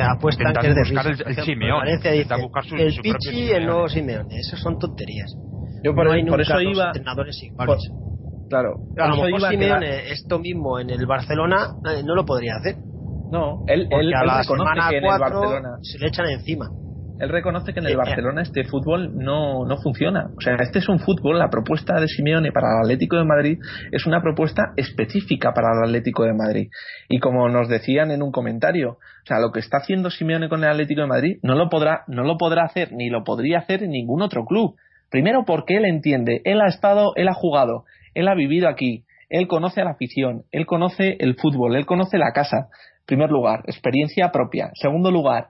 apuestan 0.01 0.53
que 0.53 0.73
buscar 0.73 1.07
el, 1.07 1.23
el 1.25 1.43
Simeone, 1.43 1.97
buscar 2.41 2.65
su, 2.65 2.75
el 2.75 2.93
Pichi 3.01 3.45
y 3.45 3.51
el 3.51 3.65
nuevo 3.65 3.87
Simeone, 3.87 4.39
esas 4.39 4.59
son 4.59 4.77
tonterías. 4.77 5.33
Yo 5.83 5.95
por, 5.95 6.07
por 6.27 6.41
eso 6.41 6.59
iba 6.59 6.87
entrenadores 6.87 7.41
iguales. 7.43 7.89
claro, 8.49 8.75
a 8.97 9.07
lo 9.07 9.23
mejor 9.23 9.49
Simeone 9.49 10.11
esto 10.11 10.39
mismo 10.39 10.79
en 10.79 10.89
el 10.89 11.05
Barcelona 11.05 11.69
eh, 11.89 12.03
no 12.03 12.13
lo 12.13 12.25
podría 12.25 12.55
hacer. 12.57 12.75
No, 13.31 13.63
él, 13.67 13.87
él, 13.91 14.13
a 14.13 14.25
la 14.25 14.41
reconoce 14.41 14.79
que 14.89 14.97
en 14.97 15.03
el 15.05 15.19
Barcelona 15.19 15.69
se 15.81 15.99
le 15.99 16.07
echan 16.07 16.29
encima 16.29 16.69
él 17.19 17.29
reconoce 17.29 17.73
que 17.73 17.79
en 17.79 17.87
el 17.87 17.97
Barcelona 17.97 18.41
este 18.41 18.63
fútbol 18.63 19.15
no, 19.15 19.65
no 19.65 19.77
funciona. 19.77 20.29
O 20.37 20.41
sea, 20.41 20.55
este 20.59 20.79
es 20.79 20.89
un 20.89 20.99
fútbol, 20.99 21.39
la 21.39 21.49
propuesta 21.49 21.99
de 21.99 22.07
Simeone 22.07 22.51
para 22.51 22.67
el 22.67 22.85
Atlético 22.85 23.17
de 23.17 23.25
Madrid 23.25 23.59
es 23.91 24.05
una 24.05 24.21
propuesta 24.21 24.73
específica 24.75 25.51
para 25.53 25.69
el 25.73 25.89
Atlético 25.89 26.23
de 26.23 26.33
Madrid. 26.33 26.69
Y 27.09 27.19
como 27.19 27.49
nos 27.49 27.69
decían 27.69 28.11
en 28.11 28.21
un 28.21 28.31
comentario, 28.31 28.91
o 28.91 29.25
sea, 29.25 29.39
lo 29.39 29.51
que 29.51 29.59
está 29.59 29.77
haciendo 29.77 30.09
Simeone 30.09 30.49
con 30.49 30.63
el 30.63 30.69
Atlético 30.69 31.01
de 31.01 31.07
Madrid 31.07 31.37
no 31.41 31.55
lo 31.55 31.69
podrá, 31.69 32.03
no 32.07 32.23
lo 32.23 32.37
podrá 32.37 32.65
hacer 32.65 32.91
ni 32.91 33.09
lo 33.09 33.23
podría 33.23 33.59
hacer 33.59 33.83
en 33.83 33.91
ningún 33.91 34.21
otro 34.21 34.45
club. 34.45 34.75
Primero 35.09 35.43
porque 35.45 35.77
él 35.77 35.85
entiende, 35.85 36.41
él 36.43 36.61
ha 36.61 36.67
estado, 36.67 37.13
él 37.15 37.29
ha 37.29 37.33
jugado, 37.33 37.85
él 38.13 38.27
ha 38.27 38.35
vivido 38.35 38.67
aquí, 38.67 39.05
él 39.29 39.47
conoce 39.47 39.81
a 39.81 39.85
la 39.85 39.91
afición, 39.91 40.43
él 40.51 40.65
conoce 40.65 41.15
el 41.19 41.35
fútbol, 41.35 41.75
él 41.75 41.85
conoce 41.85 42.17
la 42.17 42.31
casa. 42.33 42.67
Primer 43.07 43.29
lugar, 43.29 43.61
experiencia 43.65 44.31
propia. 44.31 44.69
Segundo 44.73 45.09
lugar, 45.11 45.47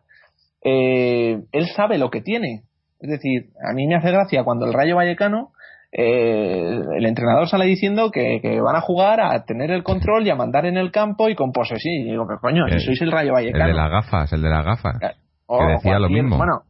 eh, 0.63 1.41
él 1.51 1.67
sabe 1.75 1.97
lo 1.97 2.11
que 2.11 2.21
tiene. 2.21 2.61
Es 2.99 3.09
decir, 3.09 3.49
a 3.67 3.73
mí 3.73 3.87
me 3.87 3.95
hace 3.95 4.11
gracia 4.11 4.43
cuando 4.43 4.67
el 4.67 4.73
Rayo 4.73 4.95
Vallecano, 4.95 5.49
eh, 5.91 6.79
el 6.97 7.05
entrenador 7.05 7.47
sale 7.47 7.65
diciendo 7.65 8.11
que, 8.11 8.61
van 8.61 8.75
a 8.75 8.81
jugar 8.81 9.19
a 9.21 9.43
tener 9.43 9.71
el 9.71 9.83
control 9.83 10.27
y 10.27 10.29
a 10.29 10.35
mandar 10.35 10.67
en 10.67 10.77
el 10.77 10.91
campo 10.91 11.29
y 11.29 11.35
con 11.35 11.51
posesión. 11.51 11.95
Y 11.95 12.11
digo, 12.11 12.25
pero 12.27 12.39
coño, 12.39 12.67
si 12.69 12.79
sois 12.79 13.01
el 13.01 13.11
Rayo 13.11 13.33
Vallecano. 13.33 13.65
El 13.65 13.71
de 13.71 13.77
las 13.77 13.89
gafas, 13.89 14.31
el 14.33 14.41
de 14.43 14.49
las 14.49 14.63
gafas. 14.63 14.99
que 14.99 15.73
decía 15.73 15.97
lo 15.97 16.09
mismo. 16.09 16.37
Bueno, 16.37 16.61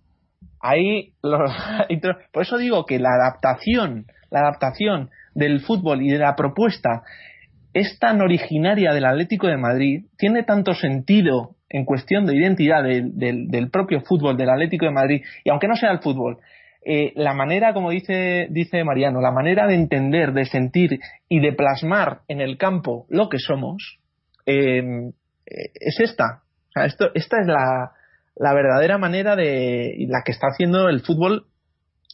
ahí, 0.62 1.12
por 2.32 2.44
eso 2.44 2.58
digo 2.58 2.86
que 2.86 2.98
la 2.98 3.10
adaptación, 3.10 4.06
la 4.30 4.40
adaptación 4.40 5.10
del 5.34 5.60
fútbol 5.60 6.02
y 6.02 6.10
de 6.10 6.18
la 6.18 6.36
propuesta 6.36 7.04
es 7.80 8.00
tan 8.00 8.22
originaria 8.22 8.92
del 8.92 9.06
Atlético 9.06 9.48
de 9.48 9.58
Madrid, 9.58 10.06
tiene 10.18 10.44
tanto 10.44 10.74
sentido 10.74 11.56
en 11.70 11.86
cuestión 11.86 12.26
de 12.26 12.36
identidad 12.36 12.84
del 12.84 13.70
propio 13.70 14.02
fútbol 14.02 14.36
del 14.38 14.50
Atlético 14.50 14.86
de 14.86 14.92
Madrid, 14.92 15.24
y 15.44 15.50
aunque 15.50 15.68
no 15.68 15.76
sea 15.76 15.92
el 15.92 16.00
fútbol, 16.00 16.40
eh, 16.84 17.12
la 17.16 17.34
manera, 17.34 17.74
como 17.74 17.92
dice, 17.92 18.48
dice 18.50 18.84
Mariano, 18.84 19.20
la 19.22 19.32
manera 19.32 19.68
de 19.68 19.76
entender, 19.76 20.32
de 20.32 20.46
sentir 20.46 21.00
y 21.28 21.40
de 21.40 21.54
plasmar 21.54 22.22
en 22.28 22.42
el 22.42 22.58
campo 22.58 23.06
lo 23.10 23.30
que 23.30 23.40
somos, 23.40 24.00
eh, 24.46 25.12
es 25.46 26.00
esta. 26.00 26.42
Esta 26.76 27.12
es 27.14 27.48
la 27.48 28.54
verdadera 28.54 28.98
manera 28.98 29.36
de 29.36 30.06
la 30.08 30.22
que 30.24 30.32
está 30.32 30.48
haciendo 30.48 30.90
el 30.90 31.02
fútbol 31.02 31.46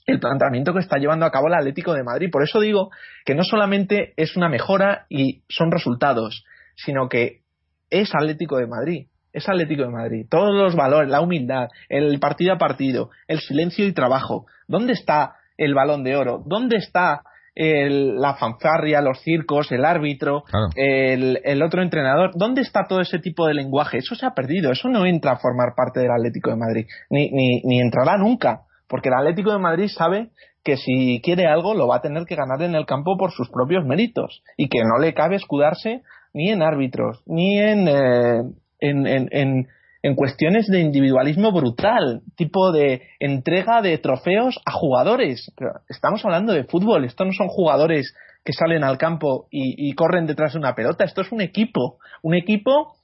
el 0.06 0.20
planteamiento 0.20 0.74
que 0.74 0.80
está 0.80 0.98
llevando 0.98 1.26
a 1.26 1.32
cabo 1.32 1.48
el 1.48 1.54
Atlético 1.54 1.94
de 1.94 2.04
Madrid. 2.04 2.30
Por 2.32 2.44
eso 2.44 2.60
digo 2.60 2.92
que 3.26 3.36
no 3.36 3.44
solamente 3.44 4.14
es 4.18 4.36
una 4.36 4.50
mejora 4.50 5.06
y 5.10 5.44
son 5.50 5.72
resultados, 5.72 6.44
sino 6.76 7.10
que 7.10 7.42
es 7.90 8.14
Atlético 8.14 8.58
de 8.58 8.68
Madrid 8.68 9.08
es 9.34 9.50
Atlético 9.50 9.84
de 9.84 9.90
Madrid. 9.90 10.28
Todos 10.30 10.54
los 10.54 10.76
valores, 10.76 11.10
la 11.10 11.22
humildad, 11.22 11.68
el 11.90 12.20
partido 12.20 12.54
a 12.54 12.58
partido, 12.58 13.10
el 13.28 13.40
silencio 13.40 13.86
y 13.86 13.94
trabajo. 13.94 14.46
¿Dónde 14.68 14.94
está 14.94 15.36
el 15.58 15.74
balón 15.74 16.04
de 16.04 16.16
oro? 16.16 16.44
¿Dónde 16.46 16.78
está 16.78 17.24
la 17.56 18.36
fanfarria, 18.36 19.02
los 19.02 19.22
circos, 19.22 19.72
el 19.72 19.86
árbitro, 19.86 20.44
el, 20.76 21.62
otro 21.64 21.82
entrenador? 21.82 22.32
¿Dónde 22.36 22.62
está 22.62 22.86
todo 22.88 23.02
ese 23.02 23.20
tipo 23.20 23.48
de 23.48 23.56
lenguaje? 23.56 23.98
Eso 23.98 24.16
se 24.16 24.26
ha 24.26 24.32
perdido. 24.32 24.72
Eso 24.72 24.88
no 24.88 25.06
entra 25.06 25.34
a 25.34 25.40
formar 25.40 25.74
parte 25.76 26.00
del 26.00 26.12
Atlético 26.12 26.52
de 26.52 26.58
Madrid. 26.58 26.86
Ni, 27.10 27.32
ni, 27.32 27.62
ni 27.64 27.82
entrará 27.82 28.18
nunca. 28.18 28.62
Porque 28.88 29.10
el 29.10 29.16
Atlético 29.16 29.52
de 29.52 29.60
Madrid 29.60 29.88
sabe 29.88 30.30
que 30.64 30.78
si 30.78 31.22
quiere 31.22 31.46
algo 31.46 31.74
lo 31.74 31.88
va 31.88 31.98
a 31.98 32.02
tener 32.02 32.26
que 32.26 32.36
ganar 32.36 32.62
en 32.62 32.76
el 32.76 32.86
campo 32.86 33.18
por 33.18 33.32
sus 33.32 33.50
propios 33.50 33.86
méritos 33.86 34.44
y 34.58 34.70
que 34.70 34.84
no 34.84 34.98
le 35.00 35.14
cabe 35.14 35.36
escudarse 35.36 36.02
ni 36.34 36.50
en 36.50 36.62
árbitros, 36.62 37.22
ni 37.26 37.60
en, 37.60 37.88
eh, 37.88 38.42
en, 38.80 39.68
en, 40.02 40.16
cuestiones 40.16 40.68
de 40.68 40.82
individualismo 40.82 41.52
brutal, 41.52 42.22
tipo 42.36 42.72
de 42.72 43.04
entrega 43.20 43.82
de 43.82 43.98
trofeos 44.00 44.60
a 44.66 44.72
jugadores. 44.72 45.52
estamos 45.90 46.26
hablando 46.26 46.54
de 46.54 46.66
fútbol, 46.66 47.06
estos 47.06 47.28
no 47.28 47.34
son 47.34 47.48
jugadores 47.48 48.14
que 48.44 48.54
salen 48.54 48.84
al 48.84 48.98
campo 48.98 49.48
y, 49.50 49.94
corren 49.96 50.26
detrás 50.26 50.54
de 50.54 50.60
una 50.60 50.76
pelota, 50.76 51.06
esto 51.06 51.22
es 51.22 51.32
un 51.32 51.42
equipo, 51.42 51.98
un 52.22 52.34
equipo 52.36 52.96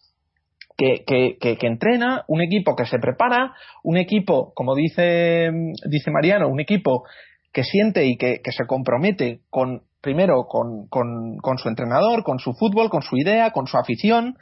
que, 0.80 1.04
que, 1.06 1.58
que, 1.58 1.68
entrena, 1.68 2.24
un 2.30 2.42
equipo 2.42 2.74
que 2.74 2.86
se 2.86 3.00
prepara, 3.00 3.54
un 3.84 3.98
equipo, 3.98 4.54
como 4.56 4.76
dice, 4.76 5.50
dice 5.90 6.10
Mariano, 6.10 6.48
un 6.48 6.62
equipo 6.62 7.04
que 7.52 7.64
siente 7.64 8.06
y 8.06 8.16
que, 8.16 8.40
se 8.46 8.66
compromete 8.66 9.42
con 9.50 9.82
primero 10.02 10.46
con, 10.48 10.88
con, 10.88 11.58
su 11.58 11.68
entrenador, 11.68 12.24
con 12.24 12.40
su 12.40 12.54
fútbol, 12.54 12.90
con 12.90 13.02
su 13.02 13.18
idea, 13.18 13.52
con 13.52 13.68
su 13.68 13.78
afición. 13.78 14.38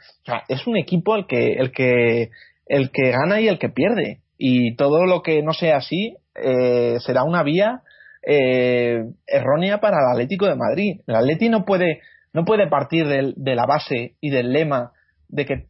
es 0.46 0.64
un 0.68 0.76
equipo 0.76 1.16
el 1.16 1.26
que, 1.26 1.54
el 1.54 1.72
que, 1.72 2.30
el 2.66 2.92
que 2.92 3.10
gana 3.10 3.40
y 3.40 3.48
el 3.48 3.58
que 3.58 3.68
pierde. 3.68 4.20
Y 4.38 4.76
todo 4.76 5.06
lo 5.06 5.22
que 5.22 5.42
no 5.42 5.52
sea 5.52 5.78
así 5.78 6.14
eh, 6.36 6.98
será 7.00 7.24
una 7.24 7.42
vía 7.42 7.82
eh, 8.24 9.02
errónea 9.26 9.80
para 9.80 9.96
el 9.96 10.12
Atlético 10.12 10.46
de 10.46 10.54
Madrid. 10.54 11.00
El 11.08 11.16
Atleti 11.16 11.48
no 11.48 11.64
puede, 11.64 11.98
no 12.32 12.44
puede 12.44 12.68
partir 12.68 13.08
de 13.08 13.54
la 13.56 13.66
base 13.66 14.14
y 14.20 14.30
del 14.30 14.52
lema 14.52 14.92
de 15.28 15.46
que 15.46 15.66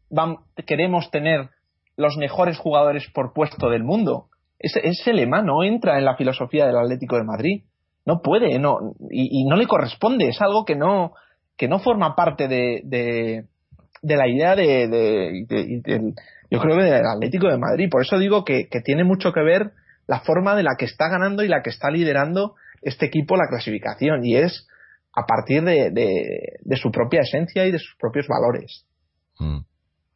queremos 0.65 1.11
tener 1.11 1.49
los 1.97 2.17
mejores 2.17 2.57
jugadores 2.57 3.09
por 3.13 3.33
puesto 3.33 3.69
del 3.69 3.83
mundo. 3.83 4.27
Ese, 4.57 4.79
ese 4.87 5.13
lema 5.13 5.41
no 5.41 5.63
entra 5.63 5.97
en 5.97 6.05
la 6.05 6.15
filosofía 6.15 6.65
del 6.65 6.77
Atlético 6.77 7.17
de 7.17 7.23
Madrid 7.23 7.63
no 8.09 8.21
puede 8.21 8.57
no 8.57 8.95
y, 9.11 9.45
no 9.45 9.55
le 9.55 9.67
corresponde 9.67 10.29
es 10.29 10.41
algo 10.41 10.65
que 10.65 10.75
no 10.75 11.13
que 11.57 11.67
no 11.67 11.79
forma 11.79 12.15
parte 12.15 12.47
de, 12.47 12.81
de, 12.83 14.15
la 14.15 14.27
idea 14.27 14.55
de, 14.55 14.87
de, 14.87 16.13
yo 16.49 16.59
creo 16.59 16.77
que 16.77 16.83
del 16.83 17.05
Atlético 17.05 17.47
de 17.49 17.57
Madrid 17.57 17.89
por 17.91 18.01
eso 18.01 18.17
digo 18.17 18.43
que, 18.45 18.67
tiene 18.83 19.03
mucho 19.03 19.31
que 19.33 19.43
ver 19.43 19.73
la 20.07 20.21
forma 20.21 20.55
de 20.55 20.63
la 20.63 20.75
que 20.77 20.85
está 20.85 21.09
ganando 21.09 21.43
y 21.43 21.49
la 21.49 21.61
que 21.61 21.69
está 21.69 21.91
liderando 21.91 22.55
este 22.81 23.05
equipo 23.05 23.35
la 23.35 23.47
clasificación 23.47 24.25
y 24.25 24.37
es 24.37 24.67
a 25.13 25.25
partir 25.27 25.63
de, 25.63 25.91
de, 25.91 26.75
su 26.77 26.91
propia 26.91 27.21
esencia 27.21 27.65
y 27.65 27.71
de 27.71 27.79
sus 27.79 27.95
propios 27.99 28.27
valores. 28.27 28.85
Mm. 29.39 29.59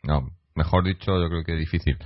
No, 0.03 0.29
mejor 0.55 0.83
dicho, 0.83 1.19
yo 1.19 1.29
creo 1.29 1.43
que 1.43 1.55
difícil. 1.55 1.97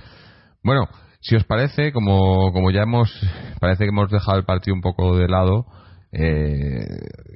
Bueno, 0.62 0.88
si 1.20 1.36
os 1.36 1.44
parece, 1.44 1.92
como, 1.92 2.52
como 2.52 2.70
ya 2.70 2.82
hemos, 2.82 3.12
parece 3.60 3.84
que 3.84 3.90
hemos 3.90 4.10
dejado 4.10 4.38
el 4.38 4.44
partido 4.44 4.74
un 4.74 4.80
poco 4.80 5.16
de 5.16 5.28
lado, 5.28 5.66
eh, 6.12 6.86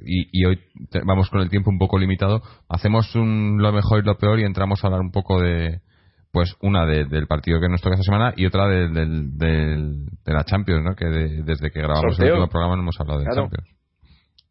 y, 0.05 0.45
hoy 0.45 0.59
vamos 1.05 1.29
con 1.29 1.41
el 1.41 1.49
tiempo 1.49 1.69
un 1.69 1.77
poco 1.77 1.99
limitado, 1.99 2.41
hacemos 2.69 3.13
un, 3.15 3.61
lo 3.61 3.71
mejor 3.71 3.99
y 3.99 4.05
lo 4.05 4.17
peor 4.17 4.39
y 4.39 4.45
entramos 4.45 4.83
a 4.83 4.87
hablar 4.87 5.01
un 5.01 5.11
poco 5.11 5.39
de, 5.41 5.81
pues 6.31 6.55
una 6.61 6.85
del 6.87 7.27
partido 7.27 7.59
que 7.61 7.69
nos 7.69 7.81
toca 7.81 7.93
esta 7.93 8.05
semana 8.05 8.33
y 8.35 8.47
otra 8.47 8.67
de, 8.67 8.87
de 8.89 10.33
la 10.33 10.43
Champions, 10.43 10.83
¿no? 10.83 10.95
que 10.95 11.05
desde 11.05 11.69
que 11.69 11.79
grabamos 11.79 12.19
el 12.19 12.25
último 12.25 12.49
programa 12.49 12.75
no 12.75 12.81
hemos 12.81 12.99
hablado 12.99 13.19
de 13.19 13.25
Champions, 13.25 13.69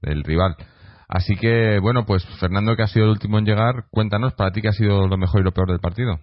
del 0.01 0.23
rival. 0.23 0.57
Así 1.15 1.37
que, 1.37 1.79
bueno, 1.79 2.07
pues 2.07 2.25
Fernando, 2.41 2.75
que 2.75 2.85
ha 2.85 2.87
sido 2.87 3.05
el 3.05 3.11
último 3.11 3.39
en 3.39 3.45
llegar, 3.45 3.85
cuéntanos 3.91 4.33
para 4.33 4.51
ti 4.51 4.63
qué 4.63 4.69
ha 4.69 4.73
sido 4.73 5.07
lo 5.07 5.19
mejor 5.19 5.43
y 5.43 5.45
lo 5.45 5.53
peor 5.53 5.69
del 5.69 5.79
partido 5.79 6.19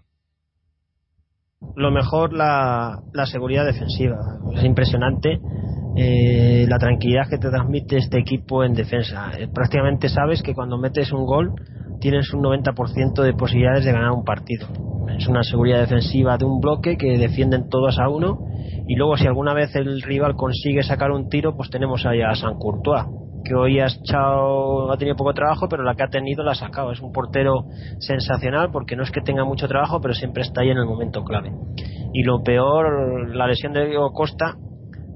lo 1.75 1.91
mejor 1.91 2.33
la, 2.33 2.99
la 3.13 3.25
seguridad 3.25 3.65
defensiva. 3.65 4.17
Es 4.55 4.63
impresionante 4.63 5.39
eh, 5.95 6.65
la 6.69 6.77
tranquilidad 6.77 7.27
que 7.29 7.37
te 7.37 7.49
transmite 7.49 7.97
este 7.97 8.19
equipo 8.19 8.63
en 8.63 8.73
defensa. 8.73 9.31
Eh, 9.37 9.47
prácticamente 9.53 10.09
sabes 10.09 10.41
que 10.41 10.53
cuando 10.53 10.77
metes 10.77 11.11
un 11.11 11.25
gol 11.25 11.53
tienes 11.99 12.33
un 12.33 12.41
90% 12.43 13.21
de 13.21 13.33
posibilidades 13.33 13.85
de 13.85 13.91
ganar 13.91 14.11
un 14.11 14.23
partido. 14.23 14.67
Es 15.17 15.27
una 15.27 15.43
seguridad 15.43 15.81
defensiva 15.81 16.37
de 16.37 16.45
un 16.45 16.61
bloque 16.61 16.97
que 16.97 17.17
defienden 17.17 17.67
todos 17.67 17.99
a 17.99 18.07
uno 18.07 18.39
y 18.87 18.95
luego 18.95 19.17
si 19.17 19.27
alguna 19.27 19.53
vez 19.53 19.75
el 19.75 20.01
rival 20.01 20.35
consigue 20.35 20.81
sacar 20.83 21.11
un 21.11 21.27
tiro 21.27 21.57
pues 21.57 21.69
tenemos 21.69 22.05
ahí 22.05 22.21
a 22.21 22.35
San 22.35 22.55
Courtois 22.55 23.05
que 23.43 23.55
hoy 23.55 23.79
ha, 23.79 23.87
echado, 23.87 24.91
ha 24.91 24.97
tenido 24.97 25.15
poco 25.15 25.33
trabajo, 25.33 25.67
pero 25.69 25.83
la 25.83 25.95
que 25.95 26.03
ha 26.03 26.09
tenido 26.09 26.43
la 26.43 26.51
ha 26.51 26.55
sacado. 26.55 26.91
Es 26.91 27.01
un 27.01 27.11
portero 27.11 27.65
sensacional 27.99 28.69
porque 28.71 28.95
no 28.95 29.03
es 29.03 29.11
que 29.11 29.21
tenga 29.21 29.45
mucho 29.45 29.67
trabajo, 29.67 29.99
pero 30.01 30.13
siempre 30.13 30.43
está 30.43 30.61
ahí 30.61 30.69
en 30.69 30.77
el 30.77 30.85
momento 30.85 31.23
clave. 31.23 31.51
Y 32.13 32.23
lo 32.23 32.41
peor, 32.43 33.35
la 33.35 33.47
lesión 33.47 33.73
de 33.73 33.87
Diego 33.87 34.11
Costa, 34.11 34.55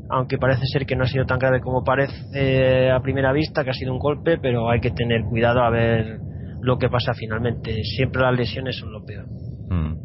aunque 0.09 0.37
parece 0.37 0.65
ser 0.67 0.85
que 0.85 0.95
no 0.95 1.03
ha 1.03 1.07
sido 1.07 1.25
tan 1.25 1.39
grave 1.39 1.61
como 1.61 1.83
parece 1.83 2.91
a 2.91 2.99
primera 3.01 3.31
vista, 3.31 3.63
que 3.63 3.71
ha 3.71 3.73
sido 3.73 3.93
un 3.93 3.99
golpe, 3.99 4.37
pero 4.37 4.69
hay 4.69 4.79
que 4.79 4.91
tener 4.91 5.23
cuidado 5.23 5.61
a 5.61 5.69
ver 5.69 6.19
lo 6.61 6.77
que 6.77 6.89
pasa 6.89 7.13
finalmente. 7.13 7.83
Siempre 7.83 8.21
las 8.21 8.37
lesiones 8.37 8.77
son 8.77 8.91
lo 8.91 9.03
peor. 9.03 9.25
Mm. 9.69 9.97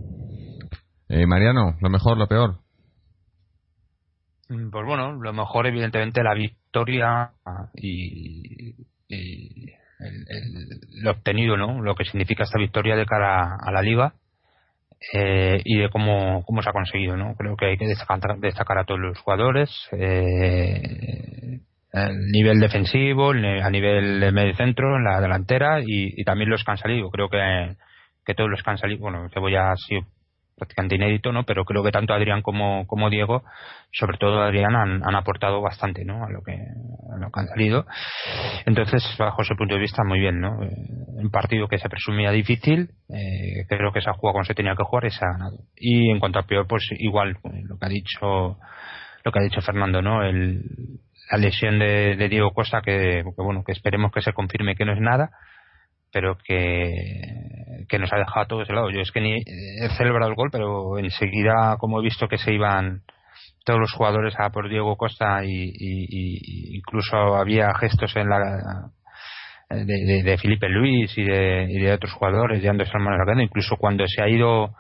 Eh, 1.08 1.26
Mariano, 1.26 1.76
lo 1.80 1.90
mejor, 1.90 2.18
lo 2.18 2.26
peor. 2.26 2.58
Mm, 4.48 4.70
pues 4.70 4.86
bueno, 4.86 5.12
lo 5.12 5.32
mejor 5.32 5.66
evidentemente 5.66 6.22
la, 6.22 6.34
victoria 6.68 7.30
y, 7.74 8.74
el, 9.08 10.80
lo 11.02 11.10
obtenido, 11.10 11.56
¿no? 11.56 11.82
Lo 11.82 11.94
que 11.94 12.04
significa 12.04 12.44
esta 12.44 12.58
victoria 12.58 12.94
de 12.94 13.06
cara 13.06 13.56
a 13.60 13.72
la 13.72 13.82
liga 13.82 14.12
eh, 15.12 15.60
y 15.64 15.78
de 15.78 15.88
cómo, 15.88 16.44
cómo 16.44 16.62
se 16.62 16.68
ha 16.68 16.72
conseguido, 16.72 17.16
¿no? 17.16 17.34
Creo 17.36 17.56
que 17.56 17.66
hay 17.66 17.78
que 17.78 17.86
destacar, 17.86 18.38
destacar 18.38 18.78
a 18.78 18.84
todos 18.84 19.00
los 19.00 19.18
jugadores, 19.18 19.70
eh, 19.92 21.60
el 21.92 22.26
nivel 22.30 22.60
defensivo, 22.60 23.30
a 23.30 23.70
nivel 23.70 24.20
de 24.20 24.30
medio 24.30 24.54
centro, 24.54 24.96
en 24.96 25.04
la 25.04 25.20
delantera 25.20 25.80
y, 25.84 26.22
también 26.24 26.50
los 26.50 26.62
que 26.62 26.70
han 26.70 26.76
salido. 26.76 27.10
Creo 27.10 27.30
que, 27.30 27.76
que 28.26 28.34
todos 28.34 28.50
los 28.50 28.62
que 28.62 28.70
han 28.70 28.78
salido, 28.78 29.00
bueno, 29.00 29.28
que 29.32 29.40
voy 29.40 29.56
a 29.56 29.74
sido 29.76 30.02
prácticamente 30.58 30.96
inédito, 30.96 31.32
¿no? 31.32 31.44
Pero 31.44 31.64
creo 31.64 31.82
que 31.82 31.90
tanto 31.90 32.12
Adrián 32.12 32.42
como, 32.42 32.86
como 32.86 33.08
Diego, 33.08 33.44
sobre 33.92 34.18
todo 34.18 34.42
Adrián, 34.42 34.74
han, 34.76 35.02
han 35.02 35.14
aportado 35.14 35.62
bastante, 35.62 36.04
¿no? 36.04 36.24
A 36.24 36.30
lo 36.30 36.42
que, 36.42 36.52
a 36.52 37.18
lo 37.18 37.30
que 37.30 37.40
han 37.40 37.46
salido. 37.46 37.86
Entonces, 38.66 39.02
bajo 39.18 39.42
ese 39.42 39.54
punto 39.54 39.74
de 39.74 39.80
vista, 39.80 40.02
muy 40.04 40.20
bien, 40.20 40.40
¿no? 40.40 40.62
Eh, 40.62 40.68
un 41.14 41.30
partido 41.30 41.68
que 41.68 41.78
se 41.78 41.88
presumía 41.88 42.30
difícil, 42.30 42.90
eh, 43.08 43.64
creo 43.68 43.92
que 43.92 44.00
se 44.00 44.10
ha 44.10 44.14
jugado 44.14 44.34
como 44.34 44.44
se 44.44 44.54
tenía 44.54 44.74
que 44.74 44.84
jugar 44.84 45.06
y 45.06 45.10
se 45.10 45.24
ha 45.24 45.32
ganado. 45.32 45.58
Y 45.76 46.10
en 46.10 46.18
cuanto 46.18 46.38
a 46.38 46.42
peor, 46.42 46.66
pues 46.66 46.86
igual, 46.98 47.38
eh, 47.44 47.62
lo 47.64 47.78
que 47.78 47.86
ha 47.86 47.88
dicho, 47.88 48.58
lo 49.24 49.32
que 49.32 49.38
ha 49.38 49.42
dicho 49.42 49.62
Fernando, 49.62 50.02
¿no? 50.02 50.22
El, 50.22 50.62
la 51.30 51.38
lesión 51.38 51.78
de, 51.78 52.16
de 52.16 52.28
Diego 52.28 52.52
Costa, 52.52 52.80
que, 52.82 53.22
bueno, 53.36 53.62
que 53.64 53.72
esperemos 53.72 54.12
que 54.12 54.22
se 54.22 54.32
confirme 54.32 54.76
que 54.76 54.84
no 54.84 54.92
es 54.92 55.00
nada, 55.00 55.30
pero 56.12 56.36
que, 56.38 57.20
que 57.88 57.98
nos 57.98 58.12
ha 58.12 58.18
dejado 58.18 58.40
a 58.40 58.46
todos 58.46 58.68
de 58.68 58.74
lado. 58.74 58.90
Yo 58.90 59.00
es 59.00 59.12
que 59.12 59.20
ni 59.20 59.36
he 59.36 59.88
celebrado 59.96 60.30
el 60.30 60.36
gol, 60.36 60.50
pero 60.50 60.98
enseguida, 60.98 61.76
como 61.78 62.00
he 62.00 62.04
visto 62.04 62.28
que 62.28 62.38
se 62.38 62.52
iban 62.52 63.02
todos 63.64 63.80
los 63.80 63.92
jugadores 63.92 64.34
a 64.38 64.50
por 64.50 64.68
Diego 64.68 64.96
Costa 64.96 65.44
y, 65.44 65.72
incluso 66.76 67.36
había 67.36 67.74
gestos 67.74 68.16
en 68.16 68.28
la 68.28 68.90
de, 69.68 70.38
Felipe 70.38 70.68
Luis 70.70 71.12
y 71.18 71.24
de, 71.24 71.92
otros 71.92 72.12
jugadores 72.14 72.62
ya 72.62 72.70
Anderson 72.70 73.40
incluso 73.40 73.76
cuando 73.76 74.06
se 74.06 74.22
ha 74.22 74.28
ido 74.28 74.74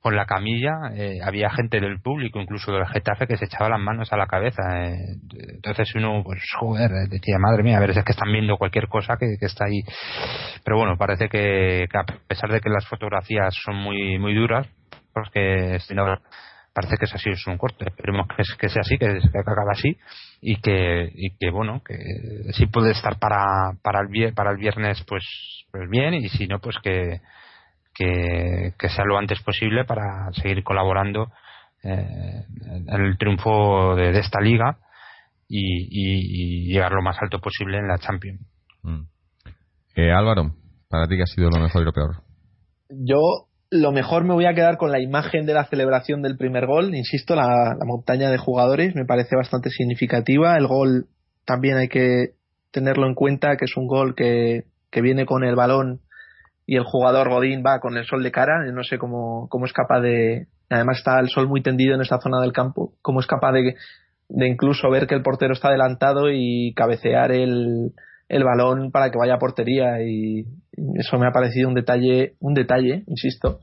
con 0.00 0.14
la 0.14 0.26
camilla 0.26 0.92
eh, 0.94 1.18
había 1.24 1.50
gente 1.50 1.80
del 1.80 2.00
público, 2.00 2.40
incluso 2.40 2.72
del 2.72 2.86
Getafe, 2.86 3.26
que 3.26 3.36
se 3.36 3.46
echaba 3.46 3.68
las 3.68 3.80
manos 3.80 4.12
a 4.12 4.16
la 4.16 4.26
cabeza. 4.26 4.62
Eh. 4.84 5.16
Entonces 5.54 5.92
uno, 5.94 6.22
pues, 6.24 6.40
joder, 6.58 6.90
decía, 7.08 7.38
madre 7.38 7.64
mía, 7.64 7.78
a 7.78 7.80
ver 7.80 7.92
si 7.92 7.98
es 7.98 8.04
que 8.04 8.12
están 8.12 8.32
viendo 8.32 8.56
cualquier 8.56 8.88
cosa 8.88 9.16
que, 9.18 9.36
está 9.40 9.64
ahí. 9.66 9.82
Pero 10.64 10.78
bueno, 10.78 10.96
parece 10.96 11.28
que, 11.28 11.88
a 11.92 12.04
pesar 12.28 12.50
de 12.50 12.60
que 12.60 12.70
las 12.70 12.86
fotografías 12.86 13.54
son 13.64 13.76
muy 13.76 14.18
muy 14.18 14.34
duras, 14.34 14.68
porque 15.12 15.78
parece 16.72 16.96
que 16.96 17.04
es 17.06 17.14
así, 17.14 17.30
es 17.30 17.46
un 17.48 17.58
corte. 17.58 17.86
Esperemos 17.88 18.28
que, 18.28 18.42
que 18.56 18.68
sea 18.68 18.82
así, 18.82 18.98
que, 18.98 19.06
que 19.06 19.38
acabe 19.38 19.72
así 19.72 19.98
y 20.40 20.60
que, 20.60 21.10
y 21.12 21.36
que 21.36 21.50
bueno, 21.50 21.82
que 21.84 21.96
si 22.52 22.66
puede 22.66 22.92
estar 22.92 23.18
para, 23.18 23.72
para, 23.82 24.00
el, 24.00 24.32
para 24.32 24.52
el 24.52 24.58
viernes, 24.58 25.02
pues, 25.08 25.24
pues 25.72 25.90
bien, 25.90 26.14
y 26.14 26.28
si 26.28 26.46
no, 26.46 26.60
pues 26.60 26.76
que 26.82 27.20
que, 27.98 28.88
sea 28.88 29.04
lo 29.04 29.18
antes 29.18 29.42
posible 29.42 29.84
para 29.84 30.32
seguir 30.32 30.62
colaborando 30.62 31.32
eh, 31.82 32.44
en 32.88 33.04
el 33.04 33.18
triunfo 33.18 33.96
de, 33.96 34.18
esta 34.18 34.40
liga 34.40 34.78
y, 35.48 36.72
llegar 36.72 36.92
lo 36.92 37.02
más 37.02 37.16
alto 37.20 37.40
posible 37.40 37.78
en 37.78 37.88
la 37.88 37.98
Champions. 37.98 38.40
Mm. 38.82 39.02
Eh, 39.96 40.12
Álvaro, 40.12 40.54
para 40.88 41.08
ti 41.08 41.16
qué 41.16 41.22
ha 41.22 41.26
sido 41.26 41.50
lo 41.50 41.60
mejor 41.60 41.82
y 41.82 41.84
lo 41.84 41.92
peor. 41.92 42.22
Yo 42.88 43.48
lo 43.70 43.92
mejor 43.92 44.24
me 44.24 44.34
voy 44.34 44.46
a 44.46 44.54
quedar 44.54 44.76
con 44.76 44.92
la 44.92 45.00
imagen 45.00 45.44
de 45.44 45.54
la 45.54 45.64
celebración 45.64 46.22
del 46.22 46.36
primer 46.36 46.66
gol. 46.66 46.94
Insisto, 46.94 47.34
la, 47.34 47.76
montaña 47.84 48.30
de 48.30 48.38
jugadores 48.38 48.94
me 48.94 49.04
parece 49.04 49.34
bastante 49.36 49.70
significativa. 49.70 50.56
El 50.56 50.66
gol 50.66 51.06
también 51.44 51.78
hay 51.78 51.88
que 51.88 52.34
tenerlo 52.70 53.06
en 53.06 53.14
cuenta, 53.14 53.56
que 53.56 53.64
es 53.64 53.76
un 53.76 53.86
gol 53.86 54.14
que, 54.14 54.64
que 54.90 55.00
viene 55.00 55.26
con 55.26 55.42
el 55.42 55.56
balón 55.56 56.00
y 56.68 56.76
el 56.76 56.84
jugador 56.84 57.30
Godín 57.30 57.62
va 57.66 57.80
con 57.80 57.96
el 57.96 58.04
sol 58.04 58.22
de 58.22 58.30
cara, 58.30 58.62
no 58.70 58.84
sé 58.84 58.98
cómo, 58.98 59.48
cómo 59.48 59.64
es 59.64 59.72
capaz 59.72 60.02
de, 60.02 60.48
además 60.68 60.98
está 60.98 61.18
el 61.18 61.30
sol 61.30 61.48
muy 61.48 61.62
tendido 61.62 61.94
en 61.94 62.02
esta 62.02 62.20
zona 62.20 62.42
del 62.42 62.52
campo, 62.52 62.92
cómo 63.00 63.20
es 63.20 63.26
capaz 63.26 63.52
de, 63.52 63.74
de 64.28 64.48
incluso 64.48 64.90
ver 64.90 65.06
que 65.06 65.14
el 65.14 65.22
portero 65.22 65.54
está 65.54 65.68
adelantado 65.68 66.30
y 66.30 66.74
cabecear 66.76 67.32
el, 67.32 67.94
el 68.28 68.44
balón 68.44 68.90
para 68.90 69.10
que 69.10 69.16
vaya 69.16 69.36
a 69.36 69.38
portería 69.38 70.02
y 70.02 70.44
eso 70.96 71.18
me 71.18 71.26
ha 71.26 71.32
parecido 71.32 71.68
un 71.68 71.74
detalle, 71.74 72.34
un 72.38 72.52
detalle, 72.52 73.02
insisto, 73.06 73.60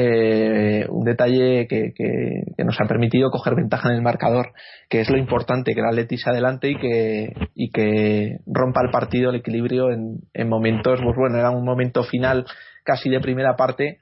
eh, 0.00 0.86
un 0.90 1.04
detalle 1.04 1.66
que, 1.66 1.92
que, 1.92 2.64
nos 2.64 2.80
ha 2.80 2.84
permitido 2.84 3.30
coger 3.30 3.56
ventaja 3.56 3.88
en 3.88 3.96
el 3.96 4.02
marcador, 4.02 4.52
que 4.88 5.00
es 5.00 5.10
lo 5.10 5.18
importante, 5.18 5.74
que 5.74 5.80
el 5.80 5.86
Atleti 5.86 6.18
se 6.18 6.30
adelante 6.30 6.70
y 6.70 6.78
que, 6.78 7.32
y 7.56 7.70
que 7.72 8.36
rompa 8.46 8.80
el 8.84 8.92
partido, 8.92 9.30
el 9.30 9.36
equilibrio 9.36 9.90
en, 9.90 10.20
en 10.34 10.48
momentos, 10.48 11.00
pues 11.02 11.16
bueno, 11.16 11.36
era 11.36 11.50
un 11.50 11.64
momento 11.64 12.04
final 12.04 12.46
casi 12.84 13.10
de 13.10 13.18
primera 13.18 13.56
parte, 13.56 13.98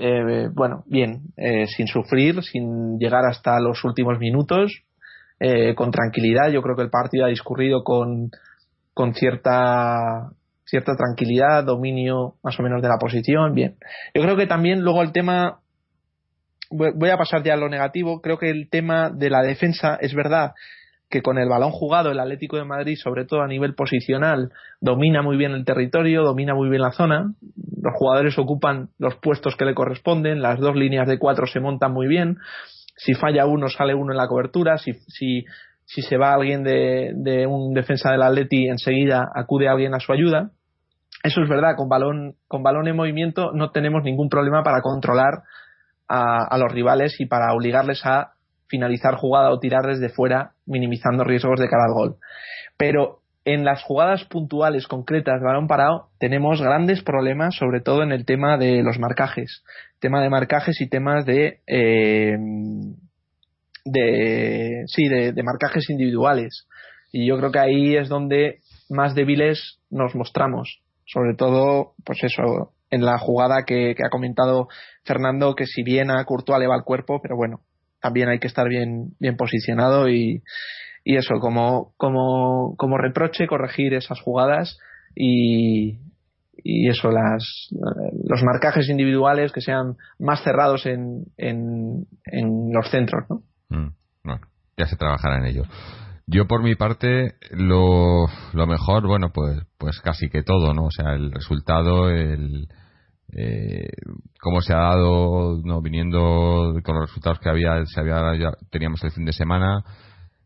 eh, 0.00 0.46
bueno, 0.54 0.84
bien, 0.86 1.22
eh, 1.36 1.66
sin 1.66 1.88
sufrir, 1.88 2.44
sin 2.44 3.00
llegar 3.00 3.24
hasta 3.24 3.58
los 3.58 3.82
últimos 3.82 4.20
minutos, 4.20 4.84
con 5.74 5.90
tranquilidad. 5.90 6.50
Yo 6.50 6.60
creo 6.60 6.76
que 6.76 6.82
el 6.82 6.90
partido 6.90 7.24
ha 7.24 7.28
discurrido 7.28 7.82
con, 7.82 8.30
con 8.92 9.14
cierta 9.14 10.30
cierta 10.70 10.96
tranquilidad, 10.96 11.64
dominio 11.64 12.34
más 12.42 12.58
o 12.58 12.62
menos 12.62 12.80
de 12.80 12.88
la 12.88 12.98
posición, 12.98 13.54
bien. 13.54 13.76
Yo 14.14 14.22
creo 14.22 14.36
que 14.36 14.46
también 14.46 14.82
luego 14.82 15.02
el 15.02 15.12
tema, 15.12 15.58
voy 16.70 17.10
a 17.10 17.18
pasar 17.18 17.42
ya 17.42 17.54
a 17.54 17.56
lo 17.56 17.68
negativo, 17.68 18.20
creo 18.20 18.38
que 18.38 18.50
el 18.50 18.70
tema 18.70 19.10
de 19.10 19.30
la 19.30 19.42
defensa 19.42 19.98
es 20.00 20.14
verdad 20.14 20.52
que 21.10 21.22
con 21.22 21.38
el 21.38 21.48
balón 21.48 21.72
jugado 21.72 22.12
el 22.12 22.20
Atlético 22.20 22.56
de 22.56 22.64
Madrid, 22.64 22.96
sobre 22.96 23.24
todo 23.24 23.42
a 23.42 23.48
nivel 23.48 23.74
posicional, 23.74 24.52
domina 24.80 25.22
muy 25.22 25.36
bien 25.36 25.50
el 25.50 25.64
territorio, 25.64 26.22
domina 26.22 26.54
muy 26.54 26.70
bien 26.70 26.82
la 26.82 26.92
zona, 26.92 27.34
los 27.82 27.94
jugadores 27.96 28.38
ocupan 28.38 28.90
los 28.96 29.16
puestos 29.16 29.56
que 29.56 29.64
le 29.64 29.74
corresponden, 29.74 30.40
las 30.40 30.60
dos 30.60 30.76
líneas 30.76 31.08
de 31.08 31.18
cuatro 31.18 31.48
se 31.48 31.58
montan 31.58 31.92
muy 31.92 32.06
bien, 32.06 32.36
si 32.96 33.14
falla 33.14 33.44
uno 33.46 33.68
sale 33.68 33.92
uno 33.92 34.12
en 34.12 34.18
la 34.18 34.28
cobertura, 34.28 34.78
si, 34.78 34.92
si, 35.08 35.44
si 35.84 36.02
se 36.02 36.16
va 36.16 36.32
alguien 36.32 36.62
de, 36.62 37.10
de 37.16 37.44
un 37.44 37.74
defensa 37.74 38.12
del 38.12 38.22
Atleti 38.22 38.68
enseguida 38.68 39.28
acude 39.34 39.68
alguien 39.68 39.94
a 39.94 40.00
su 40.00 40.12
ayuda 40.12 40.52
eso 41.22 41.42
es 41.42 41.48
verdad, 41.48 41.76
con 41.76 41.88
balón, 41.88 42.36
con 42.48 42.62
balón 42.62 42.88
en 42.88 42.96
movimiento 42.96 43.52
no 43.52 43.70
tenemos 43.70 44.02
ningún 44.02 44.28
problema 44.28 44.62
para 44.62 44.80
controlar 44.80 45.42
a, 46.08 46.58
los 46.58 46.72
rivales 46.72 47.20
y 47.20 47.26
para 47.26 47.54
obligarles 47.54 48.04
a 48.04 48.32
finalizar 48.66 49.14
jugada 49.14 49.50
o 49.50 49.60
tirar 49.60 49.86
desde 49.86 50.08
fuera, 50.08 50.52
minimizando 50.66 51.22
riesgos 51.22 51.60
de 51.60 51.68
cara 51.68 51.84
al 51.84 51.94
gol. 51.94 52.16
Pero 52.76 53.20
en 53.44 53.64
las 53.64 53.82
jugadas 53.82 54.24
puntuales, 54.24 54.88
concretas, 54.88 55.40
balón 55.40 55.68
parado, 55.68 56.08
tenemos 56.18 56.60
grandes 56.60 57.02
problemas, 57.02 57.54
sobre 57.54 57.80
todo 57.80 58.02
en 58.02 58.12
el 58.12 58.24
tema 58.24 58.58
de 58.58 58.82
los 58.82 58.98
marcajes. 58.98 59.62
Tema 60.00 60.20
de 60.20 60.30
marcajes 60.30 60.80
y 60.80 60.88
temas 60.88 61.24
de. 61.26 61.60
Eh, 61.66 62.36
sí, 64.86 65.08
de, 65.08 65.32
de 65.32 65.42
marcajes 65.42 65.88
individuales. 65.90 66.66
Y 67.12 67.26
yo 67.26 67.38
creo 67.38 67.52
que 67.52 67.58
ahí 67.58 67.96
es 67.96 68.08
donde 68.08 68.60
más 68.88 69.14
débiles 69.14 69.80
nos 69.90 70.14
mostramos 70.14 70.80
sobre 71.12 71.34
todo, 71.34 71.94
pues 72.04 72.22
eso, 72.22 72.72
en 72.90 73.04
la 73.04 73.18
jugada 73.18 73.64
que, 73.66 73.94
ha 74.04 74.10
comentado 74.10 74.68
Fernando, 75.04 75.54
que 75.54 75.66
si 75.66 75.82
bien 75.82 76.10
a 76.10 76.24
Courtois 76.24 76.60
le 76.60 76.68
va 76.68 76.76
el 76.76 76.84
cuerpo, 76.84 77.20
pero 77.22 77.36
bueno, 77.36 77.60
también 78.00 78.28
hay 78.28 78.38
que 78.38 78.46
estar 78.46 78.68
bien, 78.68 79.14
bien 79.18 79.36
posicionado 79.36 80.08
y, 80.08 80.42
y 81.04 81.16
eso, 81.16 81.34
como, 81.40 81.92
como, 81.96 82.74
como 82.76 82.98
reproche, 82.98 83.46
corregir 83.46 83.94
esas 83.94 84.20
jugadas 84.20 84.78
y, 85.14 85.98
y 86.56 86.88
eso, 86.88 87.10
las, 87.10 87.68
los 88.24 88.42
marcajes 88.42 88.88
individuales 88.88 89.52
que 89.52 89.60
sean 89.60 89.96
más 90.18 90.42
cerrados 90.42 90.86
en, 90.86 91.24
en, 91.36 92.06
en 92.24 92.72
los 92.72 92.90
centros, 92.90 93.24
¿no? 93.28 93.42
Mm, 93.68 93.92
ya 94.76 94.86
se 94.86 94.96
trabajará 94.96 95.38
en 95.38 95.46
ello. 95.46 95.64
Yo 96.32 96.46
por 96.46 96.62
mi 96.62 96.76
parte 96.76 97.34
lo, 97.50 98.26
lo 98.52 98.66
mejor, 98.68 99.06
bueno, 99.06 99.30
pues 99.34 99.58
pues 99.78 100.00
casi 100.00 100.28
que 100.28 100.44
todo, 100.44 100.72
¿no? 100.74 100.84
O 100.84 100.90
sea, 100.92 101.14
el 101.14 101.32
resultado, 101.32 102.08
el 102.08 102.68
eh, 103.36 103.88
cómo 104.40 104.60
se 104.60 104.72
ha 104.72 104.78
dado, 104.78 105.60
no 105.64 105.80
viniendo 105.82 106.74
con 106.84 106.94
los 106.96 107.08
resultados 107.08 107.40
que 107.40 107.48
había, 107.48 107.84
se 107.84 108.00
había 108.00 108.36
ya 108.36 108.52
teníamos 108.70 109.02
el 109.02 109.10
fin 109.10 109.24
de 109.24 109.32
semana, 109.32 109.82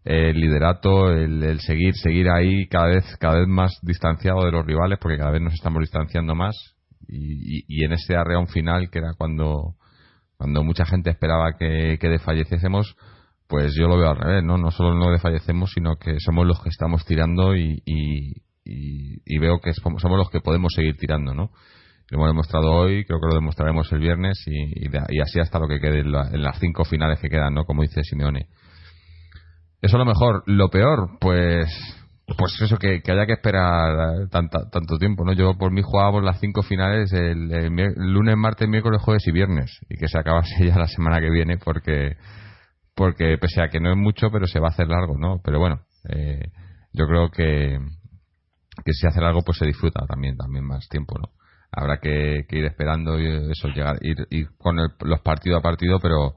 el 0.04 0.40
liderato, 0.40 1.10
el, 1.10 1.42
el, 1.42 1.60
seguir, 1.60 1.94
seguir 1.96 2.30
ahí 2.30 2.66
cada 2.68 2.86
vez, 2.86 3.04
cada 3.18 3.40
vez 3.40 3.48
más 3.48 3.78
distanciado 3.82 4.44
de 4.44 4.52
los 4.52 4.64
rivales, 4.64 4.98
porque 4.98 5.18
cada 5.18 5.32
vez 5.32 5.42
nos 5.42 5.54
estamos 5.54 5.80
distanciando 5.80 6.34
más 6.34 6.54
y, 7.08 7.64
y, 7.68 7.84
en 7.84 7.92
ese 7.92 8.16
arreón 8.16 8.46
final 8.48 8.88
que 8.90 9.00
era 9.00 9.12
cuando 9.18 9.74
cuando 10.38 10.64
mucha 10.64 10.86
gente 10.86 11.10
esperaba 11.10 11.56
que, 11.58 11.98
que 12.00 12.08
desfalleciésemos 12.08 12.96
pues 13.54 13.72
yo 13.78 13.86
lo 13.86 13.96
veo 13.96 14.10
al 14.10 14.16
revés, 14.16 14.42
¿no? 14.42 14.58
No 14.58 14.72
solo 14.72 14.96
no 14.96 15.12
desfallecemos, 15.12 15.70
sino 15.70 15.94
que 15.94 16.18
somos 16.18 16.44
los 16.44 16.60
que 16.60 16.70
estamos 16.70 17.04
tirando 17.04 17.54
y, 17.54 17.80
y, 17.84 19.38
veo 19.38 19.60
que 19.60 19.72
somos 19.74 20.02
los 20.02 20.28
que 20.28 20.40
podemos 20.40 20.72
seguir 20.74 20.96
tirando, 20.96 21.34
¿no? 21.34 21.52
Lo 22.10 22.18
hemos 22.18 22.30
demostrado 22.30 22.72
hoy, 22.72 23.04
creo 23.04 23.20
que 23.20 23.28
lo 23.28 23.34
demostraremos 23.34 23.92
el 23.92 24.00
viernes 24.00 24.42
y, 24.48 24.88
y 24.88 25.20
así 25.20 25.38
hasta 25.38 25.60
lo 25.60 25.68
que 25.68 25.78
quede 25.78 26.00
en, 26.00 26.10
las 26.10 26.58
cinco 26.58 26.84
finales 26.84 27.20
que 27.20 27.28
quedan, 27.28 27.54
¿no? 27.54 27.62
Como 27.62 27.82
dice 27.82 28.02
Simeone. 28.02 28.48
Eso 29.80 29.98
es 29.98 29.98
lo 30.00 30.04
mejor. 30.04 30.42
Lo 30.46 30.68
peor, 30.68 31.10
pues 31.20 31.68
pues 32.26 32.60
eso, 32.60 32.76
que, 32.76 33.02
haya 33.06 33.26
que 33.26 33.34
esperar 33.34 34.28
tanta, 34.30 34.68
tanto 34.68 34.98
tiempo, 34.98 35.24
¿no? 35.24 35.32
Yo 35.32 35.56
por 35.56 35.70
mí 35.70 35.80
jugábamos 35.80 36.24
las 36.24 36.40
cinco 36.40 36.62
finales 36.62 37.12
el, 37.12 37.50
lunes, 37.94 38.36
martes, 38.36 38.68
miércoles, 38.68 39.00
jueves 39.00 39.24
y 39.28 39.30
viernes 39.30 39.78
y 39.88 39.96
que 39.96 40.08
se 40.08 40.18
acabase 40.18 40.56
ya 40.66 40.76
la 40.76 40.88
semana 40.88 41.20
que 41.20 41.30
viene 41.30 41.56
porque 41.56 42.16
porque 42.94 43.36
pese 43.38 43.62
a 43.62 43.68
que 43.68 43.80
no 43.80 43.90
es 43.90 43.96
mucho, 43.96 44.30
pero 44.30 44.46
se 44.46 44.60
va 44.60 44.68
a 44.68 44.70
hacer 44.70 44.88
largo, 44.88 45.18
¿no? 45.18 45.40
Pero 45.44 45.58
bueno, 45.58 45.80
eh, 46.08 46.50
yo 46.92 47.06
creo 47.06 47.30
que 47.30 47.78
que 48.84 48.92
si 48.92 49.06
hace 49.06 49.20
largo 49.20 49.42
pues 49.42 49.58
se 49.58 49.66
disfruta 49.66 50.04
también 50.06 50.36
también 50.36 50.64
más 50.64 50.88
tiempo, 50.88 51.16
¿no? 51.18 51.30
Habrá 51.70 51.98
que, 51.98 52.46
ir 52.50 52.64
esperando 52.64 53.18
y 53.20 53.26
eso, 53.50 53.68
llegar, 53.68 53.98
ir, 54.00 54.16
ir 54.30 54.48
con 54.58 54.76
los 54.76 55.20
partido 55.20 55.56
a 55.56 55.62
partido, 55.62 55.98
pero 56.00 56.34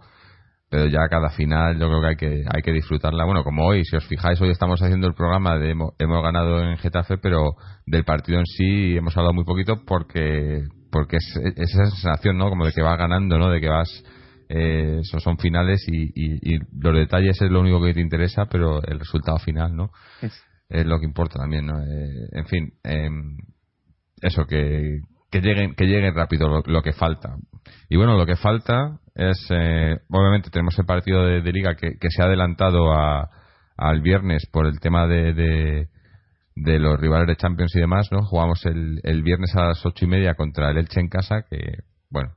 pero 0.69 0.85
ya 0.87 1.07
cada 1.09 1.29
final 1.29 1.79
yo 1.79 1.87
creo 1.87 2.01
que 2.01 2.07
hay 2.07 2.15
que 2.17 2.43
hay 2.53 2.61
que 2.61 2.73
disfrutarla 2.73 3.23
bueno 3.23 3.43
como 3.43 3.65
hoy 3.65 3.85
si 3.85 3.95
os 3.95 4.05
fijáis 4.05 4.41
hoy 4.41 4.49
estamos 4.49 4.81
haciendo 4.81 5.07
el 5.07 5.13
programa 5.13 5.57
de 5.57 5.71
hemos, 5.71 6.23
ganado 6.23 6.61
en 6.61 6.77
Getafe 6.77 7.17
pero 7.17 7.55
del 7.85 8.03
partido 8.03 8.39
en 8.39 8.45
sí 8.45 8.97
hemos 8.97 9.15
hablado 9.15 9.33
muy 9.33 9.45
poquito 9.45 9.85
porque 9.85 10.63
porque 10.91 11.17
es, 11.17 11.37
esa 11.55 11.85
sensación 11.85 12.37
no 12.37 12.49
como 12.49 12.65
de 12.65 12.73
que 12.73 12.81
vas 12.81 12.97
ganando 12.97 13.37
no 13.37 13.49
de 13.49 13.61
que 13.61 13.69
vas 13.69 14.03
eh, 14.49 14.99
eso 15.01 15.19
son 15.19 15.37
finales 15.37 15.85
y, 15.87 16.59
los 16.79 16.95
detalles 16.95 17.41
es 17.41 17.51
lo 17.51 17.59
único 17.59 17.81
que 17.81 17.93
te 17.93 18.01
interesa 18.01 18.45
pero 18.45 18.81
el 18.83 18.99
resultado 18.99 19.37
final 19.37 19.75
no 19.75 19.91
es, 20.21 20.85
lo 20.85 20.99
que 20.99 21.05
importa 21.05 21.39
también 21.39 21.65
no 21.65 21.79
eh, 21.81 22.29
en 22.31 22.45
fin 22.45 22.73
em, 22.83 23.37
eso 24.21 24.45
que 24.45 25.01
que 25.29 25.41
lleguen 25.41 25.75
que 25.75 25.85
lleguen 25.85 26.15
rápido 26.15 26.63
lo 26.65 26.81
que 26.81 26.93
falta. 26.93 27.35
Y 27.89 27.97
bueno 27.97 28.17
lo 28.17 28.25
que 28.25 28.35
falta 28.35 28.99
es 29.15 29.47
eh, 29.49 29.97
obviamente 30.09 30.49
tenemos 30.49 30.77
el 30.79 30.85
partido 30.85 31.25
de, 31.25 31.51
liga 31.51 31.75
que, 31.75 31.97
se 32.09 32.21
ha 32.21 32.25
adelantado 32.25 32.93
a, 32.93 33.29
al 33.75 34.01
viernes 34.01 34.47
por 34.51 34.67
el 34.67 34.79
tema 34.79 35.07
de, 35.07 35.33
de, 36.55 36.79
los 36.79 36.99
rivales 36.99 37.27
de 37.27 37.35
Champions 37.35 37.75
y 37.75 37.79
demás 37.79 38.09
no 38.11 38.23
jugamos 38.23 38.65
el, 38.65 38.99
el 39.03 39.21
viernes 39.23 39.55
a 39.55 39.67
las 39.67 39.85
ocho 39.85 40.05
y 40.05 40.07
media 40.07 40.35
contra 40.35 40.69
el 40.71 40.77
Elche 40.77 40.99
en 40.99 41.09
casa 41.09 41.43
que 41.49 41.79
bueno 42.09 42.33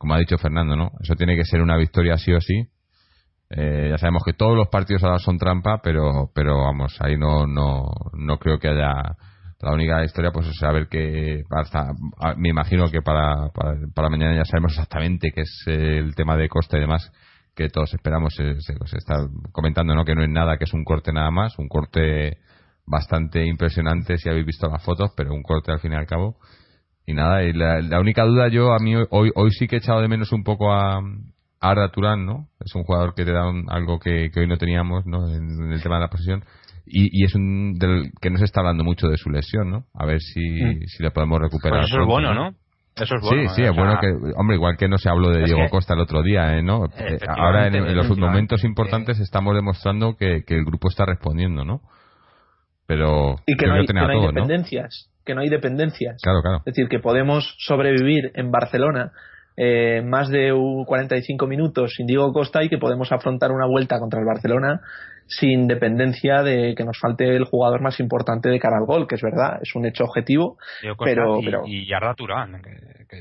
como 0.00 0.14
ha 0.14 0.18
dicho 0.18 0.38
Fernando 0.38 0.76
no 0.76 0.92
eso 1.02 1.14
tiene 1.14 1.36
que 1.36 1.44
ser 1.44 1.60
una 1.60 1.76
victoria 1.76 2.16
sí 2.16 2.32
o 2.32 2.40
sí. 2.40 2.70
Eh, 3.50 3.88
ya 3.90 3.98
sabemos 3.98 4.22
que 4.24 4.32
todos 4.32 4.56
los 4.56 4.68
partidos 4.68 5.02
ahora 5.04 5.18
son 5.18 5.36
trampa 5.36 5.80
pero 5.82 6.30
pero 6.34 6.62
vamos 6.62 6.96
ahí 7.00 7.18
no 7.18 7.46
no 7.46 7.90
no 8.14 8.38
creo 8.38 8.58
que 8.58 8.68
haya 8.68 9.16
la 9.60 9.72
única 9.72 10.02
historia 10.02 10.30
pues 10.30 10.46
es 10.46 10.56
saber 10.56 10.88
que 10.88 11.42
me 12.36 12.48
imagino 12.48 12.90
que 12.90 13.02
para, 13.02 13.50
para, 13.94 14.08
mañana 14.08 14.36
ya 14.36 14.44
sabemos 14.44 14.72
exactamente 14.72 15.32
qué 15.34 15.42
es 15.42 15.64
el 15.66 16.14
tema 16.14 16.36
de 16.36 16.48
coste 16.48 16.78
y 16.78 16.80
demás 16.80 17.12
que 17.54 17.68
todos 17.68 17.92
esperamos 17.92 18.34
se, 18.34 18.52
está 18.96 19.26
comentando 19.52 19.94
no 19.94 20.04
que 20.04 20.14
no 20.14 20.22
es 20.22 20.30
nada 20.30 20.56
que 20.56 20.64
es 20.64 20.72
un 20.72 20.84
corte 20.84 21.12
nada 21.12 21.30
más 21.30 21.58
un 21.58 21.68
corte 21.68 22.38
bastante 22.86 23.44
impresionante 23.44 24.16
si 24.16 24.30
habéis 24.30 24.46
visto 24.46 24.66
las 24.68 24.82
fotos 24.82 25.10
pero 25.14 25.34
un 25.34 25.42
corte 25.42 25.72
al 25.72 25.80
fin 25.80 25.92
y 25.92 25.96
al 25.96 26.06
cabo 26.06 26.38
y 27.10 27.14
nada 27.14 27.42
y 27.42 27.52
la, 27.52 28.00
única 28.00 28.24
duda 28.24 28.48
yo 28.48 28.72
a 28.72 28.78
mí 28.78 28.94
hoy 29.10 29.30
hoy 29.34 29.50
sí 29.50 29.66
que 29.66 29.76
he 29.76 29.78
echado 29.78 30.00
de 30.00 30.08
menos 30.08 30.32
un 30.32 30.42
poco 30.42 30.72
a, 30.72 31.00
Arda 31.60 31.90
Turán 31.90 32.24
no 32.24 32.48
es 32.64 32.74
un 32.74 32.84
jugador 32.84 33.14
que 33.14 33.24
te 33.24 33.32
da 33.32 33.42
algo 33.68 33.98
que, 33.98 34.30
hoy 34.34 34.46
no 34.46 34.56
teníamos 34.56 35.04
no 35.04 35.28
en, 35.28 35.72
el 35.72 35.82
tema 35.82 35.96
de 35.96 36.00
la 36.00 36.08
posición 36.08 36.42
y, 36.92 37.24
es 37.24 37.34
un 37.34 37.74
del 37.74 38.10
que 38.20 38.30
no 38.30 38.38
se 38.38 38.44
está 38.44 38.60
hablando 38.60 38.82
mucho 38.82 39.08
de 39.08 39.16
su 39.16 39.30
lesión, 39.30 39.70
¿no? 39.70 39.84
A 39.94 40.06
ver 40.06 40.20
si, 40.20 40.40
mm. 40.40 40.80
si 40.86 41.02
le 41.02 41.12
podemos 41.12 41.38
recuperar. 41.40 41.80
Pues 41.80 41.90
eso 41.90 42.00
es 42.00 42.06
bueno, 42.06 42.34
¿no? 42.34 42.50
Eso 42.96 43.16
es 43.16 43.22
bueno. 43.22 43.48
Sí, 43.48 43.54
sí, 43.56 43.62
es 43.62 43.74
bueno 43.74 43.98
que, 44.00 44.08
hombre, 44.36 44.56
igual 44.56 44.76
que 44.76 44.88
no 44.88 44.98
se 44.98 45.08
habló 45.08 45.30
de 45.30 45.44
Diego 45.44 45.68
Costa 45.70 45.94
el 45.94 46.00
otro 46.00 46.22
día, 46.22 46.56
¿eh? 46.56 46.62
¿no? 46.62 46.86
Eh, 46.86 47.18
ahora 47.28 47.68
en, 47.68 47.96
los 47.96 48.18
momentos 48.18 48.64
importantes 48.64 49.20
estamos 49.20 49.54
demostrando 49.54 50.16
que, 50.16 50.42
el 50.46 50.64
grupo 50.64 50.88
está 50.88 51.06
respondiendo, 51.06 51.64
¿no? 51.64 51.80
Pero 52.86 53.36
y 53.46 53.56
que 53.56 53.66
no 53.66 53.74
hay, 53.74 53.86
dependencias, 53.86 55.08
que 55.30 55.34
no 55.36 55.42
hay 55.42 55.48
dependencias. 55.48 56.20
Claro, 56.22 56.42
claro. 56.42 56.58
Es 56.58 56.74
decir, 56.74 56.88
que 56.88 56.98
podemos 56.98 57.54
sobrevivir 57.58 58.32
en 58.34 58.50
Barcelona 58.50 59.12
eh, 59.56 60.02
más 60.02 60.28
de 60.28 60.52
45 60.86 61.46
minutos 61.46 61.92
sin 61.96 62.06
Diego 62.06 62.32
Costa 62.32 62.64
y 62.64 62.68
que 62.68 62.78
podemos 62.78 63.12
afrontar 63.12 63.52
una 63.52 63.66
vuelta 63.66 64.00
contra 64.00 64.18
el 64.18 64.26
Barcelona 64.26 64.80
sin 65.26 65.68
dependencia 65.68 66.42
de 66.42 66.74
que 66.74 66.84
nos 66.84 66.98
falte 66.98 67.36
el 67.36 67.44
jugador 67.44 67.80
más 67.80 68.00
importante 68.00 68.48
de 68.48 68.58
cara 68.58 68.78
al 68.78 68.86
gol, 68.86 69.06
que 69.06 69.14
es 69.14 69.22
verdad, 69.22 69.60
es 69.62 69.76
un 69.76 69.86
hecho 69.86 70.02
objetivo. 70.02 70.58
pero, 70.98 71.40
y, 71.40 71.44
pero... 71.44 71.62
y 71.64 71.86
Yarda 71.86 72.14
Turán. 72.14 72.60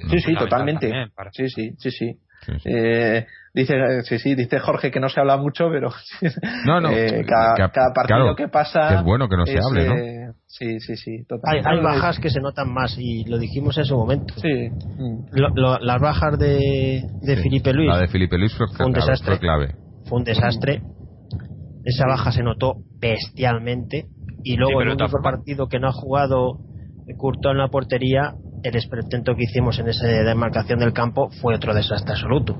sí, 0.09 0.19
sí, 0.19 0.33
totalmente. 0.33 0.91
Sí, 1.31 1.49
sí, 1.49 1.75
sí, 1.77 1.91
sí. 1.91 2.19
Eh, 2.65 3.25
dice 3.53 4.01
sí 4.03 4.19
sí 4.19 4.35
dice 4.35 4.59
Jorge 4.59 4.91
que 4.91 4.99
no 4.99 5.09
se 5.09 5.19
habla 5.19 5.37
mucho 5.37 5.69
pero 5.69 5.89
no, 6.65 6.79
no, 6.79 6.89
eh, 6.89 7.25
cada, 7.27 7.93
partido 7.93 8.35
que 8.35 8.47
pasa 8.47 8.95
es 8.95 9.03
bueno 9.03 9.27
que 9.27 9.35
no 9.35 9.45
se 9.45 9.57
hable 9.57 9.87
¿no? 9.87 9.95
Eh, 9.95 10.31
sí 10.45 10.79
sí 10.79 10.95
sí 10.95 11.25
hay, 11.43 11.61
hay, 11.63 11.81
bajas 11.81 12.19
que 12.19 12.29
se 12.29 12.39
notan 12.39 12.73
más 12.73 12.95
y 12.97 13.23
lo 13.25 13.37
dijimos 13.37 13.77
en 13.77 13.85
su 13.85 13.95
momento. 13.95 14.33
Sí. 14.37 14.69
Las 15.31 16.01
bajas 16.01 16.37
de, 16.37 17.03
de 17.21 17.37
Felipe 17.37 17.73
Luis 17.73 17.87
la 17.87 17.99
de 17.99 18.07
Felipe 18.07 18.37
Luis 18.37 18.53
fue, 18.55 18.67
un 18.85 18.93
desastre. 18.93 19.35
fue 19.35 19.39
clave. 19.39 19.75
Fue 20.05 20.17
un 20.17 20.23
desastre. 20.23 20.81
Esa 21.83 22.05
baja 22.07 22.31
se 22.31 22.43
notó 22.43 22.75
bestialmente. 22.99 24.07
Y 24.43 24.55
luego 24.55 24.81
el 24.81 24.89
único 24.89 25.21
partido 25.21 25.67
que 25.67 25.79
no 25.79 25.89
ha 25.89 25.91
jugado 25.91 26.59
Curto 27.17 27.51
en 27.51 27.57
la 27.57 27.69
portería 27.69 28.33
el 28.63 28.75
espertento 28.75 29.35
que 29.35 29.43
hicimos 29.43 29.79
en 29.79 29.89
esa 29.89 30.07
demarcación 30.07 30.79
del 30.79 30.93
campo 30.93 31.29
fue 31.41 31.55
otro 31.55 31.73
desastre 31.73 32.13
absoluto. 32.13 32.55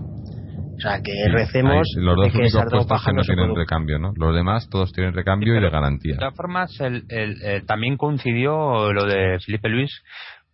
O 0.79 0.81
sea 0.81 1.01
que 1.01 1.11
recemos 1.29 1.85
los 1.97 2.15
dos 2.15 2.31
que 2.31 2.37
únicos 2.37 2.63
puestos 2.71 3.05
que 3.05 3.11
no 3.11 3.21
tienen 3.23 3.53
recambio 3.53 3.99
no 3.99 4.13
los 4.15 4.33
demás 4.33 4.69
todos 4.69 4.93
tienen 4.93 5.13
recambio 5.13 5.57
y 5.57 5.61
de 5.61 5.69
garantía. 5.69 6.13
De 6.13 6.19
todas 6.19 6.35
formas 6.37 6.71
el, 6.79 7.65
también 7.65 7.97
coincidió 7.97 8.93
lo 8.93 9.05
de 9.05 9.39
Felipe 9.45 9.67
Luis 9.67 9.91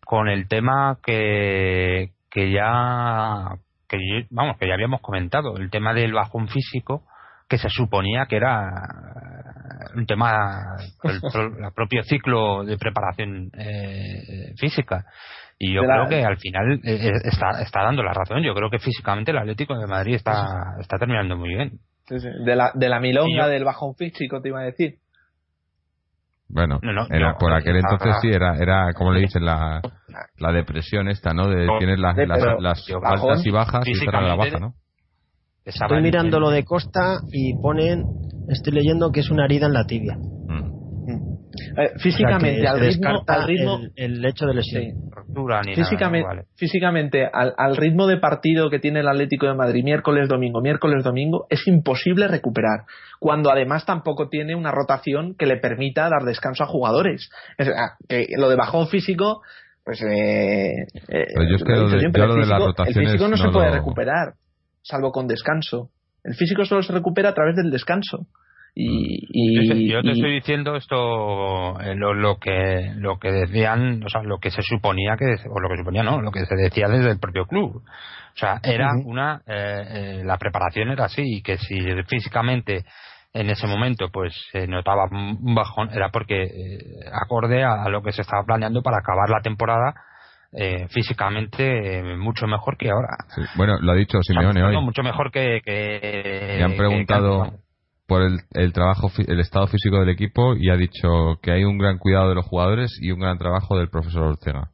con 0.03 0.27
el 0.27 0.47
tema 0.47 0.97
que 1.03 2.09
que 2.31 2.51
ya 2.51 3.55
que 3.87 3.97
vamos 4.31 4.57
que 4.57 4.67
ya 4.67 4.73
habíamos 4.73 5.01
comentado 5.01 5.57
el 5.57 5.69
tema 5.69 5.93
del 5.93 6.13
bajón 6.13 6.47
físico 6.47 7.03
que 7.47 7.59
se 7.59 7.69
suponía 7.69 8.25
que 8.27 8.37
era 8.37 8.67
eh, 8.67 9.54
un 9.95 10.05
tema 10.05 10.77
el, 11.03 11.13
el 11.13 11.71
propio 11.73 12.03
ciclo 12.03 12.63
de 12.63 12.77
preparación 12.77 13.51
eh, 13.57 14.53
física. 14.57 15.05
Y 15.57 15.73
yo 15.73 15.81
creo 15.83 16.07
que 16.09 16.25
al 16.25 16.37
final 16.37 16.81
eh, 16.83 17.11
está, 17.23 17.61
está 17.61 17.83
dando 17.83 18.03
la 18.03 18.13
razón. 18.13 18.43
Yo 18.43 18.53
creo 18.53 18.69
que 18.69 18.79
físicamente 18.79 19.31
el 19.31 19.37
Atlético 19.37 19.77
de 19.77 19.87
Madrid 19.87 20.15
está, 20.15 20.75
está 20.79 20.97
terminando 20.97 21.37
muy 21.37 21.49
bien. 21.49 21.79
De 22.09 22.55
la 22.55 22.71
de 22.75 22.89
la 22.89 22.99
milonga 22.99 23.47
del 23.47 23.63
bajón 23.63 23.95
físico 23.95 24.41
te 24.41 24.49
iba 24.49 24.59
a 24.59 24.65
decir. 24.65 24.97
Bueno, 26.47 26.79
era, 27.09 27.37
por 27.37 27.53
aquel 27.53 27.77
entonces 27.77 28.15
sí, 28.21 28.29
era, 28.29 28.55
era 28.57 28.93
como 28.93 29.11
le 29.11 29.21
dicen, 29.21 29.43
la, 29.43 29.81
la 30.37 30.51
depresión 30.51 31.07
esta, 31.07 31.33
¿no? 31.33 31.47
De, 31.47 31.67
tienes 31.79 31.97
las, 31.97 32.15
las, 32.59 32.87
altas 33.03 33.45
y 33.45 33.51
bajas 33.51 33.87
y 33.87 34.05
la 34.05 34.35
baja, 34.35 34.59
¿no? 34.59 34.75
Estoy 35.65 36.01
mirando 36.01 36.39
lo 36.39 36.51
de 36.51 36.63
Costa 36.63 37.17
y 37.31 37.55
ponen, 37.59 38.03
estoy 38.49 38.73
leyendo 38.73 39.11
que 39.11 39.21
es 39.21 39.29
una 39.29 39.45
herida 39.45 39.67
en 39.67 39.73
la 39.73 39.85
tibia. 39.85 40.15
Mm. 40.17 40.75
Eh, 41.77 41.91
físicamente, 41.99 42.67
al, 42.67 42.79
ritmo, 42.79 43.23
al 43.27 43.47
ritmo, 43.47 43.79
el, 43.95 44.25
hecho 44.25 44.45
de 44.45 44.55
lesión. 44.55 45.11
físicamente, 45.75 46.45
físicamente 46.55 47.29
al, 47.31 47.53
al, 47.57 47.77
ritmo 47.77 48.07
de 48.07 48.17
partido 48.17 48.69
que 48.69 48.79
tiene 48.79 49.01
el 49.01 49.07
Atlético 49.07 49.45
de 49.45 49.53
Madrid 49.53 49.83
miércoles 49.83 50.27
domingo, 50.27 50.61
miércoles 50.61 51.03
domingo, 51.03 51.47
es 51.49 51.67
imposible 51.67 52.27
recuperar. 52.27 52.85
Cuando 53.19 53.51
además 53.51 53.85
tampoco 53.85 54.29
tiene 54.29 54.55
una 54.55 54.71
rotación 54.71 55.35
que 55.37 55.45
le 55.45 55.57
permita 55.57 56.09
dar 56.09 56.23
descanso 56.23 56.63
a 56.63 56.67
jugadores. 56.67 57.29
Ah, 57.59 57.95
lo 58.37 58.49
de 58.49 58.55
bajón 58.55 58.87
físico, 58.87 59.41
pues 59.83 60.01
eh, 60.01 60.87
eh 61.07 61.25
yo 61.49 61.55
es 61.55 61.63
que 61.63 61.73
lo 61.73 61.87
de, 61.89 61.97
el 61.97 62.93
físico 62.93 63.27
no, 63.27 63.37
se 63.37 63.49
puede 63.49 63.71
recuperar 63.71 64.33
salvo 64.85 65.11
con 65.11 65.27
descanso. 65.27 65.89
El 66.25 66.33
físico 66.33 66.65
solo 66.65 66.81
se 66.81 66.91
recupera 66.91 67.29
a 67.29 67.33
través 67.33 67.55
del 67.55 67.71
descanso. 67.71 68.25
Y, 68.77 69.87
yo, 69.89 70.01
te 70.01 70.11
estoy 70.11 70.33
diciendo 70.33 70.75
esto 70.75 71.79
eh, 71.79 71.95
lo, 71.95 72.37
que 72.39 72.91
lo 72.97 73.17
que 73.19 73.31
decían 73.31 74.03
o 74.03 74.09
sea 74.09 74.21
lo 74.21 74.37
que 74.37 74.51
se 74.51 74.61
suponía 74.61 75.15
que 75.15 75.33
o 75.49 75.61
lo 75.61 75.69
que 75.69 75.77
suponía 75.77 76.03
no 76.03 76.19
lo 76.19 76.29
que 76.29 76.45
se 76.45 76.55
decía 76.55 76.89
desde 76.89 77.11
el 77.11 77.19
propio 77.19 77.45
club. 77.45 77.77
O 77.77 78.37
sea 78.37 78.59
era 78.61 78.89
una 79.05 79.41
eh, 79.47 79.83
eh, 80.17 80.21
la 80.25 80.37
preparación 80.37 80.89
era 80.89 81.05
así 81.05 81.21
y 81.23 81.41
que 81.41 81.57
si 81.57 81.79
físicamente 82.09 82.83
en 83.33 83.49
ese 83.49 83.65
momento 83.65 84.09
pues 84.11 84.33
se 84.51 84.67
notaba 84.67 85.05
un 85.09 85.55
bajón 85.55 85.91
era 85.93 86.09
porque 86.09 86.49
acorde 87.13 87.63
a, 87.63 87.87
lo 87.87 88.01
que 88.01 88.11
se 88.11 88.23
estaba 88.23 88.43
planeando 88.43 88.81
para 88.81 88.97
acabar 88.97 89.29
la 89.29 89.39
temporada 89.39 89.93
eh, 90.57 90.87
físicamente 90.89 91.99
eh, 91.99 92.17
mucho 92.17 92.47
mejor 92.47 92.77
que 92.77 92.89
ahora. 92.89 93.09
Bueno, 93.55 93.77
lo 93.79 93.91
ha 93.91 93.95
dicho 93.95 94.19
Simeone 94.21 94.63
hoy. 94.63 94.81
Mucho 94.81 95.03
mejor 95.03 95.31
que. 95.31 95.61
que 95.63 96.55
Me 96.57 96.63
han 96.63 96.77
preguntado 96.77 97.53
por 98.07 98.21
el, 98.21 98.39
el, 98.53 98.71
trabajo, 98.71 99.11
el 99.27 99.39
estado 99.39 99.67
físico 99.67 99.99
del 99.99 100.09
equipo 100.09 100.55
y 100.55 100.69
ha 100.69 100.77
dicho 100.77 101.39
que 101.41 101.51
hay 101.51 101.63
un 101.63 101.77
gran 101.77 101.97
cuidado 101.97 102.29
de 102.29 102.35
los 102.35 102.45
jugadores 102.45 102.97
y 103.01 103.11
un 103.11 103.19
gran 103.19 103.37
trabajo 103.37 103.77
del 103.77 103.89
profesor 103.89 104.23
Ortega. 104.23 104.69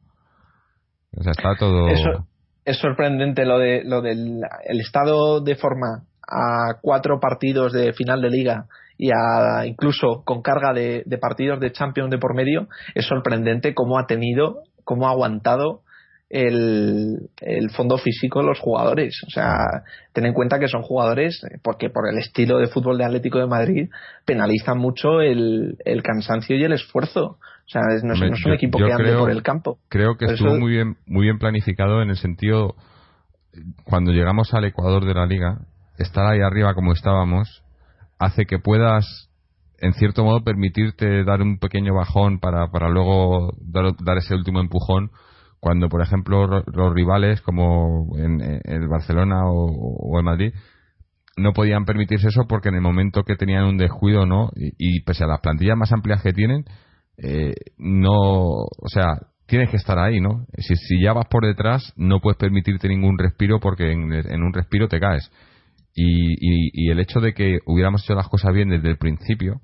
O 1.16 1.22
sea, 1.22 1.32
está 1.32 1.56
todo. 1.56 1.88
Eso, 1.88 2.26
es 2.64 2.78
sorprendente 2.78 3.44
lo, 3.44 3.58
de, 3.58 3.82
lo 3.84 4.02
del 4.02 4.40
el 4.64 4.80
estado 4.80 5.40
de 5.40 5.56
forma 5.56 6.04
a 6.28 6.78
cuatro 6.80 7.18
partidos 7.20 7.72
de 7.72 7.92
final 7.92 8.22
de 8.22 8.30
liga 8.30 8.66
y 8.96 9.10
a, 9.10 9.66
incluso 9.66 10.22
con 10.24 10.42
carga 10.42 10.72
de, 10.72 11.02
de 11.06 11.18
partidos 11.18 11.58
de 11.60 11.72
Champions 11.72 12.10
de 12.10 12.18
por 12.18 12.34
medio, 12.34 12.68
es 12.94 13.06
sorprendente 13.06 13.74
cómo 13.74 13.98
ha 13.98 14.06
tenido, 14.06 14.62
cómo 14.92 15.08
ha 15.08 15.12
aguantado 15.12 15.80
el, 16.28 17.30
el, 17.40 17.70
fondo 17.70 17.96
físico 17.98 18.40
de 18.40 18.46
los 18.46 18.58
jugadores. 18.60 19.22
O 19.26 19.30
sea, 19.30 19.56
ten 20.12 20.26
en 20.26 20.34
cuenta 20.34 20.58
que 20.58 20.68
son 20.68 20.82
jugadores, 20.82 21.40
porque 21.62 21.88
por 21.88 22.08
el 22.08 22.18
estilo 22.18 22.58
de 22.58 22.68
fútbol 22.68 22.98
de 22.98 23.04
Atlético 23.04 23.38
de 23.38 23.46
Madrid, 23.46 23.88
penalizan 24.26 24.78
mucho 24.78 25.20
el, 25.20 25.76
el 25.84 26.02
cansancio 26.02 26.56
y 26.56 26.64
el 26.64 26.72
esfuerzo. 26.72 27.38
O 27.64 27.68
sea, 27.68 27.82
no, 28.02 28.12
es, 28.14 28.44
un 28.44 28.52
equipo 28.52 28.78
que 28.78 28.92
ande 28.92 29.16
por 29.16 29.30
el 29.30 29.42
campo. 29.42 29.78
Creo 29.88 30.16
que 30.16 30.26
estuvo 30.26 30.58
muy 30.58 30.72
bien, 30.72 30.96
muy 31.06 31.24
bien 31.24 31.38
planificado 31.38 32.02
en 32.02 32.10
el 32.10 32.16
sentido, 32.16 32.74
cuando 33.84 34.12
llegamos 34.12 34.52
al 34.52 34.64
Ecuador 34.64 35.06
de 35.06 35.14
la 35.14 35.26
liga, 35.26 35.58
estar 35.98 36.26
ahí 36.26 36.40
arriba 36.40 36.74
como 36.74 36.92
estábamos, 36.92 37.62
hace 38.18 38.44
que 38.44 38.58
puedas 38.58 39.30
en 39.82 39.94
cierto 39.94 40.22
modo 40.22 40.44
permitirte 40.44 41.24
dar 41.24 41.42
un 41.42 41.58
pequeño 41.58 41.92
bajón 41.92 42.38
para, 42.38 42.70
para 42.70 42.88
luego 42.88 43.52
dar, 43.60 44.16
ese 44.16 44.34
último 44.34 44.60
empujón 44.60 45.10
cuando, 45.58 45.88
por 45.88 46.02
ejemplo, 46.02 46.46
los 46.46 46.94
rivales 46.94 47.42
como 47.42 48.16
en, 48.16 48.40
el 48.40 48.88
Barcelona 48.88 49.42
o, 49.46 50.18
el 50.18 50.24
Madrid 50.24 50.54
no 51.36 51.52
podían 51.52 51.84
permitirse 51.84 52.28
eso 52.28 52.46
porque 52.48 52.68
en 52.68 52.76
el 52.76 52.80
momento 52.80 53.24
que 53.24 53.34
tenían 53.34 53.64
un 53.64 53.76
descuido, 53.76 54.24
¿no? 54.24 54.50
Y, 54.54 55.02
pese 55.02 55.24
a 55.24 55.26
las 55.26 55.40
plantillas 55.40 55.76
más 55.76 55.92
amplias 55.92 56.22
que 56.22 56.32
tienen, 56.32 56.64
eh, 57.16 57.54
no, 57.78 58.12
o 58.12 58.88
sea, 58.88 59.18
tienes 59.46 59.70
que 59.70 59.78
estar 59.78 59.98
ahí, 59.98 60.20
¿no? 60.20 60.46
Si, 60.58 60.76
si 60.76 61.02
ya 61.02 61.12
vas 61.12 61.26
por 61.26 61.44
detrás, 61.44 61.92
no 61.96 62.20
puedes 62.20 62.38
permitirte 62.38 62.86
ningún 62.86 63.18
respiro 63.18 63.58
porque 63.58 63.90
en, 63.90 64.12
en 64.12 64.42
un 64.42 64.52
respiro 64.52 64.86
te 64.86 65.00
caes. 65.00 65.28
Y, 65.94 66.34
y, 66.34 66.70
y, 66.72 66.90
el 66.90 67.00
hecho 67.00 67.18
de 67.20 67.34
que 67.34 67.58
hubiéramos 67.66 68.04
hecho 68.04 68.14
las 68.14 68.28
cosas 68.28 68.54
bien 68.54 68.68
desde 68.68 68.90
el 68.90 68.98
principio, 68.98 69.60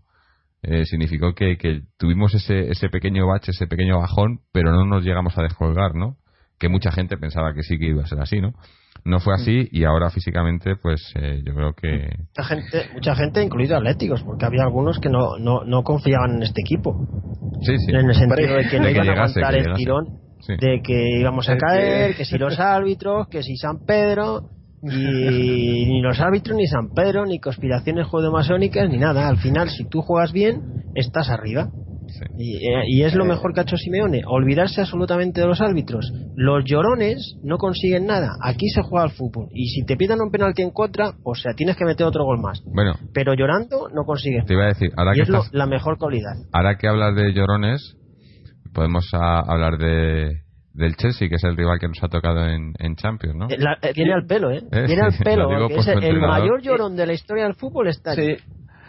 eh, 0.62 0.84
significó 0.86 1.34
que, 1.34 1.56
que, 1.56 1.82
tuvimos 1.98 2.34
ese, 2.34 2.70
ese 2.70 2.88
pequeño 2.88 3.26
bache, 3.26 3.52
ese 3.52 3.66
pequeño 3.66 3.98
bajón, 3.98 4.40
pero 4.52 4.72
no 4.72 4.84
nos 4.84 5.04
llegamos 5.04 5.36
a 5.38 5.42
descolgar, 5.42 5.94
¿no? 5.94 6.16
Que 6.58 6.68
mucha 6.68 6.90
gente 6.90 7.16
pensaba 7.16 7.54
que 7.54 7.62
sí 7.62 7.78
que 7.78 7.86
iba 7.86 8.02
a 8.02 8.06
ser 8.06 8.20
así, 8.20 8.40
¿no? 8.40 8.52
No 9.04 9.20
fue 9.20 9.34
así 9.34 9.68
y 9.70 9.84
ahora 9.84 10.10
físicamente, 10.10 10.74
pues 10.74 11.12
eh, 11.14 11.40
yo 11.44 11.54
creo 11.54 11.72
que. 11.72 12.10
Mucha 12.18 12.44
gente, 12.44 12.90
mucha 12.92 13.14
gente, 13.14 13.42
incluido 13.42 13.76
atléticos, 13.76 14.22
porque 14.24 14.44
había 14.44 14.62
algunos 14.64 14.98
que 14.98 15.08
no, 15.08 15.38
no, 15.38 15.62
no 15.64 15.82
confiaban 15.84 16.36
en 16.36 16.42
este 16.42 16.62
equipo. 16.62 17.06
Sí, 17.62 17.76
sí. 17.78 17.92
En 17.92 18.08
el 18.08 18.14
sentido 18.14 18.56
de 18.56 18.68
que 18.68 18.80
no 18.80 18.88
iban 18.88 19.08
a 19.08 19.12
aguantar 19.12 19.54
el 19.54 19.74
tirón, 19.74 20.06
de 20.48 20.80
que 20.82 21.20
íbamos 21.20 21.48
a 21.48 21.56
caer, 21.56 22.16
que 22.16 22.24
si 22.24 22.36
los 22.36 22.58
árbitros, 22.58 23.28
que 23.28 23.42
si 23.42 23.56
San 23.56 23.84
Pedro 23.86 24.50
y 24.82 25.86
ni 25.86 26.00
los 26.00 26.20
árbitros, 26.20 26.56
ni 26.56 26.66
San 26.66 26.90
Pedro, 26.94 27.26
ni 27.26 27.40
conspiraciones 27.40 28.06
judeomasónicas, 28.06 28.88
ni 28.88 28.98
nada. 28.98 29.28
Al 29.28 29.38
final, 29.38 29.68
si 29.70 29.88
tú 29.88 30.02
juegas 30.02 30.32
bien, 30.32 30.62
estás 30.94 31.30
arriba. 31.30 31.70
Eh, 32.38 32.84
y, 32.86 33.02
es 33.02 33.14
lo 33.14 33.24
mejor 33.24 33.52
que 33.52 33.60
ha 33.60 33.62
hecho 33.64 33.76
Simeone, 33.76 34.22
olvidarse 34.26 34.80
absolutamente 34.80 35.40
de 35.40 35.46
los 35.46 35.60
árbitros. 35.60 36.10
Los 36.34 36.64
llorones 36.64 37.36
no 37.42 37.58
consiguen 37.58 38.06
nada. 38.06 38.36
Aquí 38.42 38.68
se 38.68 38.82
juega 38.82 39.04
al 39.04 39.10
fútbol. 39.10 39.48
Y 39.52 39.68
si 39.68 39.84
te 39.84 39.96
pidan 39.96 40.20
un 40.20 40.30
penalti 40.30 40.62
en 40.62 40.70
contra, 40.70 41.12
o 41.22 41.34
sea, 41.34 41.52
tienes 41.54 41.76
que 41.76 41.84
meter 41.84 42.06
otro 42.06 42.24
gol 42.24 42.40
más. 42.40 42.62
Bueno, 42.64 42.94
pero 43.12 43.34
llorando 43.34 43.88
no 43.92 44.04
consigues. 44.04 44.46
Te 44.46 44.54
iba 44.54 44.64
a 44.64 44.68
decir, 44.68 44.90
ahora 44.96 45.12
y 45.14 45.16
que 45.16 45.22
es 45.22 45.52
la 45.52 45.66
mejor 45.66 45.98
calidad. 45.98 46.36
Ahora 46.52 46.76
que 46.78 46.88
hablas 46.88 47.14
de 47.14 47.32
llorones, 47.34 47.96
podemos 48.72 49.06
hablar 49.12 49.76
de, 49.78 50.47
del 50.78 50.96
Chelsea, 50.96 51.28
que 51.28 51.34
es 51.34 51.44
el 51.44 51.56
rival 51.56 51.78
que 51.80 51.88
nos 51.88 52.02
ha 52.02 52.08
tocado 52.08 52.46
en, 52.46 52.96
Champions, 52.96 53.36
¿no? 53.36 53.48
Eh, 53.50 53.92
viene 53.94 54.14
al 54.14 54.26
pelo, 54.26 54.50
¿eh? 54.50 54.62
¿Eh? 54.70 54.86
Viene 54.86 55.02
al 55.02 55.14
pelo. 55.22 55.50
el 56.00 56.20
mayor 56.20 56.62
llorón 56.62 56.96
de 56.96 57.06
la 57.06 57.12
historia 57.12 57.44
del 57.44 57.54
fútbol 57.54 57.88
está 57.88 58.14
sí. 58.14 58.36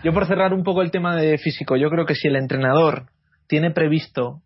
Yo 0.04 0.14
por 0.14 0.26
cerrar 0.28 0.54
un 0.54 0.64
poco 0.64 0.82
el 0.82 0.92
tema 0.92 1.16
de 1.16 1.38
físico, 1.38 1.76
yo 1.76 1.90
creo 1.90 2.06
que 2.06 2.16
si 2.16 2.28
el 2.30 2.38
entrenador 2.38 3.08
tiene 3.48 3.72
previsto 3.72 4.42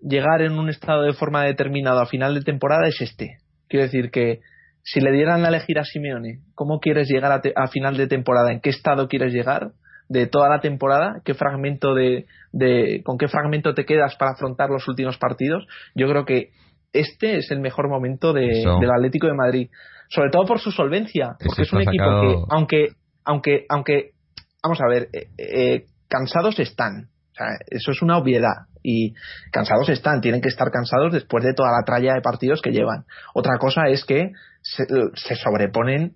llegar 0.00 0.40
en 0.40 0.52
un 0.52 0.70
estado 0.70 1.02
de 1.02 1.12
forma 1.12 1.44
determinado 1.44 2.00
a 2.00 2.06
final 2.06 2.34
de 2.34 2.42
temporada 2.42 2.86
es 2.86 3.00
este. 3.00 3.38
Quiero 3.68 3.84
decir 3.84 4.10
que 4.10 4.40
si 4.82 5.00
le 5.00 5.12
dieran 5.12 5.44
a 5.44 5.48
elegir 5.48 5.78
a 5.78 5.84
Simeone 5.84 6.38
cómo 6.54 6.78
quieres 6.78 7.08
llegar 7.08 7.32
a, 7.32 7.42
a 7.56 7.66
final 7.66 7.96
de 7.96 8.06
temporada, 8.06 8.52
en 8.52 8.60
qué 8.60 8.70
estado 8.70 9.08
quieres 9.08 9.32
llegar, 9.32 9.72
de 10.08 10.26
toda 10.26 10.48
la 10.48 10.60
temporada, 10.60 11.20
qué 11.24 11.34
fragmento 11.34 11.94
de, 11.94 12.24
de, 12.52 13.02
con 13.04 13.18
qué 13.18 13.28
fragmento 13.28 13.74
te 13.74 13.84
quedas 13.84 14.16
para 14.16 14.32
afrontar 14.32 14.70
los 14.70 14.88
últimos 14.88 15.18
partidos, 15.18 15.66
yo 15.94 16.08
creo 16.08 16.24
que 16.24 16.50
este 16.92 17.38
es 17.38 17.50
el 17.50 17.60
mejor 17.60 17.88
momento 17.88 18.32
de, 18.32 18.46
del 18.46 18.90
Atlético 18.90 19.26
de 19.26 19.34
Madrid. 19.34 19.70
Sobre 20.08 20.30
todo 20.30 20.46
por 20.46 20.58
su 20.58 20.70
solvencia, 20.70 21.36
porque 21.44 21.62
es 21.62 21.72
un 21.72 21.82
equipo 21.82 22.20
que, 22.20 22.36
aunque, 22.48 22.88
aunque, 23.24 23.66
aunque, 23.68 24.10
vamos 24.62 24.80
a 24.80 24.88
ver, 24.88 25.08
eh, 25.12 25.28
eh, 25.36 25.84
cansados 26.08 26.58
están. 26.58 27.10
O 27.32 27.34
sea, 27.34 27.48
eso 27.66 27.90
es 27.90 28.00
una 28.00 28.16
obviedad. 28.16 28.66
Y 28.82 29.12
cansados 29.52 29.88
están, 29.90 30.20
tienen 30.20 30.40
que 30.40 30.48
estar 30.48 30.70
cansados 30.70 31.12
después 31.12 31.44
de 31.44 31.52
toda 31.52 31.72
la 31.72 31.84
tralla 31.84 32.14
de 32.14 32.22
partidos 32.22 32.62
que 32.62 32.70
llevan. 32.70 33.04
Otra 33.34 33.58
cosa 33.58 33.82
es 33.88 34.04
que 34.04 34.32
se 34.62 35.36
sobreponen 35.36 36.14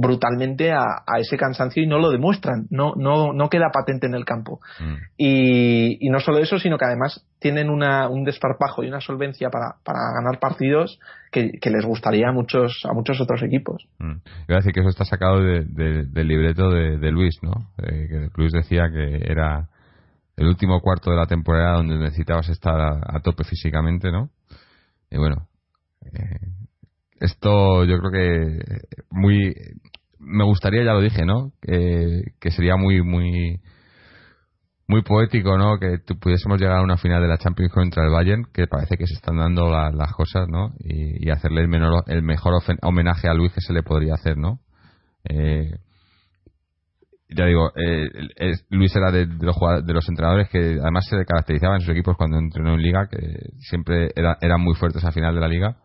brutalmente 0.00 0.72
a, 0.72 1.02
ese 1.18 1.36
cansancio 1.36 1.82
y 1.82 1.86
no 1.86 1.98
lo 1.98 2.10
demuestran, 2.10 2.66
no, 2.70 2.94
no, 2.96 3.32
no 3.32 3.48
queda 3.48 3.70
patente 3.72 4.06
en 4.06 4.14
el 4.14 4.24
campo. 4.24 4.60
Mm. 4.80 4.94
Y, 5.16 6.08
no 6.10 6.20
solo 6.20 6.38
eso, 6.38 6.58
sino 6.58 6.78
que 6.78 6.86
además 6.86 7.26
tienen 7.38 7.68
una, 7.68 8.08
un 8.08 8.24
desparpajo 8.24 8.82
y 8.82 8.88
una 8.88 9.00
solvencia 9.00 9.50
para, 9.50 9.76
para 9.84 9.98
ganar 10.14 10.40
partidos 10.40 10.98
que, 11.30 11.52
les 11.70 11.84
gustaría 11.84 12.28
a 12.28 12.32
muchos, 12.32 12.82
a 12.88 12.94
muchos 12.94 13.20
otros 13.20 13.42
equipos. 13.42 13.86
Mm. 13.98 14.16
Iba 14.48 14.56
a 14.56 14.60
decir 14.60 14.72
que 14.72 14.80
eso 14.80 14.88
está 14.88 15.04
sacado 15.04 15.40
del 15.40 16.28
libreto 16.28 16.70
de, 16.70 17.10
Luis, 17.10 17.38
¿no? 17.42 17.70
Eh, 17.78 18.06
que 18.08 18.30
Luis 18.36 18.52
decía 18.52 18.90
que 18.92 19.30
era 19.30 19.68
el 20.36 20.46
último 20.46 20.80
cuarto 20.80 21.10
de 21.10 21.16
la 21.16 21.26
temporada 21.26 21.76
donde 21.76 21.98
necesitabas 21.98 22.48
estar 22.48 22.80
a, 22.80 23.20
tope 23.20 23.44
físicamente, 23.44 24.12
¿no? 24.12 24.30
Y 25.10 25.18
bueno, 25.18 25.48
eh, 26.04 26.48
esto 27.20 27.84
yo 27.84 27.98
creo 27.98 28.10
que 28.10 28.58
muy 29.10 29.54
me 30.18 30.44
gustaría 30.44 30.84
ya 30.84 30.92
lo 30.92 31.00
dije 31.00 31.24
no 31.24 31.52
que 31.62 32.50
sería 32.50 32.76
muy 32.76 33.02
muy 33.02 33.60
muy 34.86 35.02
poético 35.02 35.58
no 35.58 35.78
que 35.78 35.98
pudiésemos 36.14 36.60
llegar 36.60 36.78
a 36.78 36.82
una 36.82 36.96
final 36.96 37.22
de 37.22 37.28
la 37.28 37.38
Champions 37.38 37.72
contra 37.72 38.04
el 38.04 38.10
Bayern 38.10 38.44
que 38.52 38.66
parece 38.66 38.96
que 38.96 39.06
se 39.06 39.14
están 39.14 39.38
dando 39.38 39.70
las 39.70 40.12
cosas 40.12 40.46
no 40.48 40.72
y, 40.80 41.30
hacerle 41.30 41.62
el, 41.62 41.68
menor, 41.68 42.04
el 42.06 42.22
mejor 42.22 42.54
homenaje 42.82 43.28
a 43.28 43.34
Luis 43.34 43.52
que 43.52 43.60
se 43.60 43.72
le 43.72 43.82
podría 43.82 44.14
hacer 44.14 44.36
no 44.36 44.60
eh, 45.28 45.70
ya 47.30 47.44
digo, 47.44 47.72
eh, 47.76 48.08
Luis 48.70 48.94
era 48.96 49.10
de, 49.10 49.26
los 49.26 49.56
de 49.84 49.92
los 49.92 50.08
entrenadores 50.08 50.48
que 50.48 50.78
además 50.80 51.06
se 51.08 51.24
caracterizaban 51.26 51.76
en 51.76 51.80
sus 51.82 51.90
equipos 51.90 52.16
cuando 52.16 52.38
entrenó 52.38 52.72
en 52.72 52.80
Liga, 52.80 53.06
que 53.06 53.18
siempre 53.58 54.08
era, 54.16 54.38
eran 54.40 54.62
muy 54.62 54.74
fuertes 54.74 55.04
a 55.04 55.12
final 55.12 55.34
de 55.34 55.40
la 55.42 55.48
Liga 55.48 55.76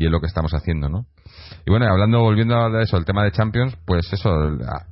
y 0.00 0.06
es 0.06 0.10
lo 0.10 0.18
que 0.18 0.28
estamos 0.28 0.52
haciendo, 0.52 0.88
¿no? 0.88 1.04
Y 1.66 1.70
bueno, 1.70 1.86
hablando, 1.86 2.20
volviendo 2.20 2.56
a 2.56 2.82
eso, 2.82 2.96
el 2.96 3.04
tema 3.04 3.22
de 3.22 3.32
Champions, 3.32 3.76
pues 3.84 4.10
eso, 4.10 4.30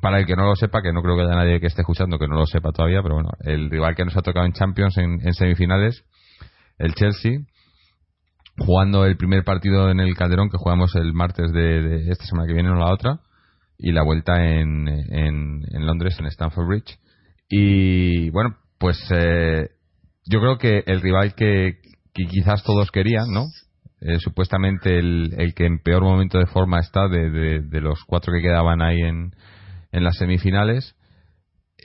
para 0.02 0.18
el 0.18 0.26
que 0.26 0.36
no 0.36 0.44
lo 0.44 0.54
sepa, 0.54 0.82
que 0.82 0.92
no 0.92 1.00
creo 1.00 1.16
que 1.16 1.22
haya 1.22 1.34
nadie 1.34 1.61
que 1.61 1.66
esté 1.66 1.80
escuchando 1.80 2.18
que 2.18 2.28
no 2.28 2.34
lo 2.34 2.44
sepa 2.44 2.72
todavía, 2.72 3.02
pero 3.02 3.14
bueno, 3.14 3.30
el 3.40 3.70
rival 3.70 3.94
que 3.94 4.04
nos 4.04 4.14
ha 4.18 4.20
tocado 4.20 4.44
en 4.44 4.52
Champions 4.52 4.98
en, 4.98 5.32
semifinales, 5.32 6.04
el 6.76 6.92
Chelsea, 6.92 7.40
jugando 8.59 9.06
el 9.06 9.16
primer 9.16 9.44
partido 9.44 9.90
en 9.90 9.98
el 10.00 10.14
Calderón, 10.14 10.50
que 10.50 10.59
jugamos 10.59 10.94
el 10.94 11.14
martes 11.14 11.52
de, 11.52 12.11
esta 12.11 12.26
semana 12.26 12.46
que 12.46 12.52
viene 12.52 12.68
o 12.68 12.74
la 12.74 12.92
otra, 12.92 13.20
y 13.78 13.92
la 13.92 14.02
vuelta 14.02 14.44
en, 14.44 14.88
en, 14.88 15.86
Londres, 15.86 16.18
en 16.20 16.26
Stamford 16.26 16.66
Bridge. 16.66 16.98
Y 17.48 18.28
bueno, 18.28 18.56
pues 18.76 19.02
eh, 19.11 19.70
yo 20.26 20.40
creo 20.40 20.59
que 20.59 20.82
el 20.86 21.00
rival 21.00 21.34
que, 21.34 21.78
que 22.12 22.26
quizás 22.26 22.62
todos 22.62 22.90
querían, 22.90 23.30
¿no? 23.32 23.46
Eh, 24.01 24.18
supuestamente 24.20 24.96
el, 24.96 25.34
el, 25.38 25.55
que 25.55 25.66
en 25.66 25.80
peor 25.80 26.05
momento 26.05 26.38
de 26.38 26.46
forma 26.46 26.78
está 26.78 27.09
de, 27.09 27.62
de, 27.62 27.80
los 27.80 28.05
cuatro 28.05 28.32
que 28.32 28.40
quedaban 28.40 28.80
ahí 28.80 29.01
en, 29.01 29.32
en 29.90 30.05
las 30.05 30.16
semifinales. 30.18 30.94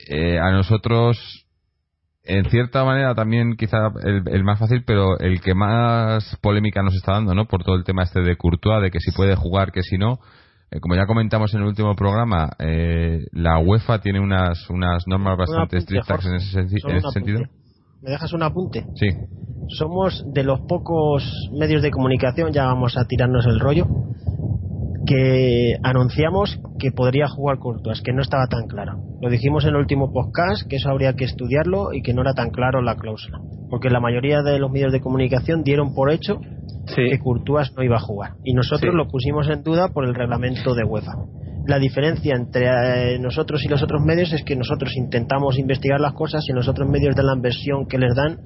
Eh, 0.08 0.38
a 0.38 0.52
nosotros, 0.52 1.46
en 2.22 2.48
cierta 2.50 2.84
manera, 2.84 3.16
también 3.16 3.56
quizá 3.56 3.88
el, 4.04 4.44
más 4.44 4.60
fácil, 4.60 4.84
pero 4.86 5.18
el 5.18 5.40
que 5.40 5.54
más 5.54 6.38
polémica 6.40 6.82
nos 6.82 6.94
está 6.94 7.14
dando, 7.14 7.34
¿no? 7.34 7.46
Por 7.46 7.64
todo 7.64 7.74
el 7.74 7.84
tema 7.84 8.04
este 8.04 8.20
de 8.20 8.36
Courtois, 8.36 8.82
de 8.82 8.90
que 8.92 9.00
si 9.00 9.10
puede 9.10 9.34
jugar, 9.34 9.72
que 9.72 9.82
si 9.82 9.98
no. 9.98 10.20
Eh, 10.70 10.78
como 10.78 10.94
ya 10.94 11.06
comentamos 11.06 11.52
en 11.54 11.62
el 11.62 11.66
último 11.66 11.96
programa, 11.96 12.50
la 13.32 13.58
UEFA 13.58 14.00
tiene 14.00 14.20
unas, 14.20 14.70
unas 14.70 15.02
normas 15.08 15.36
bastante 15.36 15.78
estrictas 15.78 16.24
en 16.26 16.34
ese, 16.34 16.60
en 16.60 16.96
ese 16.96 17.10
sentido. 17.12 17.40
¿Me 18.04 18.10
dejas 18.10 18.34
un 18.34 18.42
apunte? 18.42 18.84
Sí. 18.96 19.08
Somos 19.78 20.26
de 20.30 20.44
los 20.44 20.60
pocos 20.68 21.24
medios 21.58 21.82
de 21.82 21.90
comunicación, 21.90 22.52
ya 22.52 22.66
vamos 22.66 22.98
a 22.98 23.06
tirarnos 23.06 23.46
el 23.46 23.58
rollo, 23.58 23.86
que 25.06 25.76
anunciamos 25.82 26.60
que 26.78 26.92
podría 26.92 27.28
jugar 27.28 27.58
Courtois, 27.58 28.02
que 28.02 28.12
no 28.12 28.20
estaba 28.20 28.46
tan 28.46 28.66
claro. 28.66 28.98
Lo 29.22 29.30
dijimos 29.30 29.64
en 29.64 29.70
el 29.70 29.76
último 29.76 30.12
podcast, 30.12 30.68
que 30.68 30.76
eso 30.76 30.90
habría 30.90 31.14
que 31.14 31.24
estudiarlo 31.24 31.94
y 31.94 32.02
que 32.02 32.12
no 32.12 32.20
era 32.20 32.34
tan 32.34 32.50
claro 32.50 32.82
la 32.82 32.96
cláusula. 32.96 33.40
Porque 33.70 33.88
la 33.88 34.00
mayoría 34.00 34.42
de 34.42 34.58
los 34.58 34.70
medios 34.70 34.92
de 34.92 35.00
comunicación 35.00 35.62
dieron 35.64 35.94
por 35.94 36.10
hecho 36.10 36.40
que 36.94 37.18
Courtois 37.18 37.72
no 37.74 37.82
iba 37.82 37.96
a 37.96 38.00
jugar. 38.00 38.32
Y 38.44 38.52
nosotros 38.52 38.94
lo 38.94 39.08
pusimos 39.08 39.48
en 39.48 39.62
duda 39.62 39.88
por 39.94 40.04
el 40.04 40.14
reglamento 40.14 40.74
de 40.74 40.84
UEFA. 40.84 41.14
La 41.66 41.78
diferencia 41.78 42.34
entre 42.36 42.66
eh, 43.14 43.18
nosotros 43.18 43.64
y 43.64 43.68
los 43.68 43.82
otros 43.82 44.02
medios 44.02 44.32
es 44.32 44.44
que 44.44 44.56
nosotros 44.56 44.92
intentamos 44.96 45.58
investigar 45.58 46.00
las 46.00 46.12
cosas 46.14 46.44
y 46.48 46.52
los 46.52 46.68
otros 46.68 46.88
medios 46.88 47.16
dan 47.16 47.26
la 47.26 47.36
versión 47.36 47.86
que 47.86 47.98
les 47.98 48.14
dan 48.14 48.38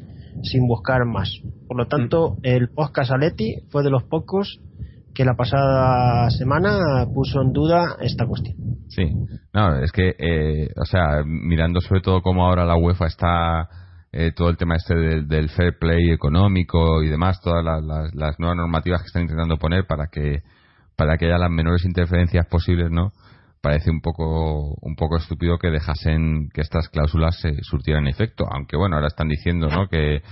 sin 0.42 0.66
buscar 0.66 1.04
más. 1.04 1.30
Por 1.66 1.76
lo 1.76 1.86
tanto, 1.86 2.36
mm. 2.36 2.40
el 2.42 2.68
podcast 2.70 3.10
Aleti 3.10 3.56
fue 3.70 3.82
de 3.82 3.90
los 3.90 4.04
pocos 4.04 4.60
que 5.14 5.24
la 5.24 5.34
pasada 5.34 6.30
semana 6.30 7.06
puso 7.12 7.42
en 7.42 7.52
duda 7.52 7.96
esta 8.00 8.24
cuestión. 8.24 8.56
Sí, 8.88 9.10
no, 9.52 9.82
es 9.82 9.90
que, 9.90 10.14
eh, 10.16 10.68
o 10.80 10.84
sea, 10.84 11.22
mirando 11.24 11.80
sobre 11.80 12.00
todo 12.02 12.22
cómo 12.22 12.46
ahora 12.46 12.64
la 12.64 12.76
UEFA 12.76 13.06
está 13.06 13.68
eh, 14.12 14.32
todo 14.34 14.48
el 14.48 14.56
tema 14.56 14.76
este 14.76 14.94
del, 14.94 15.48
fair 15.50 15.76
play 15.78 16.12
económico 16.12 17.02
y 17.02 17.08
demás, 17.08 17.40
todas 17.42 17.64
las, 17.64 18.38
nuevas 18.38 18.56
normativas 18.56 19.02
que 19.02 19.06
están 19.06 19.22
intentando 19.22 19.56
poner 19.56 19.86
para 19.86 20.06
que 20.06 20.42
para 20.98 21.16
que 21.16 21.26
haya 21.26 21.38
las 21.38 21.50
menores 21.50 21.84
interferencias 21.84 22.44
posibles, 22.46 22.90
¿no? 22.90 23.12
Parece 23.62 23.88
un 23.90 24.00
poco 24.00 24.74
un 24.82 24.96
poco 24.96 25.16
estúpido 25.16 25.56
que 25.56 25.70
dejasen 25.70 26.48
que 26.52 26.60
estas 26.60 26.88
cláusulas 26.88 27.38
se 27.40 27.62
surtieran 27.62 28.08
efecto, 28.08 28.44
aunque 28.50 28.76
bueno, 28.76 28.96
ahora 28.96 29.06
están 29.06 29.28
diciendo, 29.28 29.68
¿no? 29.68 29.86
Que 29.88 30.22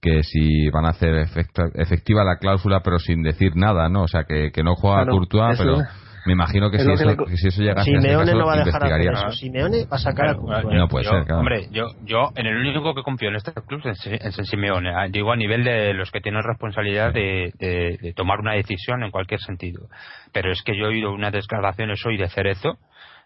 que 0.00 0.22
si 0.22 0.68
van 0.70 0.86
a 0.86 0.90
hacer 0.90 1.26
efectiva 1.74 2.24
la 2.24 2.36
cláusula 2.36 2.80
pero 2.82 2.98
sin 2.98 3.22
decir 3.22 3.54
nada, 3.54 3.88
¿no? 3.88 4.02
O 4.02 4.08
sea, 4.08 4.24
que, 4.24 4.50
que 4.50 4.62
no 4.62 4.76
juega 4.76 5.06
Courtois, 5.06 5.58
pero 5.58 5.78
me 6.26 6.32
imagino 6.32 6.70
que, 6.70 6.78
si, 6.78 6.90
eso, 6.90 7.04
si 7.36 7.48
eso 7.48 7.62
llegase 7.62 7.90
Simeone 7.90 8.30
a 8.30 8.34
no 8.34 8.46
va 8.46 8.54
a 8.54 8.64
dejar 8.64 8.84
hacer 8.84 9.12
eso. 9.12 9.30
Simeone 9.32 9.84
va 9.84 9.96
a 9.96 9.98
sacar 9.98 10.28
a 10.28 10.34
Courtois. 10.34 10.76
No 10.76 10.88
puede 10.88 11.04
ser, 11.04 11.24
claro. 11.24 11.40
Hombre, 11.40 11.68
yo, 11.70 11.88
yo 12.04 12.30
en 12.34 12.46
el 12.46 12.56
único 12.56 12.94
que 12.94 13.02
confío 13.02 13.28
en 13.28 13.36
este 13.36 13.52
club 13.52 13.82
es, 13.84 14.06
en 14.06 14.44
Simeone. 14.44 14.90
Ah, 14.94 15.06
digo 15.10 15.32
a 15.32 15.36
nivel 15.36 15.64
de 15.64 15.92
los 15.94 16.10
que 16.10 16.20
tienen 16.20 16.42
responsabilidad 16.42 17.12
de, 17.12 17.52
de, 17.58 18.12
tomar 18.14 18.40
una 18.40 18.54
decisión 18.54 19.02
en 19.02 19.10
cualquier 19.10 19.40
sentido. 19.40 19.88
Pero 20.32 20.50
es 20.50 20.62
que 20.62 20.76
yo 20.76 20.86
he 20.86 20.88
oído 20.88 21.12
unas 21.12 21.32
declaraciones 21.32 22.04
hoy 22.06 22.16
de 22.16 22.28
Cerezo 22.28 22.78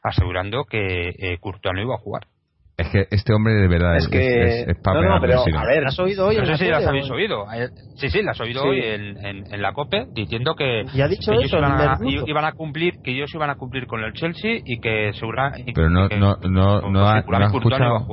asegurando 0.03 0.65
que 0.65 1.11
eh, 1.19 1.39
Courtois 1.41 1.75
no 1.75 1.83
iba 1.83 1.95
a 1.95 1.99
jugar. 1.99 2.23
Es 2.79 2.91
que 2.91 3.09
este 3.11 3.35
hombre 3.35 3.55
de 3.55 3.67
verdad 3.67 3.97
es, 3.97 4.07
que... 4.07 4.63
es, 4.69 4.77
no, 4.85 5.03
no, 5.03 5.21
pero 5.21 5.41
a 5.41 5.67
ver, 5.67 5.85
¿has 5.85 5.99
oído 5.99 6.29
hoy? 6.29 6.37
No 6.37 6.47
sé 6.47 6.57
si 6.59 6.71
las 6.71 6.87
habéis 6.87 7.11
oído. 7.11 7.45
Eh, 7.53 7.71
sí, 7.97 8.09
sí, 8.09 8.23
las 8.23 8.39
he 8.39 8.45
oído 8.45 8.63
hoy 8.63 8.81
en, 8.81 9.17
en, 9.27 9.61
la 9.61 9.73
COPE 9.73 10.07
diciendo 10.15 10.55
que, 10.55 10.85
¿Y 10.95 11.01
ha 11.01 11.09
dicho 11.09 11.33
eso, 11.33 11.59
iban, 11.59 11.73
a, 11.73 11.99
iban, 12.07 12.45
a, 12.45 12.53
cumplir, 12.53 12.95
que 13.03 13.11
ellos 13.11 13.35
iban 13.35 13.51
a 13.51 13.57
cumplir 13.57 13.89
con 13.89 14.05
el 14.05 14.13
Chelsea 14.13 14.61
y 14.65 14.79
que 14.79 15.13
seguramente... 15.15 15.73
Pero 15.75 15.91
no, 15.91 16.07
no, 16.09 16.37
no, 16.49 16.89
no, 16.89 17.09
ha, 17.09 17.23
no 17.23 17.37
ha 17.37 17.45
escuchado 17.47 18.07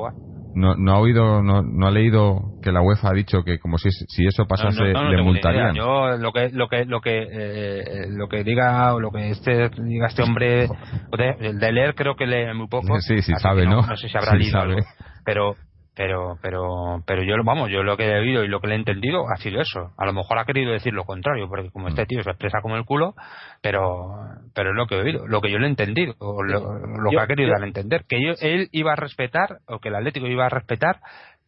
no, 0.55 0.75
no 0.75 0.93
ha 0.93 0.99
oído, 0.99 1.43
no, 1.43 1.61
no 1.61 1.87
ha 1.87 1.91
leído 1.91 2.53
que 2.61 2.71
la 2.71 2.81
UEFA 2.81 3.09
ha 3.09 3.13
dicho 3.13 3.43
que 3.43 3.59
como 3.59 3.77
si, 3.77 3.91
si 3.91 4.25
eso 4.25 4.45
pasase 4.47 4.83
le 4.83 5.21
multarían. 5.21 5.75
Yo 5.75 6.17
lo 6.17 6.31
que 6.31 6.49
lo 6.49 6.69
que 6.69 6.85
lo 6.85 7.01
que 7.01 7.27
eh, 7.29 8.07
lo 8.09 8.29
que 8.29 8.43
diga 8.43 8.93
o 8.93 8.99
lo 9.01 9.11
que 9.11 9.31
este 9.31 9.69
diga 9.83 10.07
este 10.07 10.23
hombre 10.23 10.67
el 11.39 11.59
de 11.59 11.71
leer 11.71 11.93
creo 11.93 12.15
que 12.15 12.25
lee 12.25 12.53
muy 12.55 12.67
poco. 12.67 12.99
Sí, 13.01 13.21
sí 13.21 13.33
sabe, 13.37 13.65
¿no? 13.65 13.81
No 13.81 13.97
sé 13.97 14.07
si 14.07 14.17
habrá 14.17 14.35
leído 14.35 14.59
algo, 14.59 14.79
pero 15.25 15.55
pero 15.95 16.37
pero 16.41 17.03
pero 17.05 17.23
yo 17.23 17.35
vamos 17.43 17.69
yo 17.69 17.81
lo 17.81 17.95
que 17.95 18.05
he 18.05 18.19
oído 18.19 18.43
y 18.43 18.47
lo 18.47 18.59
que 18.59 18.67
le 18.67 18.75
he 18.75 18.77
entendido 18.77 19.25
ha 19.29 19.37
sido 19.37 19.61
eso. 19.61 19.93
A 19.97 20.05
lo 20.05 20.13
mejor 20.13 20.37
ha 20.39 20.45
querido 20.45 20.71
decir 20.71 20.93
lo 20.93 21.05
contrario 21.05 21.47
porque 21.47 21.71
como 21.71 21.87
este 21.87 22.05
tío 22.05 22.21
se 22.21 22.29
expresa 22.29 22.59
como 22.61 22.75
el 22.75 22.85
culo 22.85 23.15
pero 23.61 24.13
pero 24.53 24.71
es 24.71 24.75
lo 24.75 24.87
que 24.87 24.95
he 24.95 25.01
oído 25.01 25.25
lo 25.27 25.41
que 25.41 25.51
yo 25.51 25.57
le 25.57 25.67
he 25.67 25.69
entendido 25.69 26.13
o 26.19 26.43
lo, 26.43 27.09
que 27.09 27.19
ha 27.19 27.27
querido 27.27 27.49
dar 27.51 27.63
a 27.63 27.67
entender 27.67 28.03
que 28.07 28.17
él 28.41 28.69
iba 28.71 28.93
a 28.93 28.95
respetar 28.95 29.59
o 29.67 29.79
que 29.79 29.89
el 29.89 29.95
Atlético 29.95 30.27
iba 30.27 30.45
a 30.45 30.49
respetar 30.49 30.99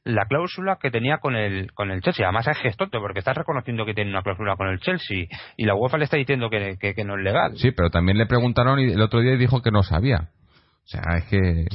la 0.07 0.25
cláusula 0.25 0.77
que 0.81 0.89
tenía 0.89 1.17
con 1.17 1.35
el 1.35 1.73
con 1.73 1.91
el 1.91 2.01
Chelsea. 2.01 2.25
Además 2.25 2.47
es 2.47 2.57
gestote 2.59 2.97
porque 2.99 3.19
está 3.19 3.33
reconociendo 3.33 3.85
que 3.85 3.93
tiene 3.93 4.09
una 4.09 4.21
cláusula 4.21 4.55
con 4.55 4.69
el 4.69 4.79
Chelsea 4.79 5.25
y 5.57 5.65
la 5.65 5.75
UEFA 5.75 5.97
le 5.97 6.05
está 6.05 6.15
diciendo 6.15 6.49
que, 6.49 6.77
que, 6.79 7.03
no 7.03 7.17
es 7.17 7.23
legal. 7.23 7.57
Sí 7.57 7.71
pero 7.71 7.89
también 7.89 8.17
le 8.17 8.25
preguntaron 8.25 8.79
y 8.79 8.93
el 8.93 9.01
otro 9.01 9.19
día 9.19 9.35
dijo 9.35 9.61
que 9.61 9.71
no 9.71 9.83
sabía. 9.83 10.29
O 10.85 10.87
sea 10.87 11.01
es 11.17 11.25
que 11.25 11.65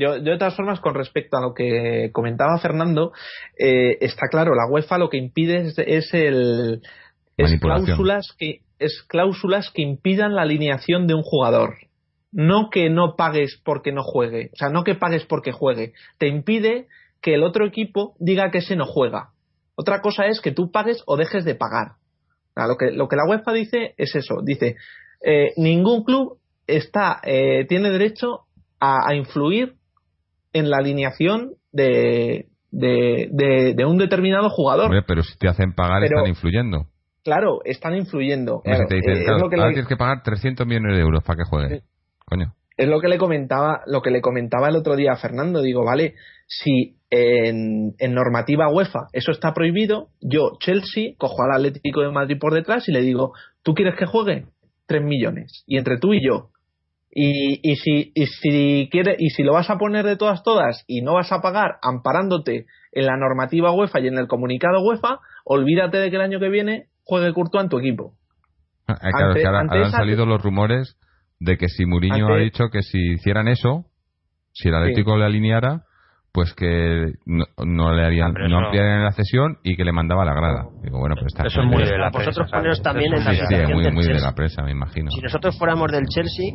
yo, 0.00 0.20
de 0.20 0.38
todas 0.38 0.56
formas, 0.56 0.80
con 0.80 0.94
respecto 0.94 1.36
a 1.36 1.40
lo 1.40 1.54
que 1.54 2.10
comentaba 2.12 2.58
Fernando, 2.58 3.12
eh, 3.58 3.98
está 4.00 4.28
claro, 4.28 4.54
la 4.54 4.66
UEFA 4.68 4.98
lo 4.98 5.08
que 5.08 5.18
impide 5.18 5.72
es, 5.76 6.14
el 6.14 6.82
es 7.36 7.60
cláusulas 7.60 8.34
que 8.38 8.62
es 8.78 9.02
cláusulas 9.06 9.70
que 9.70 9.82
impidan 9.82 10.34
la 10.34 10.42
alineación 10.42 11.06
de 11.06 11.14
un 11.14 11.22
jugador. 11.22 11.76
No 12.32 12.70
que 12.70 12.90
no 12.90 13.16
pagues 13.16 13.60
porque 13.64 13.92
no 13.92 14.02
juegue, 14.02 14.50
o 14.52 14.56
sea, 14.56 14.70
no 14.70 14.84
que 14.84 14.94
pagues 14.94 15.24
porque 15.26 15.52
juegue. 15.52 15.92
Te 16.18 16.28
impide 16.28 16.86
que 17.20 17.34
el 17.34 17.42
otro 17.42 17.66
equipo 17.66 18.14
diga 18.18 18.50
que 18.50 18.58
ese 18.58 18.76
no 18.76 18.86
juega. 18.86 19.30
Otra 19.74 20.00
cosa 20.00 20.26
es 20.26 20.40
que 20.40 20.52
tú 20.52 20.70
pagues 20.70 21.02
o 21.06 21.16
dejes 21.16 21.44
de 21.44 21.54
pagar. 21.54 21.92
lo, 22.54 22.76
que, 22.76 22.92
lo 22.92 23.08
que 23.08 23.16
la 23.16 23.26
UEFA 23.26 23.52
dice 23.52 23.94
es 23.98 24.14
eso. 24.14 24.40
Dice, 24.42 24.76
eh, 25.24 25.52
ningún 25.56 26.04
club 26.04 26.38
está, 26.66 27.20
eh, 27.24 27.66
tiene 27.68 27.90
derecho 27.90 28.46
a, 28.80 29.14
influir 29.14 29.74
en 30.52 30.70
la 30.70 30.78
alineación 30.78 31.52
de, 31.72 32.48
de, 32.70 33.84
un 33.86 33.98
determinado 33.98 34.50
jugador. 34.50 34.90
pero 35.06 35.22
si 35.22 35.36
te 35.38 35.48
hacen 35.48 35.72
pagar, 35.74 36.04
están 36.04 36.26
influyendo. 36.26 36.86
Claro, 37.22 37.60
están 37.64 37.94
influyendo. 37.96 38.62
te 38.64 38.94
dicen, 38.94 39.28
ahora 39.28 39.68
tienes 39.68 39.86
que 39.86 39.96
pagar 39.96 40.22
300 40.22 40.66
millones 40.66 40.96
de 40.96 41.02
euros 41.02 41.22
para 41.22 41.36
que 41.38 41.44
juegue. 41.44 41.82
Coño. 42.26 42.54
Es 42.76 42.88
lo 42.88 43.00
que 43.00 43.08
le 43.08 43.18
comentaba, 43.18 43.82
lo 43.86 44.00
que 44.00 44.10
le 44.10 44.22
comentaba 44.22 44.68
el 44.68 44.76
otro 44.76 44.96
día 44.96 45.12
a 45.12 45.16
Fernando. 45.16 45.60
Digo, 45.60 45.84
vale, 45.84 46.14
si 46.46 46.96
en, 47.10 47.94
en 47.98 48.14
normativa 48.14 48.72
UEFA 48.72 49.08
eso 49.12 49.32
está 49.32 49.52
prohibido, 49.52 50.08
yo, 50.20 50.52
Chelsea, 50.60 51.12
cojo 51.18 51.42
al 51.42 51.56
Atlético 51.56 52.00
de 52.00 52.10
Madrid 52.10 52.38
por 52.40 52.54
detrás 52.54 52.88
y 52.88 52.92
le 52.92 53.02
digo, 53.02 53.32
¿tú 53.62 53.74
quieres 53.74 53.96
que 53.98 54.06
juegue? 54.06 54.46
3 54.86 55.02
millones. 55.02 55.62
Y 55.66 55.76
entre 55.76 55.98
tú 55.98 56.14
y 56.14 56.24
yo, 56.24 56.50
y, 57.12 57.60
y, 57.68 57.76
si, 57.76 58.12
y, 58.14 58.26
si 58.26 58.88
quiere, 58.90 59.16
y 59.18 59.30
si 59.30 59.42
lo 59.42 59.52
vas 59.52 59.68
a 59.68 59.76
poner 59.76 60.04
de 60.04 60.16
todas, 60.16 60.42
todas 60.42 60.84
y 60.86 61.02
no 61.02 61.14
vas 61.14 61.32
a 61.32 61.40
pagar 61.40 61.78
amparándote 61.82 62.66
en 62.92 63.06
la 63.06 63.16
normativa 63.16 63.72
UEFA 63.72 64.00
y 64.00 64.08
en 64.08 64.18
el 64.18 64.28
comunicado 64.28 64.80
UEFA, 64.82 65.18
olvídate 65.44 65.98
de 65.98 66.10
que 66.10 66.16
el 66.16 66.22
año 66.22 66.38
que 66.38 66.48
viene 66.48 66.86
juegue 67.04 67.32
Courtois 67.32 67.64
en 67.64 67.70
tu 67.70 67.78
equipo. 67.78 68.14
Ah, 68.86 68.96
claro, 68.98 69.34
que 69.34 69.46
ahora, 69.46 69.60
han 69.60 69.90
salido 69.90 70.26
los 70.26 70.42
rumores 70.42 70.96
de 71.38 71.56
que 71.56 71.68
si 71.68 71.86
Mourinho 71.86 72.32
ha 72.32 72.38
dicho 72.38 72.68
que 72.72 72.82
si 72.82 73.12
hicieran 73.12 73.48
eso, 73.48 73.86
si 74.52 74.68
el 74.68 74.74
Atlético 74.74 75.16
le 75.16 75.24
alineara, 75.24 75.84
pues 76.32 76.54
que 76.54 77.12
no, 77.26 77.94
le 77.94 78.04
harían, 78.04 78.32
no 78.32 78.58
ampliarían 78.58 79.04
la 79.04 79.12
cesión 79.12 79.58
y 79.64 79.76
que 79.76 79.84
le 79.84 79.92
mandaba 79.92 80.24
la 80.24 80.34
grada. 80.34 80.68
Digo, 80.82 80.98
bueno, 80.98 81.16
pues 81.16 81.26
está 81.26 81.46
Eso 81.46 81.62
es 81.62 81.66
muy 81.66 81.82
de 81.82 81.98
la 81.98 82.10
Vosotros 82.10 82.82
también 82.82 83.14
en 83.14 83.24
la 83.24 83.34
sí, 83.34 83.72
muy, 83.72 83.90
muy 83.90 84.04
de 84.04 84.20
la 84.20 84.32
prensa, 84.32 84.62
me 84.62 84.70
imagino. 84.70 85.10
Si 85.10 85.20
nosotros 85.20 85.58
fuéramos 85.58 85.90
del 85.90 86.06
Chelsea, 86.06 86.54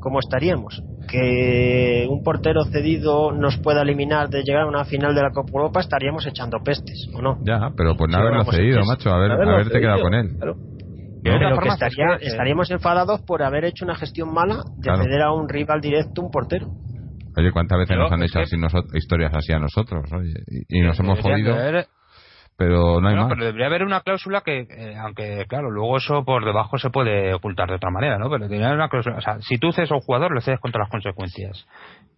¿cómo 0.00 0.18
estaríamos? 0.18 0.82
Que 1.08 2.06
un 2.08 2.22
portero 2.22 2.64
cedido 2.64 3.32
nos 3.32 3.58
pueda 3.58 3.82
eliminar 3.82 4.28
de 4.28 4.42
llegar 4.42 4.62
a 4.62 4.68
una 4.68 4.84
final 4.84 5.14
de 5.14 5.22
la 5.22 5.30
Copa 5.30 5.50
Europa, 5.52 5.80
estaríamos 5.80 6.26
echando 6.26 6.58
pestes, 6.64 7.08
¿o 7.14 7.22
no? 7.22 7.38
Ya, 7.42 7.70
pero 7.76 7.96
pues 7.96 8.10
no 8.10 8.18
haberlo 8.18 8.44
cedido, 8.44 8.84
macho, 8.84 9.10
a 9.10 9.18
ver, 9.18 9.32
haberte 9.32 9.80
quedado 9.80 10.02
con 10.02 10.14
él. 10.14 10.30
Pero 11.22 11.60
que 11.60 11.68
estaría, 11.68 12.16
estaríamos 12.20 12.70
enfadados 12.70 13.20
por 13.22 13.42
haber 13.42 13.64
hecho 13.66 13.84
una 13.84 13.94
gestión 13.94 14.32
mala 14.32 14.62
de 14.76 14.90
ceder 14.96 15.22
a 15.22 15.32
un 15.32 15.48
rival 15.48 15.80
directo 15.80 16.22
un 16.22 16.30
portero. 16.30 16.68
Oye, 17.36 17.52
¿cuántas 17.52 17.78
veces 17.78 17.96
nos 17.96 18.10
han 18.10 18.22
hecho 18.22 18.40
así 18.40 18.56
historias 18.94 19.32
así 19.34 19.52
a 19.52 19.58
nosotros? 19.58 20.02
y, 20.68 20.80
nos 20.80 20.98
hemos 20.98 21.20
jodido 21.20 21.54
pero 22.56 23.00
no 23.00 23.08
hay 23.08 23.16
más. 23.16 23.28
Pero 23.28 23.46
debería 23.46 23.66
haber 23.66 23.84
una 23.84 24.00
cláusula 24.00 24.42
que, 24.42 24.60
eh, 24.68 24.96
aunque 24.98 25.46
claro, 25.48 25.70
luego 25.70 25.96
eso 25.96 26.24
por 26.24 26.44
debajo 26.44 26.78
se 26.78 26.90
puede 26.90 27.32
ocultar 27.32 27.68
de 27.68 27.76
otra 27.76 27.90
manera, 27.90 28.18
¿no? 28.18 28.28
Pero 28.28 28.44
debería 28.44 28.66
haber 28.66 28.78
una 28.78 28.88
cláusula, 28.88 29.16
o 29.16 29.20
sea, 29.20 29.40
si 29.40 29.58
tú 29.58 29.72
cedes 29.72 29.90
a 29.90 29.94
un 29.94 30.02
jugador, 30.02 30.32
lo 30.32 30.40
cedes 30.40 30.60
contra 30.60 30.80
las 30.80 30.90
consecuencias. 30.90 31.66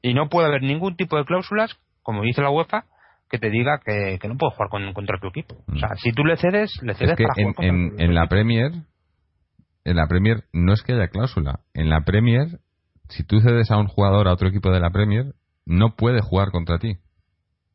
Y 0.03 0.15
no 0.15 0.29
puede 0.29 0.49
haber 0.49 0.63
ningún 0.63 0.97
tipo 0.97 1.17
de 1.17 1.25
cláusulas, 1.25 1.79
como 2.03 2.23
dice 2.23 2.43
la 2.43 2.51
UEFA, 2.51 2.87
que 3.31 3.39
te 3.39 3.51
diga 3.51 3.81
que, 3.85 4.19
no 4.29 4.37
puedes 4.37 4.55
jugar 4.57 4.69
contra 4.93 5.19
tu 5.19 5.29
equipo. 5.29 5.55
O 5.73 5.79
sea, 5.79 5.95
si 5.97 6.13
tú 6.13 6.25
le 6.25 6.37
cedes, 6.37 6.71
le 6.83 6.95
cedes 6.95 7.13
es 7.13 7.17
que 7.17 7.67
en, 7.67 7.95
en, 7.99 8.15
la 8.15 8.27
Premier, 8.27 8.73
en 9.85 9.97
la 9.97 10.07
Premier 10.07 10.45
no 10.53 10.73
es 10.75 10.83
que 10.83 10.93
haya 10.93 11.09
cláusula. 11.09 11.61
En 11.73 11.89
la 11.89 12.03
Premier, 12.03 12.59
si 13.09 13.25
tú 13.25 13.41
cedes 13.41 13.71
a 13.71 13.79
un 13.79 13.87
jugador 13.87 14.29
a 14.29 14.33
otro 14.33 14.49
equipo 14.49 14.71
de 14.71 14.81
la 14.81 14.91
Premier, 14.91 15.35
no 15.65 15.95
puede 15.97 16.21
jugar 16.21 16.51
contra 16.51 16.79
ti. 16.79 16.99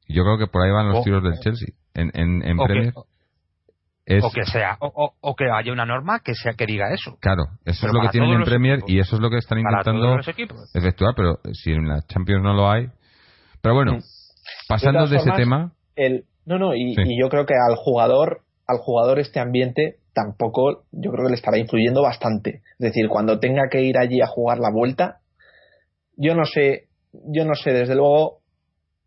Yo 0.07 0.23
creo 0.23 0.37
que 0.37 0.47
por 0.47 0.61
ahí 0.61 0.71
van 0.71 0.89
los 0.89 1.03
tiros 1.03 1.23
del 1.23 1.39
Chelsea 1.39 1.69
en, 1.97 2.43
en, 2.43 2.57
Premier. 2.57 2.93
o 2.95 4.31
que 4.31 4.45
sea, 4.45 4.77
o, 4.79 5.35
que 5.35 5.45
haya 5.51 5.71
una 5.71 5.85
norma 5.85 6.19
que 6.19 6.33
sea 6.35 6.53
que 6.53 6.65
diga 6.65 6.93
eso. 6.93 7.17
Claro, 7.19 7.43
eso 7.65 7.87
es 7.87 7.93
lo 7.93 8.01
que 8.01 8.09
tienen 8.09 8.31
en 8.31 8.43
Premier 8.43 8.79
y 8.87 8.99
eso 8.99 9.15
es 9.15 9.21
lo 9.21 9.29
que 9.29 9.37
están 9.37 9.59
intentando 9.59 10.19
efectuar, 10.73 11.13
pero 11.15 11.39
si 11.53 11.71
en 11.71 11.87
la 11.87 12.01
Champions 12.07 12.43
no 12.43 12.53
lo 12.53 12.69
hay. 12.69 12.87
Pero 13.61 13.75
bueno, 13.75 13.97
mm. 13.97 14.01
pasando 14.69 15.07
de, 15.07 15.17
ese 15.17 15.31
tema. 15.31 15.73
El, 15.95 16.25
no, 16.45 16.59
no, 16.59 16.75
y, 16.75 16.95
y, 16.95 17.19
yo 17.19 17.29
creo 17.29 17.45
que 17.45 17.55
al 17.55 17.75
jugador, 17.75 18.41
al 18.67 18.77
jugador 18.77 19.19
este 19.19 19.39
ambiente 19.39 19.97
tampoco, 20.13 20.83
yo 20.91 21.11
creo 21.11 21.25
que 21.25 21.31
le 21.31 21.35
estará 21.35 21.57
influyendo 21.57 22.01
bastante. 22.01 22.61
Es 22.79 22.93
decir, 22.93 23.07
cuando 23.09 23.39
tenga 23.39 23.69
que 23.69 23.81
ir 23.81 23.97
allí 23.97 24.21
a 24.21 24.27
jugar 24.27 24.59
la 24.59 24.71
vuelta, 24.71 25.19
yo 26.15 26.35
no 26.35 26.45
sé, 26.45 26.87
yo 27.11 27.45
no 27.45 27.55
sé, 27.55 27.71
desde 27.71 27.95
luego, 27.95 28.39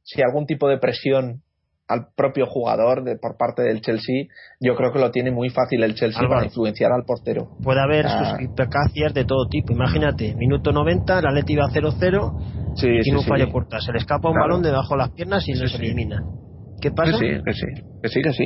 si 0.03 0.23
algún 0.23 0.47
tipo 0.47 0.69
de 0.69 0.79
presión 0.79 1.43
al 1.91 2.07
propio 2.15 2.47
jugador 2.47 3.03
de, 3.03 3.17
por 3.17 3.37
parte 3.37 3.63
del 3.63 3.81
Chelsea, 3.81 4.27
yo 4.61 4.77
creo 4.77 4.93
que 4.93 5.01
lo 5.01 5.11
tiene 5.11 5.33
muy 5.33 5.51
fácil 5.51 5.83
el 5.83 5.95
Chelsea 5.95 6.23
para 6.29 6.45
influenciar 6.45 6.93
al 6.93 7.05
portero. 7.05 7.57
Puede 7.63 7.81
haber 7.81 8.07
ah. 8.07 8.39
sus 8.39 9.15
de 9.15 9.25
todo 9.25 9.49
tipo. 9.49 9.73
Imagínate, 9.73 10.35
minuto 10.37 10.73
90, 10.73 11.19
el 11.19 11.27
Atleti 11.27 11.57
va 11.57 11.69
0-0, 11.69 12.75
tiene 12.77 13.19
un 13.19 13.25
fallo 13.25 13.51
corta, 13.51 13.81
se 13.81 13.93
le 13.93 13.99
escapa 13.99 14.31
un 14.31 14.37
balón 14.37 14.63
debajo 14.63 14.95
de 14.95 14.99
las 14.99 15.11
piernas 15.11 15.49
y 15.49 15.55
se 15.55 15.77
elimina. 15.77 16.23
¿Qué 16.81 16.91
pasa? 16.93 17.13
Que 17.13 17.19
sí, 17.19 17.43
que 17.45 17.53
sí, 17.53 17.67
que 18.03 18.09
sí, 18.09 18.23
que 18.23 18.33
sí. 18.33 18.45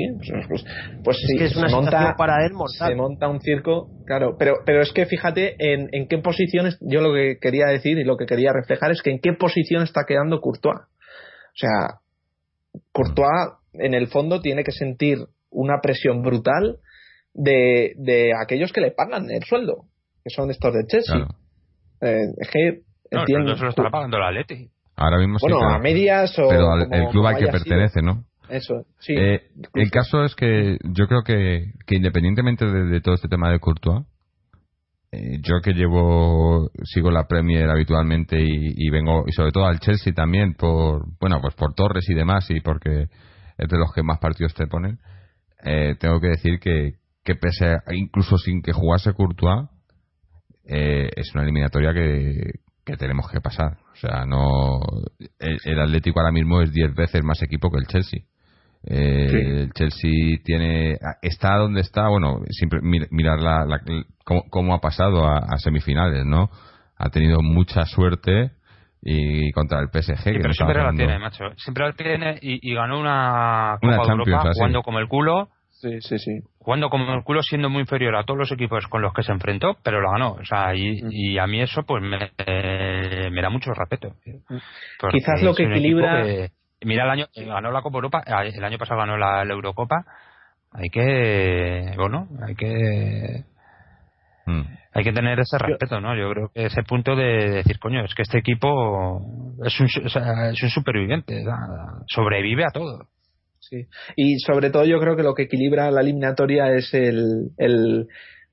Pues, 0.49 0.65
pues, 1.05 1.19
es 1.19 1.39
que 1.39 1.45
es 1.45 1.57
una 1.57 1.69
monta, 1.69 2.15
para 2.19 2.45
él 2.45 2.53
mortal. 2.53 2.89
Se 2.89 2.97
monta 2.97 3.29
un 3.29 3.41
circo, 3.41 3.91
claro. 4.07 4.37
Pero, 4.39 4.55
pero 4.67 4.83
es 4.83 4.93
que 4.93 5.07
fíjate 5.07 5.55
en, 5.59 5.89
en 5.93 6.09
qué 6.09 6.19
posiciones, 6.19 6.77
yo 6.81 7.01
lo 7.01 7.13
que 7.15 7.39
quería 7.41 7.67
decir 7.67 7.97
y 7.99 8.05
lo 8.05 8.17
que 8.17 8.27
quería 8.27 8.53
reflejar 8.53 8.91
es 8.91 9.03
que 9.03 9.11
en 9.11 9.21
qué 9.21 9.35
posición 9.35 9.85
está 9.85 10.05
quedando 10.07 10.41
Courtois. 10.41 10.81
O 10.81 11.57
sea, 11.57 12.01
Courtois 12.93 13.53
en 13.75 13.95
el 13.95 14.09
fondo 14.09 14.41
tiene 14.41 14.65
que 14.65 14.73
sentir 14.73 15.19
una 15.51 15.81
presión 15.81 16.23
brutal 16.23 16.79
de, 17.33 17.95
de 17.97 18.33
aquellos 18.41 18.73
que 18.73 18.81
le 18.81 18.93
pagan 18.93 19.31
el 19.31 19.43
sueldo, 19.45 19.87
que 20.23 20.31
son 20.31 20.51
estos 20.51 20.73
de 20.73 20.87
Chelsea. 20.87 21.27
Eh, 22.01 22.27
es 22.39 22.51
que 22.51 22.83
entiendo. 23.11 23.51
No, 23.51 23.57
se 23.57 23.65
lo 23.65 23.71
estará 23.71 23.91
pagando 23.91 24.19
la 24.19 24.31
Leti. 24.31 24.71
Ahora 24.97 25.19
mismo 25.19 25.39
bueno, 25.41 25.59
sí, 25.59 25.65
a 25.67 25.79
medias 25.79 26.39
o. 26.39 26.49
Pero 26.49 26.77
el 26.77 27.09
club 27.09 27.27
al 27.27 27.37
que 27.37 27.47
pertenece, 27.47 28.01
¿no? 28.03 28.25
Eso, 28.49 28.85
sí. 28.99 29.15
Eh, 29.17 29.43
el 29.75 29.91
caso 29.91 30.23
es 30.23 30.35
que 30.35 30.77
yo 30.85 31.09
creo 31.09 31.23
que, 31.25 31.73
que 31.87 31.97
independientemente 31.97 32.67
de, 32.67 33.01
todo 33.01 33.15
este 33.15 33.29
tema 33.29 33.51
de 33.51 33.59
Courtois, 33.59 34.05
yo 35.43 35.61
que 35.63 35.73
llevo 35.73 36.71
sigo 36.85 37.11
la 37.11 37.27
Premier 37.27 37.69
habitualmente 37.69 38.37
y, 38.41 38.91
vengo 38.91 39.25
y 39.27 39.33
sobre 39.33 39.53
todo 39.53 39.67
al 39.67 39.81
Chelsea 39.81 40.13
también 40.13 40.55
por 40.55 41.05
bueno 41.21 41.41
pues 41.41 41.55
por 41.55 41.75
Torres 41.75 42.09
y 42.09 42.15
demás 42.15 42.51
y 42.51 42.61
porque 42.61 43.09
es 43.59 43.69
de 43.69 43.79
los 43.79 43.93
que 43.93 44.03
más 44.03 44.19
partidos 44.19 44.55
te 44.55 44.67
ponen 44.67 44.99
eh, 45.65 45.95
tengo 45.99 46.21
que 46.21 46.29
decir 46.29 46.59
que, 46.59 46.95
que 47.25 47.35
pese 47.35 47.77
incluso 47.93 48.39
sin 48.39 48.63
que 48.63 48.73
jugase 48.73 49.13
Courtois 49.13 49.69
es 50.67 51.35
una 51.35 51.43
eliminatoria 51.43 51.93
que, 51.93 52.61
que 52.85 52.97
tenemos 52.97 53.31
que 53.31 53.41
pasar. 53.41 53.79
O 53.93 53.97
sea, 53.97 54.25
no 54.27 54.81
el, 55.39 55.81
Atlético 55.81 56.21
ahora 56.21 56.33
mismo 56.33 56.61
es 56.61 56.73
10 56.73 56.95
veces 56.95 57.25
más 57.25 57.43
equipo 57.43 57.71
que 57.71 57.79
el 57.79 57.87
Chelsea. 57.87 58.21
Eh, 58.87 59.63
el 59.63 59.73
Chelsea 59.73 60.39
tiene 60.45 60.99
está 61.23 61.57
donde 61.57 61.81
está, 61.81 62.09
bueno, 62.09 62.41
siempre 62.51 62.81
mirar 62.83 63.41
la, 63.41 63.81
cómo, 64.25 64.75
ha 64.75 64.81
pasado 64.81 65.27
a, 65.27 65.57
semifinales, 65.59 66.25
¿no? 66.27 66.51
Ha 66.97 67.11
tenido 67.11 67.41
mucha 67.41 67.85
suerte 67.85 68.53
y 69.03 69.51
contra 69.53 69.81
el 69.81 69.89
PSG. 69.89 70.25
pero 70.25 70.53
siempre 70.53 70.83
la 70.83 70.93
tiene, 70.93 71.19
macho. 71.19 71.45
Siempre 71.57 71.87
la 71.87 71.93
tiene 71.93 72.39
y, 72.41 72.75
ganó 72.75 73.01
una 73.01 73.79
Copa 73.81 74.05
de 74.05 74.13
Europa 74.13 74.51
jugando 74.55 74.83
como 74.83 74.99
el 74.99 75.09
culo 75.09 75.49
Sí, 75.85 76.01
sí, 76.01 76.19
sí. 76.19 76.41
Jugando 76.59 76.89
como 76.89 77.13
el 77.13 77.23
culo, 77.25 77.43
siendo 77.43 77.69
muy 77.69 77.81
inferior 77.81 78.17
a 78.17 78.25
todos 78.25 78.39
los 78.39 78.53
equipos 78.53 78.87
con 78.87 79.03
los 79.03 79.13
que 79.13 79.23
se 79.23 79.33
enfrentó, 79.33 79.77
pero 79.83 80.01
lo 80.01 80.13
ganó. 80.13 80.33
O 80.33 80.45
sea, 80.45 80.75
y, 80.75 81.03
mm. 81.03 81.39
a 81.39 81.47
mí 81.47 81.61
eso 81.61 81.83
pues 81.83 82.03
me, 82.03 82.31
me 83.31 83.43
da 83.43 83.51
mucho 83.51 83.71
respeto. 83.75 84.15
Mm. 84.25 85.09
Quizás 85.11 85.43
lo 85.43 85.55
que 85.55 85.65
equilibra. 85.65 86.25
Mira, 86.85 87.05
el 87.05 87.11
año 87.11 87.27
ganó 87.35 87.71
la 87.71 87.83
Copa 87.83 87.97
Europa, 87.97 88.23
el 88.27 88.65
año 88.65 88.79
pasado 88.79 89.01
ganó 89.01 89.17
la, 89.17 89.43
Eurocopa. 89.43 90.05
Hay 90.73 90.89
que. 90.91 91.93
Bueno, 91.97 92.29
hay 92.47 92.55
que. 92.55 93.45
Mm. 94.47 94.63
Hay 94.97 95.03
que 95.03 95.13
tener 95.13 95.41
ese 95.41 95.59
respeto, 95.59 96.01
¿no? 96.01 96.17
Yo 96.17 96.31
creo 96.31 96.51
que 96.55 96.67
ese 96.67 96.85
punto 96.85 97.17
de 97.17 97.51
decir, 97.51 97.81
coño, 97.81 98.05
es 98.05 98.15
que 98.15 98.23
este 98.23 98.39
equipo 98.39 99.21
es 99.65 99.81
un, 99.81 99.87
es 99.87 100.63
un 100.63 100.71
superviviente, 100.71 101.45
sobrevive 102.07 102.65
a 102.65 102.71
todo. 102.71 103.09
Sí. 103.59 103.87
Y 104.15 104.39
sobre 104.39 104.71
todo 104.71 104.85
yo 104.85 105.01
creo 105.01 105.17
que 105.17 105.25
lo 105.25 105.35
que 105.35 105.45
equilibra 105.45 105.91
la 105.91 106.03
eliminatoria 106.03 106.71
es 106.75 106.95
el, 106.95 107.51
el, 107.57 108.07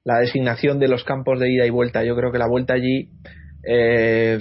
la 0.03 0.19
designación 0.19 0.79
de 0.79 0.87
los 0.87 1.03
campos 1.03 1.39
de 1.39 1.51
ida 1.51 1.65
y 1.65 1.69
vuelta. 1.69 2.03
Yo 2.03 2.15
creo 2.15 2.31
que 2.31 2.39
la 2.39 2.47
vuelta 2.47 2.73
allí 2.73 3.09
eh, 3.63 4.39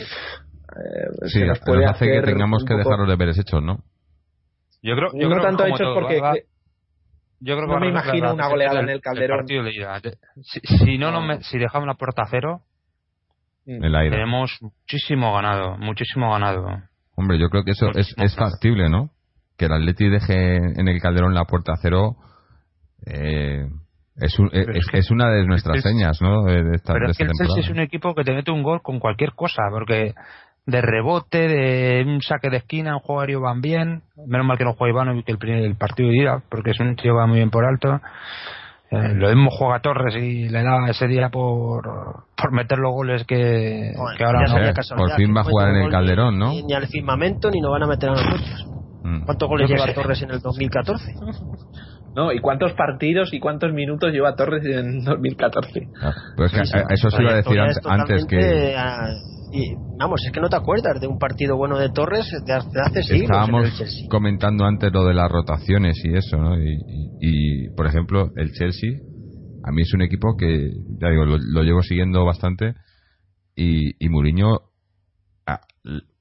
eh 0.76 1.28
sí, 1.28 1.44
nos 1.44 1.60
puede 1.60 1.84
hace 1.86 2.06
que 2.06 2.22
tengamos 2.22 2.64
que 2.64 2.74
dejar 2.74 2.98
los 2.98 3.08
deberes 3.08 3.38
hechos, 3.38 3.62
¿no? 3.62 3.78
Yo 4.82 4.94
creo, 4.96 5.10
yo 5.14 5.28
no 5.28 5.40
tanto 5.40 5.66
hechos 5.66 5.94
porque 5.94 6.44
yo 7.40 7.56
creo 7.56 7.68
que 7.68 7.74
no 7.74 7.80
me 7.80 7.88
imagino 7.88 8.34
una 8.34 8.48
goleada 8.48 8.80
en 8.80 8.88
el 8.88 9.00
Calderón. 9.00 9.46
Si, 9.46 10.60
si, 10.60 10.98
no, 10.98 11.10
no 11.10 11.40
si 11.40 11.58
dejamos 11.58 11.86
la 11.86 11.94
puerta 11.94 12.22
a 12.22 12.28
cero, 12.30 12.62
mm. 13.66 13.80
tenemos 13.80 14.58
muchísimo 14.60 15.34
ganado, 15.34 15.76
muchísimo 15.78 16.30
ganado. 16.32 16.66
Hombre, 17.16 17.38
yo 17.38 17.48
creo 17.48 17.64
que 17.64 17.72
eso 17.72 17.88
es, 17.94 18.14
es 18.16 18.34
factible, 18.36 18.88
¿no? 18.88 19.10
que 19.60 19.66
el 19.66 19.72
Atleti 19.74 20.08
deje 20.08 20.56
en 20.56 20.88
el 20.88 21.00
Calderón 21.02 21.34
la 21.34 21.44
puerta 21.44 21.74
a 21.74 21.76
cero 21.76 22.16
eh, 23.06 23.66
es, 24.16 24.34
es, 24.92 25.10
una 25.10 25.30
de 25.30 25.44
nuestras 25.46 25.82
señas, 25.82 26.18
¿no? 26.22 26.44
De 26.44 26.76
esta, 26.76 26.94
pero 26.94 27.10
es 27.10 27.16
que 27.16 27.24
el 27.24 27.30
Chelsea 27.32 27.60
es 27.60 27.70
un 27.70 27.80
equipo 27.80 28.14
que 28.14 28.24
te 28.24 28.32
mete 28.32 28.50
un 28.50 28.62
gol 28.62 28.80
con 28.82 28.98
cualquier 28.98 29.32
cosa, 29.34 29.64
porque 29.70 30.14
de 30.66 30.80
rebote, 30.80 31.48
de 31.48 32.04
un 32.06 32.22
saque 32.22 32.50
de 32.50 32.58
esquina, 32.58 32.96
un 32.96 33.20
aéreo 33.20 33.40
van 33.40 33.60
bien. 33.60 34.02
Menos 34.26 34.46
mal 34.46 34.58
que 34.58 34.64
no 34.64 34.74
juega 34.74 34.92
Iván 34.92 35.18
y 35.18 35.22
que 35.22 35.32
el, 35.32 35.64
el 35.64 35.76
partido 35.76 36.10
de 36.10 36.16
ida, 36.16 36.42
porque 36.48 36.70
es 36.70 36.80
un 36.80 36.96
tío 36.96 37.14
va 37.14 37.26
muy 37.26 37.38
bien 37.38 37.50
por 37.50 37.64
alto. 37.64 38.00
Eh, 38.90 39.14
lo 39.14 39.28
mismo 39.28 39.50
juega 39.50 39.78
Torres 39.78 40.16
y 40.16 40.48
le 40.48 40.64
da 40.64 40.88
ese 40.88 41.06
día 41.06 41.28
por, 41.28 41.84
por 42.36 42.52
meter 42.52 42.78
los 42.78 42.92
goles 42.92 43.24
que, 43.24 43.92
ahora 43.96 44.46
no. 44.48 44.96
Por 44.96 45.12
fin 45.12 45.32
va 45.34 45.42
a 45.42 45.44
jugar 45.44 45.68
en 45.68 45.76
el 45.84 45.90
Calderón, 45.90 46.38
¿no? 46.38 46.50
Ni, 46.50 46.72
al 46.72 46.88
firmamento 46.88 47.50
ni 47.50 47.60
nos 47.60 47.70
van 47.70 47.84
a 47.84 47.86
meter 47.86 48.10
a 48.10 48.12
los 48.14 48.24
muchos. 48.26 48.66
Mm. 49.04 49.24
¿Cuántos 49.26 49.48
goles 49.48 49.70
lleva 49.70 49.94
Torres 49.94 50.20
en 50.22 50.30
el 50.30 50.40
2014? 50.40 51.14
No, 52.16 52.32
¿y 52.32 52.40
cuántos 52.40 52.72
partidos 52.72 53.32
y 53.32 53.38
cuántos 53.38 53.72
minutos 53.72 54.12
lleva 54.12 54.34
Torres 54.34 54.64
en 54.64 55.04
2014? 55.04 55.88
Ah, 56.02 56.12
pues 56.36 56.52
eso 56.52 57.10
se 57.10 57.22
iba 57.22 57.30
a 57.30 57.36
decir 57.36 57.60
antes, 57.60 58.26
que... 58.26 58.74
vamos, 59.98 60.20
es 60.24 60.32
que 60.32 60.40
no 60.40 60.48
te 60.48 60.56
acuerdas 60.56 61.00
de 61.00 61.06
un 61.06 61.18
partido 61.18 61.56
bueno 61.56 61.78
de 61.78 61.90
Torres 61.90 62.30
de 62.44 62.52
hace 62.52 63.02
siglos. 63.02 63.30
Estábamos 63.30 64.06
comentando 64.10 64.64
antes 64.64 64.92
lo 64.92 65.04
de 65.04 65.14
las 65.14 65.30
rotaciones 65.30 66.00
y 66.04 66.14
eso, 66.14 66.36
¿no? 66.36 66.56
Y, 67.20 67.68
por 67.76 67.86
ejemplo, 67.86 68.30
el 68.36 68.52
Chelsea, 68.52 68.90
a 69.64 69.72
mí 69.72 69.82
es 69.82 69.92
un 69.94 70.02
equipo 70.02 70.36
que, 70.36 70.70
ya 71.00 71.10
digo, 71.10 71.24
lo, 71.24 71.62
llevo 71.62 71.82
siguiendo 71.82 72.24
bastante 72.24 72.74
y, 73.54 74.04
y 74.04 74.08
Mourinho, 74.08 74.60
ah, 75.46 75.60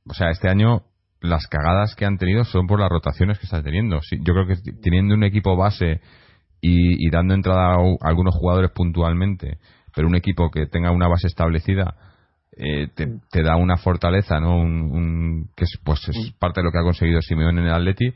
o 0.10 0.14
sea, 0.14 0.30
este 0.32 0.50
año 0.50 0.84
las 1.22 1.48
cagadas 1.48 1.96
que 1.96 2.06
han 2.06 2.18
tenido 2.18 2.44
son 2.46 2.68
por 2.68 2.80
las 2.80 2.90
rotaciones 2.90 3.40
que 3.40 3.46
está 3.46 3.62
teniendo. 3.62 4.00
yo 4.12 4.34
creo 4.34 4.48
que 4.48 4.56
teniendo 4.82 5.16
un 5.16 5.24
equipo 5.24 5.56
base 5.56 6.02
y, 6.62 7.10
dando 7.10 7.34
entrada 7.34 7.76
a, 7.76 8.08
algunos 8.08 8.36
jugadores 8.36 8.72
puntualmente, 8.72 9.60
pero 9.96 10.08
un 10.08 10.16
equipo 10.16 10.50
que 10.52 10.68
tenga 10.68 10.92
una 10.92 11.08
base 11.08 11.28
establecida, 11.28 11.96
eh, 12.62 12.90
te, 12.94 13.42
da 13.42 13.56
una 13.56 13.78
fortaleza, 13.78 14.40
¿no? 14.42 14.60
Un, 14.60 15.50
que 15.56 15.64
es, 15.64 15.80
pues 15.84 16.08
es 16.10 16.34
parte 16.38 16.60
de 16.60 16.66
lo 16.66 16.72
que 16.72 16.80
ha 16.80 16.84
conseguido 16.84 17.22
Simeone 17.22 17.62
en 17.62 17.68
el 17.68 17.74
Atleti. 17.74 18.14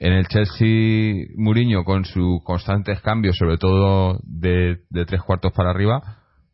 En 0.00 0.12
el 0.12 0.26
Chelsea, 0.26 1.28
Mourinho, 1.36 1.84
con 1.84 2.04
sus 2.04 2.42
constantes 2.42 3.00
cambios, 3.00 3.36
sobre 3.36 3.56
todo 3.56 4.18
de, 4.24 4.80
tres 5.06 5.22
cuartos 5.22 5.52
para 5.52 5.70
arriba, 5.70 6.02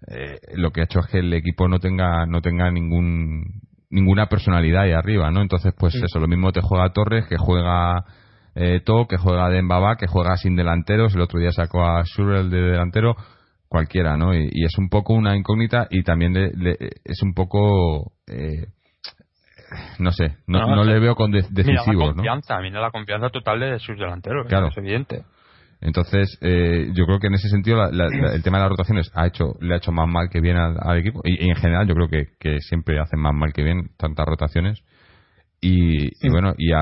eh, 0.09 0.39
lo 0.57 0.73
que 0.73 0.83
ha 0.83 0.85
hecho 0.85 1.01
es 1.01 1.07
que 1.07 1.21
el 1.21 1.33
equipo 1.33 1.69
no 1.69 1.79
tenga 1.79 2.27
no 2.27 2.43
tenga 2.43 2.71
ningún 2.71 3.63
ninguna 3.89 4.27
personalidad 4.27 4.83
ahí 4.83 4.93
arriba, 4.93 5.31
¿no? 5.31 5.41
Entonces, 5.41 5.73
pues 5.77 5.95
eso, 5.95 6.21
lo 6.21 6.29
mismo 6.29 6.53
te 6.53 6.61
juega 6.61 6.93
Torres, 6.93 7.27
que 7.27 7.39
juega 7.39 8.05
eh, 8.55 8.81
To, 8.85 9.07
que 9.09 9.17
juega 9.17 9.49
Dembaba, 9.49 9.97
que 9.97 10.07
juega 10.07 10.37
sin 10.37 10.55
delanteros, 10.55 11.15
el 11.15 11.23
otro 11.23 11.41
día 11.41 11.51
sacó 11.51 11.83
a 11.83 12.05
Surrell 12.05 12.51
de 12.51 12.61
delantero, 12.61 13.17
cualquiera, 13.71 14.19
¿no? 14.19 14.35
Y, 14.35 14.65
es 14.65 14.77
un 14.77 14.91
poco 14.91 15.15
una 15.15 15.37
incógnita 15.37 15.87
y 15.89 16.03
también 16.03 16.37
es 16.37 17.23
un 17.23 17.33
poco... 17.33 18.13
Eh, 18.27 18.67
no 20.01 20.11
sé, 20.11 20.37
no, 20.49 20.85
le 20.85 20.99
veo 20.99 21.15
con 21.15 21.31
decisivo, 21.31 22.09
¿no? 22.09 22.15
confianza, 22.15 22.61
¿no? 22.61 22.81
la 22.81 22.91
confianza 22.91 23.29
total 23.29 23.61
de 23.61 23.79
sus 23.79 23.97
delanteros, 23.97 24.49
claro. 24.49 24.67
es 24.67 24.77
evidente. 24.77 25.23
Entonces, 25.81 26.37
eh, 26.43 26.91
yo 26.93 27.07
creo 27.07 27.19
que 27.19 27.29
en 27.29 27.35
ese 27.35 27.49
sentido 27.49 27.83
el 27.89 28.43
tema 28.43 28.59
de 28.59 28.65
las 28.65 28.71
rotaciones 28.71 29.11
ha 29.15 29.27
hecho, 29.27 29.55
le 29.61 29.75
ha 29.75 29.77
hecho 29.79 29.93
más 29.93 30.09
mal 30.09 30.29
que 30.29 30.41
bien 30.41 30.57
al, 30.57 30.99
equipo. 30.99 31.21
Y, 31.25 31.49
en 31.49 31.57
general 31.57 31.89
yo 31.89 31.95
creo 31.95 32.09
que, 32.09 32.59
siempre 32.61 33.01
hacen 33.01 33.19
más 33.19 33.33
mal 33.33 33.53
que 33.53 33.63
bien 33.63 33.91
tantas 33.97 34.27
rotaciones. 34.27 34.83
Y, 35.63 36.11
bueno, 36.31 36.55
y, 36.59 36.73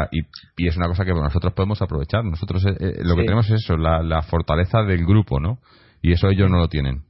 y, 0.57 0.67
es 0.67 0.77
una 0.77 0.89
cosa 0.89 1.05
que 1.05 1.13
nosotros 1.13 1.53
podemos 1.53 1.81
aprovechar. 1.81 2.25
Nosotros 2.25 2.65
eh, 2.67 2.77
eh, 2.79 2.95
lo 3.03 3.15
que 3.15 3.23
tenemos 3.23 3.49
es 3.51 3.63
eso, 3.63 3.77
la, 3.77 4.23
fortaleza 4.23 4.83
del 4.83 5.05
grupo, 5.05 5.39
¿no? 5.39 5.59
Y 6.03 6.13
eso 6.13 6.29
ellos 6.29 6.51
no 6.51 6.59
lo 6.59 6.69
tienen. 6.69 7.03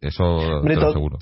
Eso 0.00 0.62
te 0.62 0.74
lo 0.74 0.88
aseguro 0.88 1.18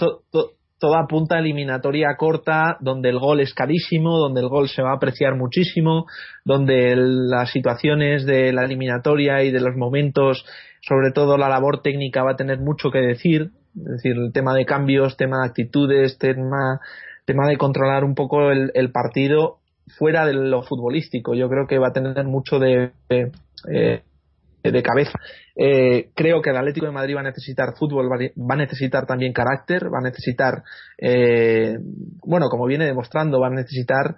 toda 0.83 1.07
punta 1.07 1.39
eliminatoria 1.39 2.17
corta, 2.19 2.77
donde 2.81 3.09
el 3.09 3.21
gol 3.21 3.39
es 3.39 3.55
carísimo, 3.55 4.19
donde 4.19 4.41
el 4.41 4.49
gol 4.49 4.69
se 4.69 4.83
va 4.83 4.91
a 4.91 4.97
apreciar 4.97 5.37
muchísimo, 5.37 6.07
donde 6.45 6.97
las 6.97 7.53
situaciones 7.53 8.27
de 8.27 8.53
la 8.53 8.65
eliminatoria 8.65 9.45
y 9.45 9.53
de 9.53 9.61
los 9.61 9.77
momentos, 9.77 10.45
sobre 10.81 11.13
todo 11.13 11.39
la 11.39 11.49
labor 11.49 11.83
técnica, 11.83 12.25
va 12.25 12.33
a 12.33 12.37
tener 12.37 12.59
mucho 12.59 12.91
que 12.91 12.99
decir. 12.99 13.53
Es 13.77 14.03
decir, 14.03 14.17
el 14.17 14.33
tema 14.33 14.57
de 14.57 14.65
cambios, 14.65 15.17
tema 15.17 15.43
de 15.43 15.51
actitudes, 15.51 16.19
tema, 16.19 16.81
tema 17.27 17.47
de 17.47 17.59
controlar 17.59 18.03
un 18.03 18.17
poco 18.17 18.51
el, 18.51 18.91
partido. 18.91 19.59
fuera 19.97 20.27
de 20.27 20.33
lo 20.33 20.65
futbolístico. 20.65 21.37
Yo 21.37 21.49
creo 21.49 21.69
que 21.69 21.79
va 21.79 21.91
a 21.91 21.93
tener 21.93 22.25
mucho 22.25 22.59
de, 22.59 22.91
de, 23.09 24.03
de 24.71 24.83
cabeza. 24.83 25.19
Eh, 25.57 26.11
creo 26.15 26.41
que 26.41 26.51
el 26.51 26.57
Atlético 26.57 26.87
de 26.87 26.93
Madrid 26.93 27.17
va 27.17 27.21
a 27.21 27.25
necesitar 27.25 27.75
fútbol, 27.77 28.09
va 28.11 28.55
a 28.55 28.57
necesitar 28.57 29.07
también 29.07 29.33
carácter, 29.33 29.85
va 29.87 29.99
a 29.99 30.05
necesitar, 30.05 30.63
eh, 30.99 31.79
bueno, 32.25 32.49
como 32.49 32.67
viene 32.67 32.85
demostrando, 32.85 33.41
va 33.41 33.49
a 33.49 33.51
necesitar 33.51 34.17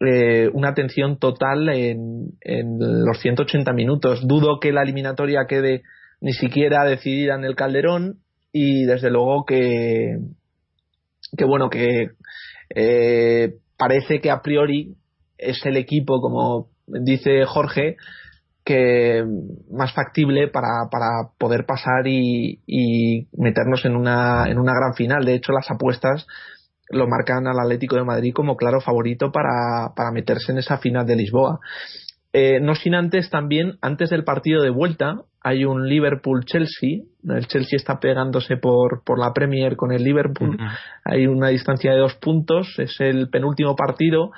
eh, 0.00 0.48
una 0.52 0.68
atención 0.68 1.18
total 1.18 1.68
en, 1.70 2.32
en, 2.40 2.78
los 2.78 3.18
180 3.20 3.72
minutos. 3.72 4.20
Dudo 4.26 4.60
que 4.60 4.72
la 4.72 4.82
eliminatoria 4.82 5.46
quede 5.48 5.82
ni 6.20 6.32
siquiera 6.32 6.84
decidida 6.84 7.34
en 7.34 7.44
el 7.44 7.56
Calderón 7.56 8.18
y 8.52 8.84
desde 8.84 9.10
luego 9.10 9.44
que, 9.44 10.18
que 11.36 11.44
bueno, 11.44 11.68
que 11.68 12.10
eh, 12.74 13.54
parece 13.76 14.20
que 14.20 14.30
a 14.30 14.40
priori 14.40 14.94
es 15.36 15.64
el 15.64 15.76
equipo, 15.76 16.20
como 16.20 16.68
dice 16.86 17.44
Jorge, 17.44 17.96
que 18.68 19.24
más 19.70 19.94
factible 19.94 20.48
para, 20.48 20.90
para 20.90 21.30
poder 21.38 21.64
pasar 21.64 22.06
y, 22.06 22.60
y, 22.66 23.26
meternos 23.32 23.86
en 23.86 23.96
una, 23.96 24.44
en 24.46 24.58
una 24.58 24.74
gran 24.74 24.92
final. 24.92 25.24
De 25.24 25.34
hecho, 25.34 25.52
las 25.52 25.70
apuestas 25.70 26.26
lo 26.90 27.06
marcan 27.06 27.46
al 27.46 27.58
Atlético 27.58 27.96
de 27.96 28.04
Madrid 28.04 28.34
como 28.34 28.58
claro 28.58 28.82
favorito 28.82 29.32
para, 29.32 29.94
para 29.96 30.10
meterse 30.12 30.52
en 30.52 30.58
esa 30.58 30.76
final 30.76 31.06
de 31.06 31.16
Lisboa. 31.16 31.60
Eh, 32.34 32.60
no 32.60 32.74
sin 32.74 32.94
antes 32.94 33.30
también, 33.30 33.78
antes 33.80 34.10
del 34.10 34.24
partido 34.24 34.62
de 34.62 34.68
vuelta, 34.68 35.22
hay 35.40 35.64
un 35.64 35.88
Liverpool-Chelsea. 35.88 37.04
El 37.26 37.46
Chelsea 37.46 37.78
está 37.78 38.00
pegándose 38.00 38.58
por, 38.58 39.02
por 39.02 39.18
la 39.18 39.32
Premier 39.32 39.76
con 39.76 39.92
el 39.92 40.04
Liverpool. 40.04 40.58
Hay 41.06 41.26
una 41.26 41.48
distancia 41.48 41.92
de 41.92 42.00
dos 42.00 42.16
puntos. 42.16 42.74
Es 42.76 43.00
el 43.00 43.30
penúltimo 43.30 43.76
partido. 43.76 44.32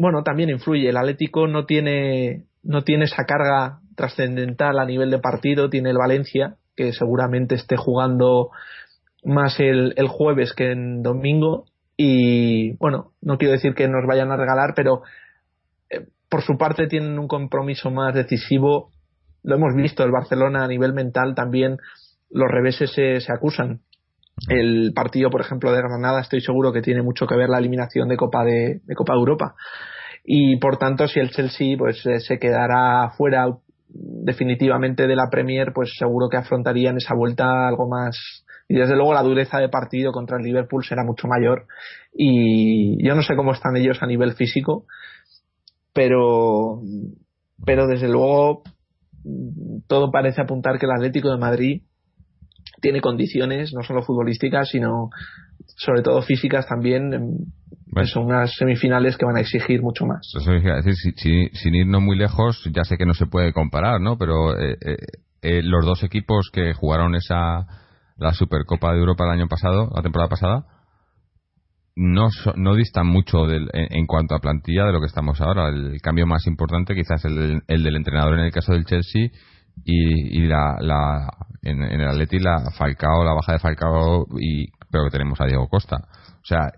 Bueno, 0.00 0.22
también 0.22 0.48
influye. 0.48 0.88
El 0.88 0.96
Atlético 0.96 1.46
no 1.46 1.66
tiene, 1.66 2.46
no 2.62 2.84
tiene 2.84 3.04
esa 3.04 3.26
carga 3.26 3.80
trascendental 3.96 4.78
a 4.78 4.86
nivel 4.86 5.10
de 5.10 5.18
partido, 5.18 5.68
tiene 5.68 5.90
el 5.90 5.98
Valencia, 5.98 6.56
que 6.74 6.94
seguramente 6.94 7.54
esté 7.54 7.76
jugando 7.76 8.48
más 9.24 9.60
el, 9.60 9.92
el, 9.98 10.08
jueves 10.08 10.54
que 10.54 10.72
en 10.72 11.02
domingo. 11.02 11.66
Y 11.98 12.78
bueno, 12.78 13.12
no 13.20 13.36
quiero 13.36 13.52
decir 13.52 13.74
que 13.74 13.88
nos 13.88 14.06
vayan 14.06 14.32
a 14.32 14.38
regalar, 14.38 14.72
pero 14.74 15.02
eh, 15.90 16.06
por 16.30 16.40
su 16.40 16.56
parte 16.56 16.86
tienen 16.86 17.18
un 17.18 17.28
compromiso 17.28 17.90
más 17.90 18.14
decisivo. 18.14 18.92
Lo 19.42 19.56
hemos 19.56 19.74
visto, 19.74 20.02
el 20.02 20.12
Barcelona 20.12 20.64
a 20.64 20.68
nivel 20.68 20.94
mental 20.94 21.34
también 21.34 21.76
los 22.30 22.50
reveses 22.50 22.90
se, 22.92 23.20
se 23.20 23.32
acusan. 23.34 23.80
El 24.48 24.92
partido, 24.94 25.30
por 25.30 25.40
ejemplo, 25.40 25.72
de 25.72 25.78
Granada, 25.78 26.20
estoy 26.20 26.40
seguro 26.40 26.72
que 26.72 26.82
tiene 26.82 27.02
mucho 27.02 27.26
que 27.26 27.36
ver 27.36 27.48
la 27.48 27.58
eliminación 27.58 28.08
de 28.08 28.16
Copa 28.16 28.44
de, 28.44 28.80
Copa 28.96 29.12
de 29.12 29.18
Europa. 29.18 29.54
Y 30.24 30.56
por 30.58 30.76
tanto 30.76 31.06
si 31.08 31.18
el 31.18 31.30
Chelsea 31.30 31.76
pues 31.78 32.04
eh, 32.06 32.20
se 32.20 32.38
quedara 32.38 33.10
fuera 33.16 33.46
definitivamente 33.88 35.06
de 35.06 35.16
la 35.16 35.28
Premier 35.30 35.72
pues 35.72 35.94
seguro 35.98 36.28
que 36.28 36.36
afrontarían 36.36 36.96
esa 36.96 37.14
vuelta 37.14 37.68
algo 37.68 37.88
más. 37.88 38.44
Y 38.68 38.76
desde 38.76 38.94
luego 38.94 39.14
la 39.14 39.22
dureza 39.22 39.58
de 39.58 39.68
partido 39.68 40.12
contra 40.12 40.36
el 40.36 40.44
Liverpool 40.44 40.84
será 40.84 41.04
mucho 41.04 41.26
mayor. 41.26 41.66
Y 42.12 43.04
yo 43.04 43.14
no 43.14 43.22
sé 43.22 43.34
cómo 43.36 43.52
están 43.52 43.76
ellos 43.76 44.02
a 44.02 44.06
nivel 44.06 44.32
físico 44.34 44.86
pero 45.92 46.80
pero 47.64 47.86
desde 47.86 48.08
luego 48.08 48.62
todo 49.86 50.10
parece 50.10 50.40
apuntar 50.40 50.78
que 50.78 50.86
el 50.86 50.92
Atlético 50.92 51.30
de 51.30 51.38
Madrid 51.38 51.82
tiene 52.80 53.00
condiciones 53.00 53.72
no 53.74 53.82
solo 53.82 54.02
futbolísticas 54.02 54.68
sino 54.70 55.10
sobre 55.76 56.02
todo 56.02 56.22
físicas 56.22 56.66
también 56.66 57.52
son 58.04 58.26
unas 58.26 58.54
semifinales 58.54 59.16
que 59.16 59.26
van 59.26 59.36
a 59.36 59.40
exigir 59.40 59.82
mucho 59.82 60.06
más. 60.06 60.32
sin 61.16 61.74
irnos 61.74 62.02
muy 62.02 62.16
lejos, 62.16 62.62
ya 62.72 62.84
sé 62.84 62.96
que 62.96 63.06
no 63.06 63.14
se 63.14 63.26
puede 63.26 63.52
comparar, 63.52 64.00
¿no? 64.00 64.16
Pero 64.16 64.58
eh, 64.58 64.76
eh, 64.80 64.96
eh, 65.42 65.62
los 65.62 65.84
dos 65.84 66.02
equipos 66.02 66.50
que 66.52 66.72
jugaron 66.74 67.14
esa 67.14 67.66
la 68.16 68.32
Supercopa 68.34 68.92
de 68.92 68.98
Europa 68.98 69.24
el 69.24 69.30
año 69.30 69.48
pasado, 69.48 69.90
la 69.94 70.02
temporada 70.02 70.28
pasada, 70.28 70.66
no, 71.96 72.28
no 72.54 72.74
distan 72.74 73.06
mucho 73.06 73.46
del, 73.46 73.68
en, 73.72 74.06
cuanto 74.06 74.34
a 74.34 74.40
plantilla 74.40 74.84
de 74.84 74.92
lo 74.92 75.00
que 75.00 75.06
estamos 75.06 75.40
ahora. 75.40 75.68
El 75.68 76.00
cambio 76.02 76.26
más 76.26 76.46
importante 76.46 76.94
quizás 76.94 77.24
el, 77.24 77.62
el 77.66 77.82
del 77.82 77.96
entrenador 77.96 78.38
en 78.38 78.44
el 78.44 78.52
caso 78.52 78.72
del 78.72 78.84
Chelsea 78.84 79.30
y, 79.84 80.42
y 80.42 80.46
la, 80.46 80.76
la 80.80 81.28
en, 81.62 81.82
el 81.82 82.08
Atleti 82.08 82.38
la 82.38 82.70
Falcao, 82.76 83.24
la 83.24 83.34
baja 83.34 83.52
de 83.52 83.58
Falcao 83.58 84.26
y 84.38 84.68
pero 84.90 85.04
que 85.04 85.10
tenemos 85.10 85.40
a 85.40 85.46
Diego 85.46 85.68
Costa. 85.68 85.96
O 86.42 86.44
sea, 86.44 86.72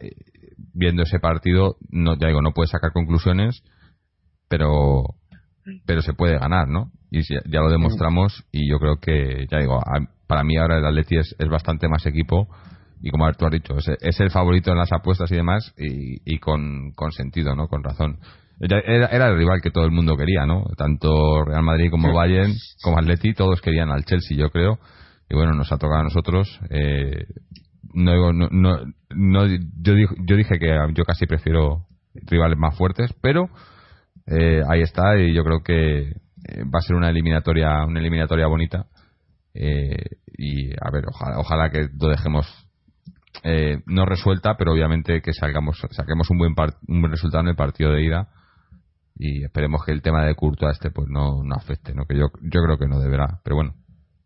viendo 0.75 1.03
ese 1.03 1.19
partido, 1.19 1.77
no, 1.91 2.17
ya 2.17 2.29
digo, 2.29 2.43
no 2.43 2.53
puede 2.53 2.69
sacar 2.69 2.93
conclusiones, 2.93 3.63
pero, 4.49 5.05
pero 5.87 6.03
se 6.03 6.13
puede 6.13 6.39
ganar, 6.39 6.69
¿no? 6.69 6.93
Y 7.11 7.23
ya, 7.23 7.61
lo 7.61 7.71
demostramos 7.71 8.45
y 8.53 8.69
yo 8.69 8.79
creo 8.79 8.97
que, 8.97 9.47
ya 9.51 9.59
digo, 9.59 9.81
para 10.27 10.45
mí 10.45 10.57
ahora 10.57 10.79
el 10.79 10.87
Atleti 10.87 11.19
es, 11.19 11.35
es 11.39 11.49
bastante 11.49 11.89
más 11.89 12.05
equipo 12.07 12.49
y 13.01 13.11
como 13.11 13.31
tú 13.33 13.47
has 13.47 13.53
dicho, 13.53 13.75
es, 13.77 14.21
el 14.21 14.31
favorito 14.31 14.71
en 14.71 14.79
las 14.79 14.93
apuestas 14.93 15.31
y 15.33 15.37
demás 15.37 15.75
y, 15.77 16.35
y 16.35 16.39
con, 16.39 16.93
con, 16.93 17.13
sentido, 17.13 17.57
¿no? 17.57 17.67
Con 17.67 17.83
razón. 17.83 18.19
Era, 18.65 18.79
era, 18.79 19.29
el 19.29 19.37
rival 19.37 19.61
que 19.61 19.73
todo 19.73 19.85
el 19.85 19.91
mundo 19.91 20.17
quería, 20.17 20.47
¿no? 20.47 20.65
Tanto 20.77 21.45
Real 21.45 21.65
Madrid 21.65 21.91
como 21.91 22.13
Bayern, 22.13 22.53
como 22.81 22.97
Atleti, 22.97 23.35
todos 23.35 23.61
querían 23.61 23.91
al 23.91 24.05
Chelsea, 24.05 24.37
yo 24.39 24.51
creo. 24.51 24.79
Y 25.29 25.35
bueno, 25.35 25.53
nos 25.53 25.73
ha 25.73 25.79
tocado 25.79 26.01
a 26.01 26.05
nosotros. 26.05 26.61
Eh, 26.71 27.27
no, 27.93 28.33
no, 28.33 28.49
no, 28.51 28.79
no 29.11 29.47
yo, 29.47 29.95
dije, 29.95 30.15
yo 30.27 30.37
dije 30.37 30.59
que 30.61 30.79
yo 30.95 31.05
casi 31.05 31.27
prefiero 31.27 31.87
rivales 32.15 32.57
más 32.57 32.77
fuertes, 32.77 33.13
pero 33.21 33.51
eh, 34.27 34.63
ahí 34.69 34.83
está 34.83 35.19
y 35.19 35.35
yo 35.35 35.43
creo 35.43 35.63
que 35.63 36.01
eh, 36.01 36.65
va 36.65 36.79
a 36.79 36.83
ser 36.83 36.97
una 36.97 37.11
eliminatoria 37.11 37.85
una 37.85 38.01
eliminatoria 38.01 38.47
bonita 38.47 38.87
eh, 39.55 39.97
y 40.39 40.73
a 40.73 40.91
ver 40.93 41.05
ojalá, 41.09 41.39
ojalá 41.39 41.71
que 41.71 41.89
lo 42.01 42.09
dejemos 42.09 42.47
eh, 43.43 43.79
no 43.87 44.07
resuelta 44.07 44.57
pero 44.57 44.73
obviamente 44.73 45.23
que 45.23 45.33
salgamos 45.33 45.81
saquemos 45.91 46.31
un 46.31 46.39
buen 46.39 46.55
un 46.87 47.01
buen 47.01 47.11
resultado 47.11 47.43
en 47.43 47.49
el 47.49 47.57
partido 47.57 47.93
de 47.93 48.05
ida 48.05 48.29
y 49.23 49.45
esperemos 49.45 49.85
que 49.85 49.93
el 49.93 50.03
tema 50.03 50.25
de 50.25 50.35
Curto 50.35 50.67
a 50.67 50.73
este 50.73 50.91
pues 50.91 51.09
no, 51.09 51.43
no 51.45 51.55
afecte 51.55 51.95
no 51.95 52.05
que 52.07 52.17
yo 52.17 52.27
yo 52.43 52.63
creo 52.63 52.79
que 52.79 52.89
no 52.89 52.99
deberá 53.01 53.41
pero 53.45 53.57
bueno 53.57 53.75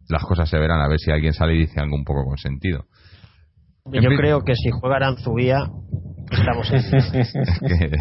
las 0.08 0.22
cosas 0.24 0.48
se 0.48 0.58
verán 0.58 0.80
a 0.80 0.88
ver 0.88 0.98
si 0.98 1.10
alguien 1.10 1.32
sale 1.32 1.54
y 1.54 1.58
dice 1.58 1.80
algo 1.80 1.96
un 1.96 2.04
poco 2.04 2.24
con 2.24 2.38
sentido 2.38 2.86
yo 3.92 4.10
creo 4.16 4.42
que 4.42 4.54
si 4.54 4.70
juega 4.70 4.96
Aranzubía, 4.96 5.58
estamos 6.30 6.72
en 6.72 6.82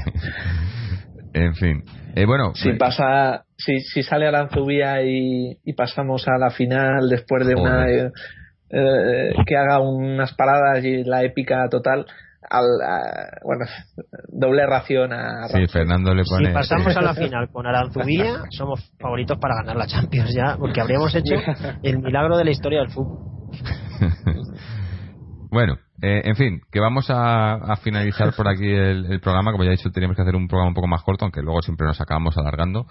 En 1.33 1.53
fin. 1.55 1.83
Eh, 2.15 2.25
bueno. 2.25 2.55
Si 2.55 2.69
pues- 2.69 2.79
pasa, 2.79 3.43
si, 3.57 3.79
si 3.81 4.03
sale 4.03 4.27
Aranzubía 4.27 5.03
y, 5.03 5.57
y 5.63 5.73
pasamos 5.73 6.27
a 6.27 6.37
la 6.37 6.49
final 6.49 7.09
después 7.09 7.45
de 7.45 7.55
una. 7.55 7.89
Eh, 7.89 8.09
eh, 8.69 9.33
que 9.45 9.55
haga 9.55 9.79
unas 9.79 10.33
paradas 10.33 10.83
y 10.83 11.03
la 11.03 11.23
épica 11.23 11.67
total. 11.69 12.05
Al, 12.49 12.65
bueno, 13.43 13.65
doble 14.27 14.65
ración 14.65 15.13
a 15.13 15.47
Sí, 15.47 15.67
Fernando 15.67 16.13
le 16.13 16.23
pone. 16.23 16.47
Si 16.47 16.53
pasamos 16.53 16.95
a 16.97 17.01
la 17.01 17.13
final 17.13 17.49
con 17.51 17.65
Aranzubía, 17.67 18.43
somos 18.51 18.91
favoritos 18.99 19.37
para 19.39 19.55
ganar 19.55 19.75
la 19.75 19.87
Champions 19.87 20.33
ya, 20.33 20.57
porque 20.57 20.81
habríamos 20.81 21.13
hecho 21.15 21.35
el 21.83 21.99
milagro 21.99 22.37
de 22.37 22.45
la 22.45 22.51
historia 22.51 22.79
del 22.79 22.89
fútbol. 22.89 23.49
Bueno, 25.55 25.77
eh, 26.01 26.21
en 26.25 26.35
fin, 26.35 26.61
que 26.69 26.81
vamos 26.81 27.05
a, 27.07 27.77
finalizar 27.81 28.33
por 28.35 28.49
aquí 28.49 28.67
el, 28.67 29.21
programa. 29.21 29.53
Como 29.53 29.63
ya 29.63 29.69
he 29.69 29.77
dicho, 29.77 29.89
teníamos 29.89 30.17
que 30.17 30.21
hacer 30.21 30.35
un 30.35 30.49
programa 30.49 30.67
un 30.67 30.73
poco 30.73 30.87
más 30.87 31.01
corto, 31.01 31.23
aunque 31.23 31.41
luego 31.41 31.61
siempre 31.61 31.87
nos 31.87 32.01
acabamos 32.01 32.37
alargando. 32.37 32.87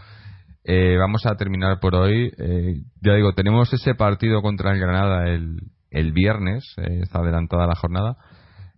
Eh, 0.64 0.96
vamos 0.98 1.26
a 1.26 1.36
terminar 1.36 1.78
por 1.78 1.94
hoy. 1.94 2.32
Eh, 2.38 2.80
ya 3.02 3.14
digo, 3.16 3.34
tenemos 3.34 3.70
ese 3.74 3.94
partido 3.94 4.40
contra 4.40 4.72
el 4.72 4.80
Granada 4.80 5.28
el, 5.28 5.58
el 5.90 6.12
viernes, 6.12 6.64
está 6.78 7.18
adelantada 7.18 7.66
la 7.66 7.74
jornada, 7.74 8.16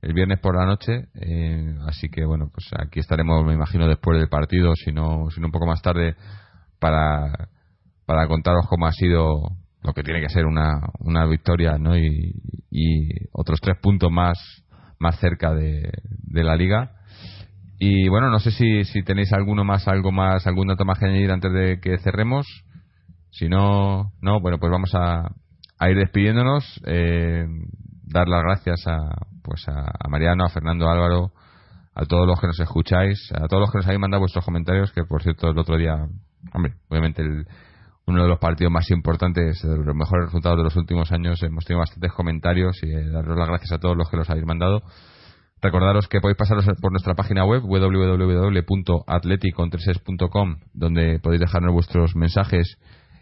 el 0.02 0.12
viernes 0.12 0.40
por 0.40 0.56
la 0.56 0.66
noche. 0.66 1.09
así 1.86 2.09
que 2.09 2.24
bueno, 2.24 2.51
pues 2.52 2.68
aquí 2.78 3.01
estaremos, 3.01 3.44
me 3.44 3.55
imagino, 3.55 3.89
después 3.89 4.18
del 4.18 4.28
partido, 4.28 4.74
si 4.74 4.93
no, 4.93 5.31
si 5.31 5.40
no 5.40 5.47
un 5.47 5.52
poco 5.52 5.66
más 5.66 5.82
tarde, 5.82 6.16
para, 6.78 7.48
para 8.05 8.27
contaros 8.28 8.66
cómo 8.68 8.86
ha 8.86 8.93
sido 8.93 9.40
lo 9.82 9.93
que 9.93 10.02
tiene 10.02 10.20
que 10.20 10.28
ser 10.28 10.47
una, 10.47 10.81
una 10.98 11.27
victoria 11.27 11.78
¿no? 11.78 11.97
y, 11.97 12.35
y 12.70 13.09
otros 13.32 13.60
tres 13.60 13.78
puntos 13.81 14.10
más, 14.10 14.39
más 14.98 15.18
cerca 15.18 15.55
de, 15.55 15.90
de 16.02 16.44
la 16.44 16.56
liga. 16.56 16.93
Y 17.78 18.09
bueno, 18.09 18.31
no 18.31 18.39
sé 18.39 18.51
si, 18.51 18.85
si 18.85 19.02
tenéis 19.02 19.32
alguno 19.32 19.64
más, 19.64 19.86
algo 19.86 20.10
más, 20.10 20.47
algún 20.47 20.68
dato 20.68 20.85
más 20.85 20.98
que 20.98 21.06
añadir 21.06 21.31
antes 21.31 21.52
de 21.52 21.78
que 21.81 21.98
cerremos. 21.98 22.47
Si 23.31 23.48
no, 23.48 24.12
no, 24.23 24.40
bueno, 24.40 24.59
pues 24.59 24.73
vamos 24.73 24.94
a, 24.94 25.28
a 25.78 25.90
ir 25.90 25.97
despidiéndonos. 25.98 26.81
Eh, 26.86 27.47
dar 28.06 28.28
las 28.28 28.43
gracias 28.43 28.86
a, 28.86 29.27
pues 29.47 29.66
a, 29.68 30.09
Mariano, 30.09 30.44
a 30.44 30.48
Fernando 30.48 30.90
Álvaro, 30.90 31.31
a 31.94 32.05
todos 32.05 32.27
los 32.27 32.40
que 32.40 32.48
nos 32.48 32.60
escucháis, 32.60 33.32
a 33.32 33.47
todos 33.47 33.62
los 33.62 33.70
que 33.70 33.78
nos 33.78 33.86
habéis 33.86 34.01
mandado 34.01 34.20
vuestros 34.20 34.44
comentarios, 34.44 34.93
que 34.93 35.05
por 35.05 35.23
cierto 35.23 35.48
el 35.48 35.59
otro 35.59 35.77
día, 35.77 35.94
hombre, 36.52 36.74
obviamente 36.89 37.23
el, 37.23 37.47
uno 38.06 38.23
de 38.23 38.28
los 38.28 38.39
partidos 38.39 38.73
más 38.73 38.90
importantes, 38.90 39.60
de 39.62 39.77
los 39.77 39.94
mejores 39.94 40.27
resultados 40.27 40.59
de 40.59 40.64
los 40.64 40.77
últimos 40.77 41.10
años. 41.12 41.43
Hemos 41.43 41.64
tenido 41.64 41.81
bastantes 41.81 42.12
comentarios 42.12 42.77
y 42.82 42.90
eh, 42.90 43.09
daros 43.10 43.36
las 43.36 43.48
gracias 43.48 43.73
a 43.73 43.78
todos 43.78 43.97
los 43.97 44.09
que 44.09 44.16
los 44.16 44.31
habéis 44.31 44.47
mandado. 44.47 44.82
Recordaros 45.60 46.06
que 46.06 46.20
podéis 46.20 46.36
pasaros 46.36 46.64
por 46.81 46.93
nuestra 46.93 47.14
página 47.14 47.44
web 47.44 47.62
www.atleticontreses.com 47.62 50.56
donde 50.74 51.18
podéis 51.18 51.40
dejarnos 51.40 51.73
vuestros 51.73 52.14
mensajes, 52.14 52.78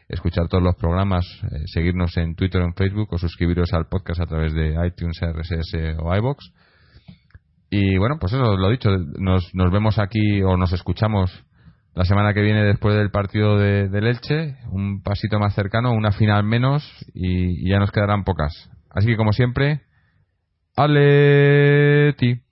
escuchar 0.08 0.48
todos 0.48 0.62
los 0.62 0.76
programas, 0.76 1.24
eh, 1.44 1.62
seguirnos 1.66 2.16
en 2.16 2.34
Twitter 2.34 2.60
o 2.60 2.64
en 2.64 2.74
Facebook 2.74 3.08
o 3.12 3.18
suscribiros 3.18 3.72
al 3.72 3.86
podcast 3.86 4.20
a 4.20 4.26
través 4.26 4.54
de 4.54 4.76
iTunes, 4.86 5.18
RSS 5.20 5.96
o 5.98 6.14
iBox. 6.14 6.52
Y 7.70 7.96
bueno, 7.98 8.18
pues 8.20 8.32
eso, 8.32 8.56
lo 8.56 8.70
dicho, 8.70 8.90
nos, 9.18 9.54
nos 9.54 9.72
vemos 9.72 9.98
aquí 9.98 10.42
o 10.42 10.56
nos 10.56 10.72
escuchamos 10.72 11.44
la 11.94 12.04
semana 12.04 12.34
que 12.34 12.42
viene 12.42 12.64
después 12.64 12.96
del 12.96 13.10
partido 13.10 13.56
de, 13.56 13.88
del 13.88 14.06
Elche, 14.06 14.56
un 14.70 15.02
pasito 15.02 15.38
más 15.38 15.54
cercano, 15.54 15.92
una 15.92 16.10
final 16.10 16.42
menos 16.42 16.84
y, 17.14 17.68
ya 17.68 17.78
nos 17.78 17.92
quedarán 17.92 18.24
pocas. 18.24 18.52
Así 18.90 19.06
que 19.06 19.16
como 19.16 19.32
siempre, 19.32 19.82
Aleti. 20.76 22.43